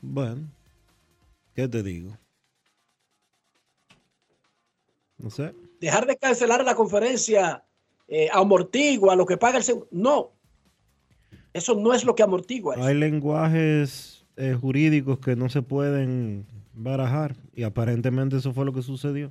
[0.00, 0.48] Bueno,
[1.54, 2.16] ¿qué te digo?
[5.18, 5.54] No sé.
[5.80, 7.64] Dejar de cancelar la conferencia
[8.08, 9.88] eh, amortigua lo que paga el seguro.
[9.90, 10.32] No.
[11.52, 12.74] Eso no es lo que amortigua.
[12.74, 12.84] eso.
[12.84, 17.36] Hay lenguajes eh, jurídicos que no se pueden Barajar.
[17.54, 19.30] Y aparentemente eso fue lo que sucedió.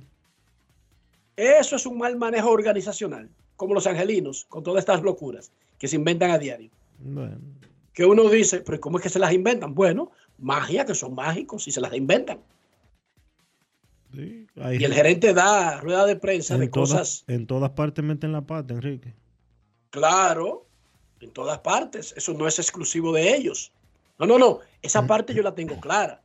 [1.36, 5.96] Eso es un mal manejo organizacional, como los angelinos, con todas estas locuras que se
[5.96, 6.70] inventan a diario.
[6.98, 7.38] Bueno,
[7.92, 9.74] Que uno dice, pero ¿cómo es que se las inventan?
[9.74, 12.40] Bueno, magia, que son mágicos y se las inventan.
[14.14, 18.42] Y el gerente da rueda de prensa de todas, cosas, en todas partes meten la
[18.42, 19.14] pata, Enrique.
[19.90, 20.66] claro,
[21.22, 22.12] en todas partes.
[22.16, 23.72] Eso no es exclusivo de ellos.
[24.18, 24.60] No, no, no.
[24.82, 26.20] Esa parte yo la tengo clara.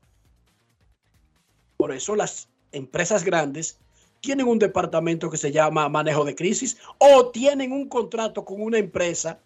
[1.77, 3.79] Por eso las empresas grandes
[4.19, 8.79] tienen un departamento que se llama manejo de crisis o tienen un contrato con una
[8.79, 9.39] empresa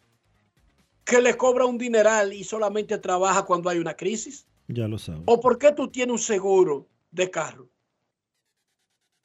[1.03, 4.45] que le cobra un dineral y solamente trabaja cuando hay una crisis.
[4.71, 5.23] Ya lo sabes.
[5.25, 7.67] ¿O por qué tú tienes un seguro de carro?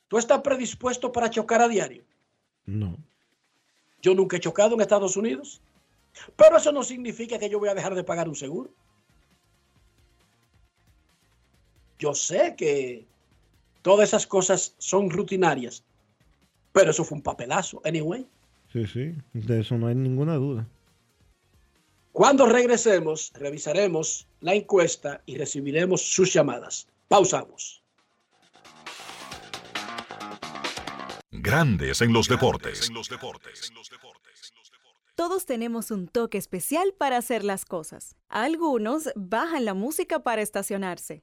[0.09, 2.05] ¿Tú estás predispuesto para chocar a diario?
[2.65, 2.97] No.
[4.03, 5.61] Yo nunca he chocado en Estados Unidos.
[6.37, 8.71] Pero eso no significa que yo voy a dejar de pagar un seguro.
[11.99, 13.07] Yo sé que
[13.83, 15.85] todas esas cosas son rutinarias,
[16.73, 18.27] pero eso fue un papelazo, anyway.
[18.73, 19.15] Sí, sí.
[19.33, 20.67] De eso no hay ninguna duda.
[22.17, 26.89] Cuando regresemos, revisaremos la encuesta y recibiremos sus llamadas.
[27.09, 27.83] Pausamos.
[31.31, 32.91] Grandes en los deportes.
[35.15, 38.17] Todos tenemos un toque especial para hacer las cosas.
[38.31, 41.23] Algunos bajan la música para estacionarse.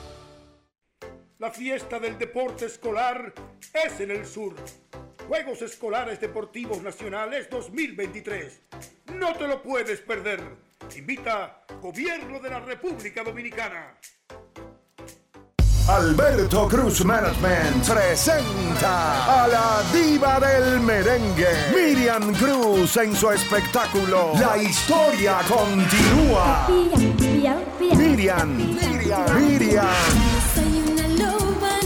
[1.41, 3.33] La fiesta del deporte escolar
[3.73, 4.53] es en el sur.
[5.27, 8.61] Juegos Escolares Deportivos Nacionales 2023.
[9.15, 10.39] No te lo puedes perder.
[10.95, 13.97] Invita Gobierno de la República Dominicana.
[15.87, 24.61] Alberto Cruz Management presenta a la diva del merengue, Miriam Cruz, en su espectáculo La
[24.61, 26.67] historia continúa.
[26.69, 27.63] Miriam,
[27.97, 29.47] Miriam, Miriam.
[29.47, 30.60] Miriam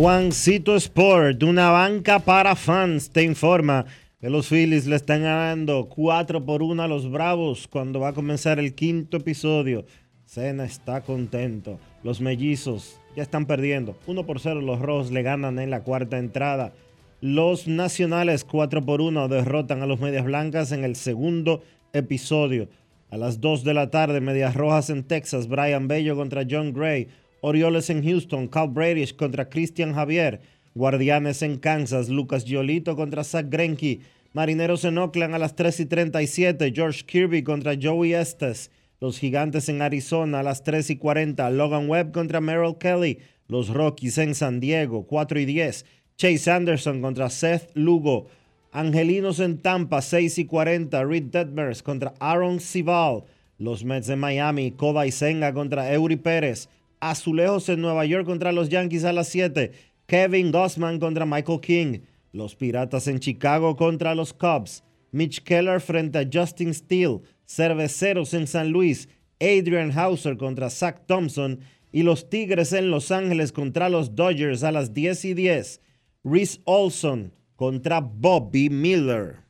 [0.00, 3.84] Juancito Sport, una banca para fans, te informa
[4.18, 8.12] que los Phillies le están ganando 4 por 1 a los Bravos cuando va a
[8.14, 9.84] comenzar el quinto episodio.
[10.24, 11.78] Cena está contento.
[12.02, 13.94] Los mellizos ya están perdiendo.
[14.06, 16.72] 1 por 0 los Rojos le ganan en la cuarta entrada.
[17.20, 21.62] Los Nacionales 4 por 1 derrotan a los Medias Blancas en el segundo
[21.92, 22.70] episodio.
[23.10, 27.08] A las 2 de la tarde, Medias Rojas en Texas, Brian Bello contra John Gray.
[27.40, 30.40] Orioles en Houston, Cal Bradish contra Christian Javier.
[30.74, 34.00] Guardianes en Kansas, Lucas Giolito contra Zach Greinke.
[34.32, 38.70] Marineros en Oakland a las 3 y 37, George Kirby contra Joey Estes.
[39.00, 43.18] Los Gigantes en Arizona a las 3 y 40, Logan Webb contra Merrill Kelly.
[43.48, 45.84] Los Rockies en San Diego, 4 y 10,
[46.16, 48.28] Chase Anderson contra Seth Lugo.
[48.70, 53.24] Angelinos en Tampa, 6 y 40, Reed Detmers contra Aaron Sival.
[53.58, 56.68] Los Mets de Miami, Koda y Senga contra Eury Pérez.
[57.00, 59.72] Azulejos en Nueva York contra los Yankees a las 7.
[60.06, 62.00] Kevin Gossman contra Michael King.
[62.32, 64.84] Los Piratas en Chicago contra los Cubs.
[65.10, 67.22] Mitch Keller frente a Justin Steele.
[67.46, 69.08] Cerveceros en San Luis.
[69.40, 71.60] Adrian Hauser contra Zach Thompson.
[71.90, 75.80] Y los Tigres en Los Ángeles contra los Dodgers a las 10 y 10.
[76.22, 79.49] Reese Olson contra Bobby Miller.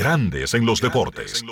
[0.00, 1.44] Grandes en los deportes.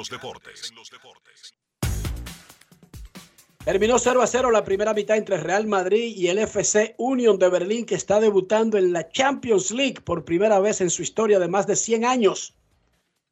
[3.62, 7.50] Terminó 0 a 0 la primera mitad entre Real Madrid y el FC Union de
[7.50, 11.46] Berlín, que está debutando en la Champions League por primera vez en su historia de
[11.46, 12.56] más de 100 años.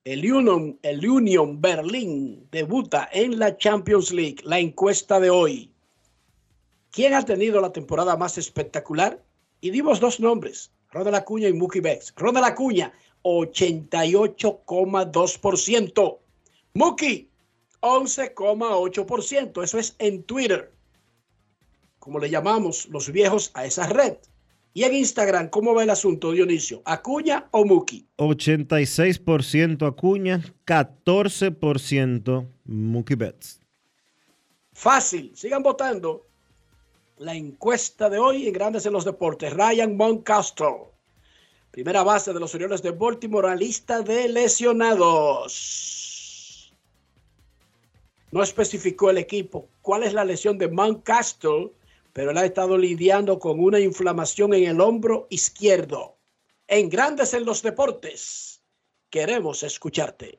[0.05, 4.43] El Union, el Union Berlín debuta en la Champions League.
[4.45, 5.73] La encuesta de hoy.
[6.91, 9.25] ¿Quién ha tenido la temporada más espectacular?
[9.63, 12.13] Y dimos dos nombres, Ronald Acuña y Mookie Betts.
[12.17, 12.93] Ronald Acuña,
[13.27, 16.19] 88,2%.
[16.74, 17.28] Mookie,
[17.81, 19.65] 11,8%.
[19.65, 20.70] Eso es en Twitter.
[21.98, 24.19] Como le llamamos los viejos a esa red.
[24.74, 26.82] Y en Instagram, ¿cómo va el asunto, Dionisio?
[26.85, 28.07] ¿Acuña o Mookie?
[28.19, 33.61] 86% Acuña, 14% Mookie Betts.
[34.73, 36.27] Fácil, sigan votando.
[37.19, 39.55] La encuesta de hoy en Grandes en los Deportes.
[39.55, 40.93] Ryan Moncastro,
[41.77, 45.53] primera base de los Orioles de Baltimore, a lista de lesionados.
[48.31, 51.74] No especificó el equipo cuál es la lesión de Moncastro,
[52.15, 56.16] pero él ha estado lidiando con una inflamación en el hombro izquierdo.
[56.66, 58.62] En Grandes en los Deportes,
[59.11, 60.39] queremos escucharte.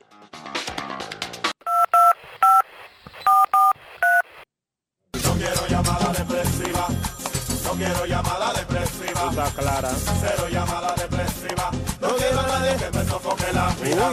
[7.78, 9.30] Quiero llamada depresiva.
[9.30, 9.91] Está clara.
[9.91, 11.72] Cero llamada depresiva.
[12.02, 14.12] No quiero a nadie que me sofoque la vida.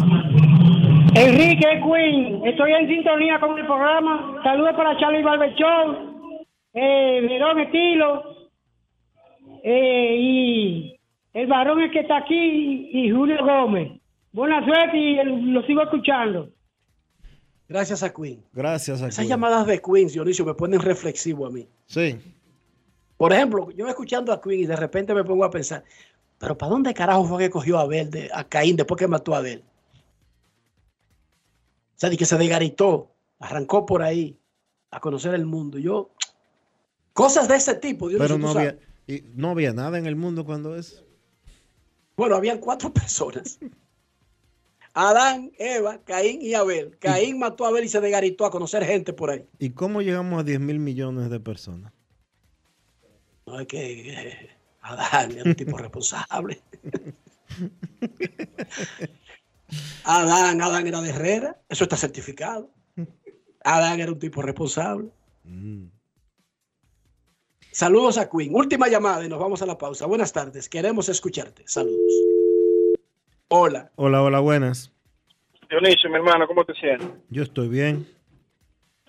[1.14, 4.40] Enrique Quinn, estoy en sintonía con el programa.
[4.44, 6.16] Saludos para Charlie Barbechón,
[6.72, 8.22] eh, Verón Estilo,
[9.64, 11.00] eh, y
[11.34, 13.92] el varón es que está aquí, y Julio Gómez.
[14.32, 16.50] Buena suerte y el- lo sigo escuchando.
[17.68, 18.42] Gracias a Queen.
[18.52, 19.28] Gracias a Esas Queen.
[19.30, 21.66] llamadas de Queens, Dionisio, me ponen reflexivo a mí.
[21.86, 22.16] Sí.
[23.16, 25.82] Por ejemplo, yo escuchando a Queen y de repente me pongo a pensar,
[26.38, 29.34] pero ¿para dónde carajo fue que cogió a Abel, de, a Caín después que mató
[29.34, 29.62] a Abel?
[32.00, 33.10] O sea, de que se desgaritó,
[33.40, 34.38] arrancó por ahí
[34.90, 35.76] a conocer el mundo.
[35.76, 36.14] Yo,
[37.12, 38.72] cosas de ese tipo, Pero tú no sabes.
[38.72, 41.04] había, y no había nada en el mundo cuando es.
[42.16, 43.58] Bueno, habían cuatro personas.
[44.94, 46.96] Adán, Eva, Caín y Abel.
[46.98, 49.44] Caín mató a Abel y se desgaritó a conocer gente por ahí.
[49.58, 51.92] ¿Y cómo llegamos a 10 mil millones de personas?
[53.44, 54.50] No es que eh,
[54.80, 56.62] Adán era un tipo responsable.
[60.04, 62.70] Adán, Adán era de Herrera, eso está certificado.
[63.64, 65.10] Adán era un tipo responsable.
[67.72, 68.54] Saludos a Queen.
[68.54, 70.06] Última llamada y nos vamos a la pausa.
[70.06, 71.62] Buenas tardes, queremos escucharte.
[71.66, 72.12] Saludos.
[73.48, 73.90] Hola.
[73.96, 74.92] Hola, hola, buenas.
[75.68, 77.08] Dionisio, mi hermano, ¿cómo te sientes?
[77.28, 78.08] Yo estoy bien.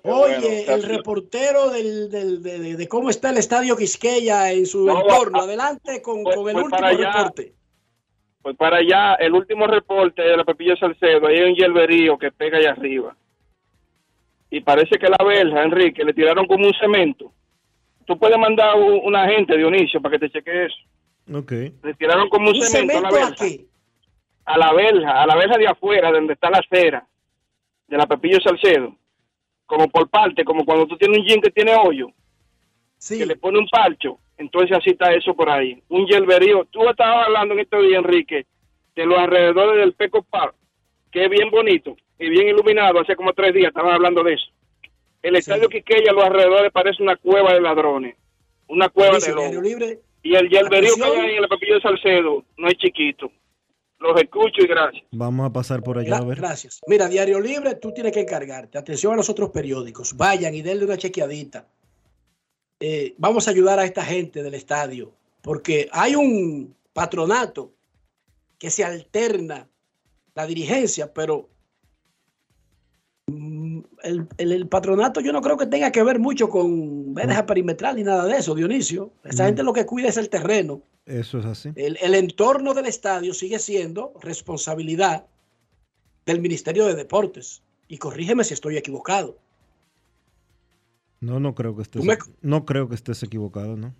[0.04, 4.86] Oye, el reportero del, del- de, de- de cómo está el estadio Quisqueya en su
[4.86, 5.40] No, entorno.
[5.40, 7.56] ah, Adelante con, pues- con el último reporte.
[8.42, 12.32] Pues para allá, el último reporte de la Pepillo Salcedo, ahí hay un hierberío que
[12.32, 13.16] pega allá arriba.
[14.50, 17.32] Y parece que la verja, Enrique, le tiraron como un cemento.
[18.06, 20.76] Tú puedes mandar un, un agente, Dionisio, para que te cheque eso.
[21.34, 21.52] Ok.
[21.52, 23.36] Le tiraron como un, ¿Un cemento, a la verja.
[23.38, 23.66] qué?
[24.44, 27.08] A la verja, a la verja de afuera, donde está la acera
[27.88, 28.96] de la Pepillo Salcedo.
[29.66, 32.08] Como por parte, como cuando tú tienes un jean que tiene hoyo.
[33.08, 34.18] Que le pone un parcho.
[34.42, 35.82] Entonces así está eso por ahí.
[35.90, 36.66] Un hierberío.
[36.72, 38.48] Tú estabas hablando en este día, Enrique,
[38.96, 40.56] de los alrededores del Peco Park,
[41.12, 43.00] que es bien bonito y bien iluminado.
[43.00, 44.48] Hace como tres días estaban hablando de eso.
[45.22, 48.16] El estadio Quiqueya, los alrededores, parece una cueva de ladrones.
[48.68, 49.64] Una cueva de lobos.
[49.64, 50.00] Libre.
[50.24, 53.32] Y el hierberío que hay en el Pepillo de Salcedo no es chiquito.
[54.00, 55.04] Los escucho y gracias.
[55.12, 56.38] Vamos a pasar por allá a ver.
[56.38, 56.82] Gracias.
[56.88, 58.80] Mira, Diario Libre, tú tienes que encargarte.
[58.80, 60.18] Atención a los otros periódicos.
[60.18, 61.68] Vayan y denle una chequeadita.
[62.82, 67.72] Eh, vamos a ayudar a esta gente del estadio, porque hay un patronato
[68.58, 69.70] que se alterna
[70.36, 71.48] la dirigencia, pero
[73.28, 77.46] mm, el, el- el patronato yo no creo que tenga que ver mucho con verja
[77.46, 79.12] perimetral ni nada de eso, Dionisio.
[79.24, 79.46] Esa Mm.
[79.48, 80.82] gente lo que cuida es el terreno.
[81.06, 81.70] Eso es así.
[81.76, 85.26] El, el entorno del estadio sigue siendo responsabilidad
[86.26, 87.64] del Ministerio de Deportes.
[87.88, 89.38] Y corrígeme si estoy equivocado.
[91.22, 93.94] No, no creo que estés, me- no creo que estés equivocado, ¿no?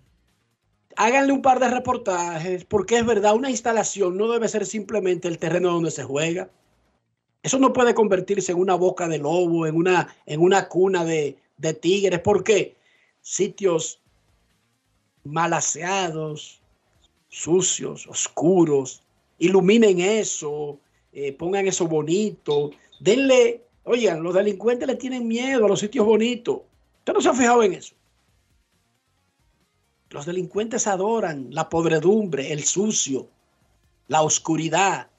[0.96, 5.38] Háganle un par de reportajes, porque es verdad, una instalación no debe ser simplemente el
[5.38, 6.50] terreno donde se juega.
[7.42, 11.38] Eso no puede convertirse en una boca de lobo, en una, en una cuna de,
[11.56, 12.76] de tigres, porque
[13.20, 14.00] sitios
[15.24, 16.60] mal aseados,
[17.28, 19.02] sucios, oscuros,
[19.38, 20.78] iluminen eso,
[21.12, 22.70] eh, pongan eso bonito,
[23.00, 26.60] denle, oigan, los delincuentes le tienen miedo a los sitios bonitos.
[27.02, 27.96] ¿Usted no se ha fijado en eso?
[30.10, 33.28] Los delincuentes adoran la podredumbre, el sucio,
[34.06, 35.10] la oscuridad,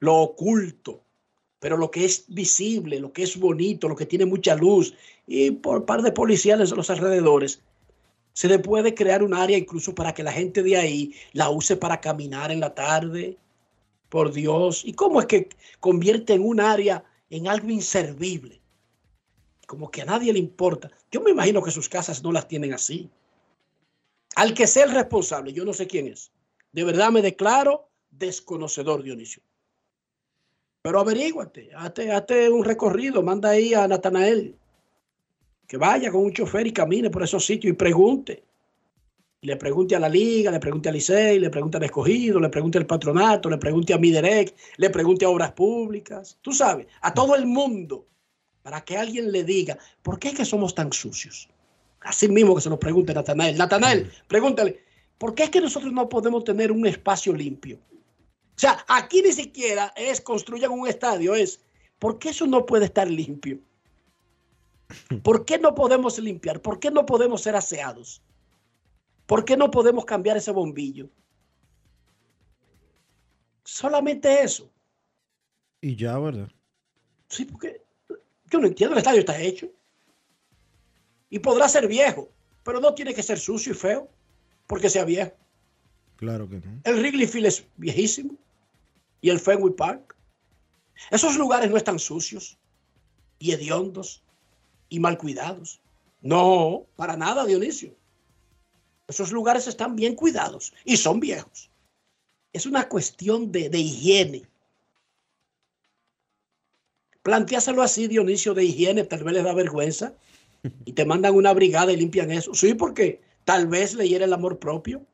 [0.00, 1.04] lo oculto,
[1.60, 4.92] pero lo que es visible, lo que es bonito, lo que tiene mucha luz,
[5.24, 7.62] y por par de policiales de los alrededores,
[8.32, 11.76] se le puede crear un área incluso para que la gente de ahí la use
[11.76, 13.38] para caminar en la tarde.
[14.08, 14.84] Por Dios.
[14.84, 15.48] ¿Y cómo es que
[15.78, 18.63] convierte en un área en algo inservible?
[19.66, 20.90] Como que a nadie le importa.
[21.10, 23.10] Yo me imagino que sus casas no las tienen así.
[24.36, 26.32] Al que sea el responsable, yo no sé quién es.
[26.72, 29.42] De verdad me declaro desconocedor, Dionisio.
[30.82, 34.56] Pero averíguate, hazte, hazte un recorrido, manda ahí a Natanael
[35.66, 38.42] que vaya con un chofer y camine por esos sitios y pregunte.
[39.42, 42.78] Le pregunte a la liga, le pregunte al Licey, le pregunte al escogido, le pregunte
[42.78, 46.38] al patronato, le pregunte a Miderec, le pregunte a obras públicas.
[46.40, 48.06] Tú sabes, a todo el mundo,
[48.64, 51.50] para que alguien le diga, ¿por qué es que somos tan sucios?
[52.00, 53.58] Así mismo que se lo pregunte Natanael.
[53.58, 54.82] Natanael, pregúntale,
[55.18, 57.76] ¿por qué es que nosotros no podemos tener un espacio limpio?
[57.76, 61.60] O sea, aquí ni siquiera es construyan un estadio, es,
[61.98, 63.58] ¿por qué eso no puede estar limpio?
[65.22, 66.62] ¿Por qué no podemos limpiar?
[66.62, 68.22] ¿Por qué no podemos ser aseados?
[69.26, 71.10] ¿Por qué no podemos cambiar ese bombillo?
[73.62, 74.70] Solamente eso.
[75.82, 76.48] Y ya, ¿verdad?
[77.28, 77.83] Sí, porque
[78.54, 79.68] yo no entiendo, el estadio está hecho.
[81.28, 82.30] Y podrá ser viejo,
[82.62, 84.08] pero no tiene que ser sucio y feo
[84.68, 85.32] porque sea viejo.
[86.14, 86.80] Claro que no.
[86.84, 88.36] El Wrigley Field es viejísimo
[89.20, 90.14] y el Fenway Park.
[91.10, 92.56] Esos lugares no están sucios
[93.40, 94.22] y hediondos
[94.88, 95.80] y mal cuidados.
[96.20, 97.96] No, para nada, Dionisio.
[99.08, 101.72] Esos lugares están bien cuidados y son viejos.
[102.52, 104.42] Es una cuestión de, de higiene.
[107.24, 110.14] Planteáselo así, Dionisio, de higiene, tal vez les da vergüenza
[110.84, 112.52] y te mandan una brigada y limpian eso.
[112.52, 115.06] Sí, porque tal vez le hiere el amor propio.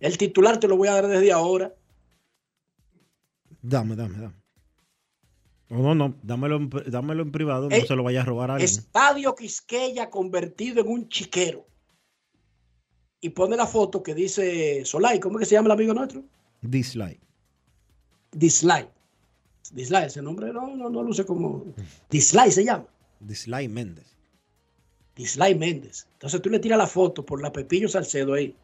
[0.00, 1.74] El titular te lo voy a dar desde ahora.
[3.62, 4.34] Dame, dame, dame.
[5.70, 8.50] No, no, no, dámelo en, dámelo en privado, Eh, no se lo vaya a robar
[8.50, 8.68] a alguien.
[8.68, 11.66] Estadio Quisqueya convertido en un chiquero.
[13.22, 16.22] Y pone la foto que dice Solay, ¿cómo es que se llama el amigo nuestro?
[16.60, 17.20] Dislike.
[18.32, 18.97] Dislike.
[19.72, 21.74] Dislike, ese nombre no, no, no luce como.
[22.10, 22.86] Dislike se llama.
[23.20, 24.16] Dislike Méndez.
[25.14, 26.06] Dislike Méndez.
[26.14, 28.54] Entonces tú le tiras la foto por la Pepillo Salcedo ahí.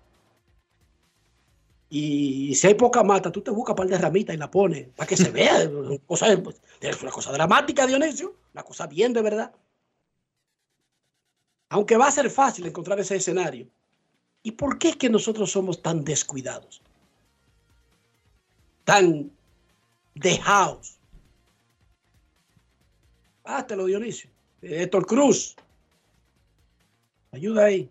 [1.91, 4.89] Y si hay poca mata, tú te buscas un par de ramitas y la pones
[4.97, 5.71] para que se vea.
[6.07, 8.35] Cosa, es una cosa dramática, Dionisio.
[8.53, 9.53] Una cosa bien de verdad.
[11.71, 13.69] Aunque va a ser fácil encontrar ese escenario.
[14.43, 16.83] ¿Y por qué es que nosotros somos tan descuidados?
[18.85, 19.31] tan
[20.15, 20.99] dejados.
[23.45, 24.31] Háztelo, Dionisio.
[24.63, 25.55] Eh, Héctor Cruz.
[27.33, 27.91] Ayuda ahí.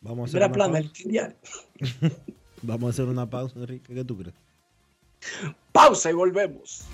[0.00, 1.02] Vamos a hacer Mira, una plan, pausa.
[1.04, 1.36] el diario.
[2.62, 3.94] Vamos a hacer una pausa, Enrique.
[3.94, 4.34] ¿Qué tú crees?
[5.72, 6.84] Pausa y volvemos.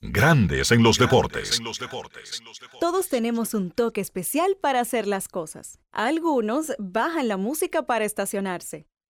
[0.00, 1.60] Grandes en los deportes.
[2.80, 5.78] Todos tenemos un toque especial para hacer las cosas.
[5.92, 8.86] Algunos bajan la música para estacionarse.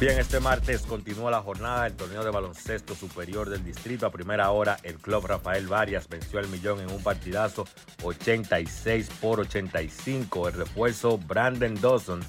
[0.00, 4.06] Bien, este martes continúa la jornada del torneo de baloncesto superior del distrito.
[4.06, 7.64] A primera hora, el club Rafael Varias venció al millón en un partidazo
[8.04, 10.46] 86 por 85.
[10.46, 12.20] El refuerzo Brandon Dawson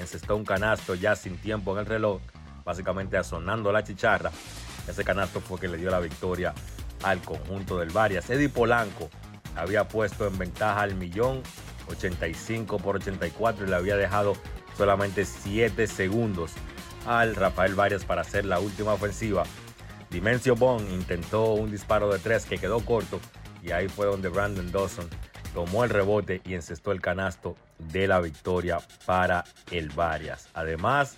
[0.00, 2.20] encestó un canasto ya sin tiempo en el reloj,
[2.64, 4.32] básicamente asonando la chicharra.
[4.88, 6.52] Ese canasto fue que le dio la victoria
[7.04, 8.28] al conjunto del Varias.
[8.30, 9.10] Eddie Polanco
[9.54, 11.44] había puesto en ventaja al millón
[11.88, 14.32] 85 por 84 y le había dejado
[14.76, 16.50] solamente 7 segundos
[17.06, 19.44] al Rafael Varias para hacer la última ofensiva.
[20.10, 23.20] Dimensio Bond intentó un disparo de tres que quedó corto
[23.62, 25.08] y ahí fue donde Brandon Dawson
[25.54, 30.48] tomó el rebote y encestó el canasto de la victoria para el Varias.
[30.54, 31.16] Además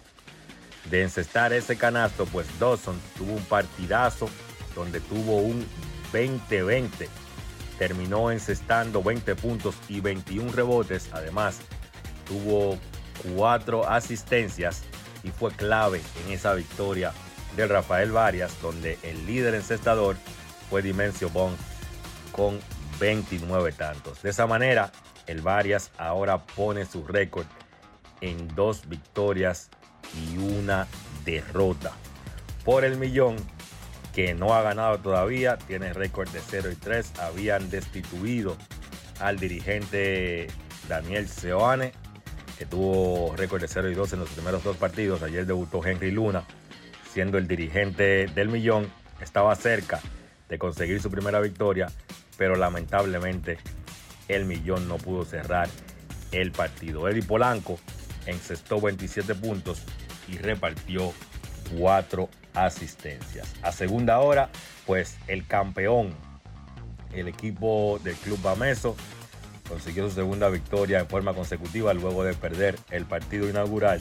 [0.91, 4.29] de encestar ese canasto, pues Dawson tuvo un partidazo
[4.75, 5.67] donde tuvo un
[6.13, 7.09] 20-20.
[7.79, 11.09] Terminó encestando 20 puntos y 21 rebotes.
[11.13, 11.61] Además,
[12.27, 12.79] tuvo
[13.35, 14.83] cuatro asistencias
[15.25, 17.13] y fue clave en esa victoria
[17.57, 20.17] del Rafael Varias, donde el líder encestador
[20.71, 21.57] fue Dimensio Bond
[22.31, 22.61] con
[23.01, 24.23] 29 tantos.
[24.23, 24.93] De esa manera,
[25.27, 27.47] el Varias ahora pone su récord
[28.21, 29.71] en dos victorias
[30.15, 30.87] y una
[31.25, 31.93] derrota.
[32.65, 33.37] Por el millón,
[34.15, 37.19] que no ha ganado todavía, tiene récord de 0 y 3.
[37.19, 38.57] Habían destituido
[39.21, 40.49] al dirigente
[40.89, 41.93] Daniel Seoane
[42.67, 45.23] tuvo récord de 0 y 2 en los primeros dos partidos.
[45.23, 46.45] Ayer debutó Henry Luna,
[47.13, 48.91] siendo el dirigente del millón.
[49.21, 50.01] Estaba cerca
[50.49, 51.91] de conseguir su primera victoria,
[52.37, 53.59] pero lamentablemente
[54.29, 55.69] el millón no pudo cerrar
[56.33, 57.09] el partido.
[57.09, 57.79] Eddie Polanco
[58.27, 59.83] encestó 27 puntos
[60.29, 61.13] y repartió
[61.79, 63.53] 4 asistencias.
[63.63, 64.49] A segunda hora,
[64.87, 66.15] pues el campeón,
[67.13, 68.97] el equipo del Club Bameso,
[69.69, 74.01] consiguió su segunda victoria en forma consecutiva luego de perder el partido inaugural.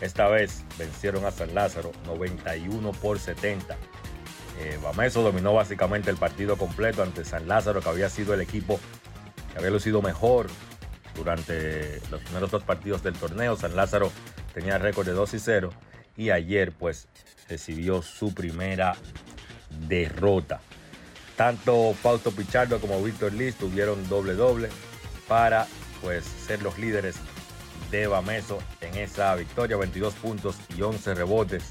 [0.00, 3.76] Esta vez vencieron a San Lázaro 91 por 70.
[4.60, 8.78] Eh, Bameso dominó básicamente el partido completo ante San Lázaro, que había sido el equipo
[9.52, 10.48] que había lucido mejor
[11.14, 13.56] durante los primeros dos partidos del torneo.
[13.56, 14.10] San Lázaro
[14.52, 15.70] tenía récord de 2 y 0
[16.16, 17.08] y ayer pues
[17.48, 18.96] recibió su primera
[19.88, 20.60] derrota.
[21.36, 24.68] Tanto Fausto Pichardo como Víctor Liz tuvieron doble doble
[25.28, 25.66] para
[26.00, 27.16] pues ser los líderes
[27.90, 31.64] de Bameso en esa victoria, 22 puntos y 11 rebotes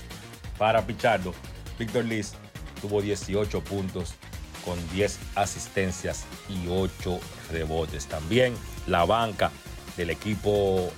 [0.58, 1.34] para Pichardo.
[1.78, 2.34] Víctor Liz
[2.82, 4.16] tuvo 18 puntos
[4.64, 7.20] con 10 asistencias y 8
[7.52, 8.06] rebotes.
[8.08, 8.54] También
[8.88, 9.52] la banca
[9.98, 10.92] del equipo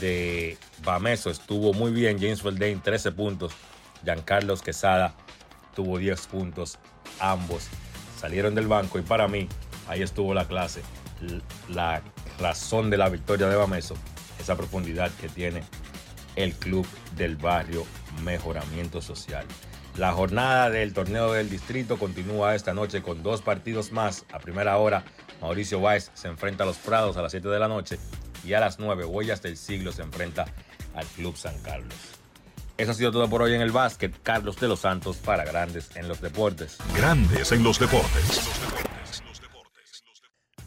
[0.00, 2.18] de Bameso estuvo muy bien.
[2.18, 3.52] James Feldain 13 puntos.
[4.04, 5.14] Giancarlos Quesada
[5.74, 6.78] tuvo 10 puntos.
[7.20, 7.68] Ambos
[8.18, 9.48] salieron del banco y para mí
[9.88, 10.82] ahí estuvo la clase.
[11.68, 12.02] La
[12.38, 13.94] razón de la victoria de Bameso,
[14.38, 15.62] esa profundidad que tiene
[16.36, 16.86] el club
[17.16, 17.86] del barrio
[18.22, 19.46] Mejoramiento Social.
[19.96, 24.24] La jornada del torneo del distrito continúa esta noche con dos partidos más.
[24.32, 25.04] A primera hora,
[25.42, 27.98] Mauricio Weiss se enfrenta a los Prados a las 7 de la noche
[28.44, 30.46] Y a las 9, Huellas del Siglo se enfrenta
[30.94, 31.94] al Club San Carlos.
[32.78, 34.14] Eso ha sido todo por hoy en el básquet.
[34.22, 36.78] Carlos de los Santos para Grandes en los Deportes.
[36.96, 38.40] Grandes en los deportes.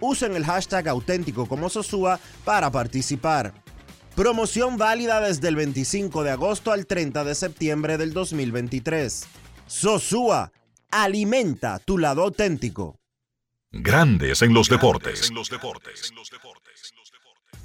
[0.00, 3.52] Usen el hashtag auténtico como Sosúa para participar.
[4.16, 9.26] Promoción válida desde el 25 de agosto al 30 de septiembre del 2023.
[9.66, 10.52] Sosúa,
[10.90, 12.98] alimenta tu lado auténtico.
[13.72, 15.30] Grandes en los deportes.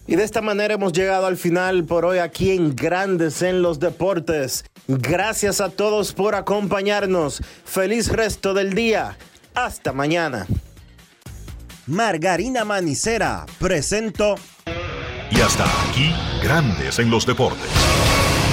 [0.07, 3.79] Y de esta manera hemos llegado al final por hoy aquí en Grandes en los
[3.79, 4.63] Deportes.
[4.87, 7.41] Gracias a todos por acompañarnos.
[7.65, 9.17] Feliz resto del día.
[9.55, 10.45] Hasta mañana.
[11.87, 14.35] Margarina Manicera presento.
[15.29, 17.69] Y hasta aquí, Grandes en los deportes.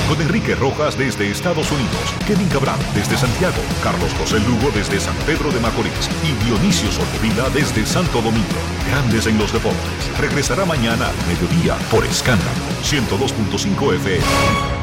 [0.08, 5.16] Con Enrique Rojas desde Estados Unidos, Kevin Cabral desde Santiago, Carlos José Lugo desde San
[5.24, 8.60] Pedro de Macorís y Dionisio Solterida desde Santo Domingo.
[8.90, 10.18] Grandes en los deportes.
[10.18, 12.50] Regresará mañana a mediodía por Escándalo
[12.82, 14.81] 102.5 FM.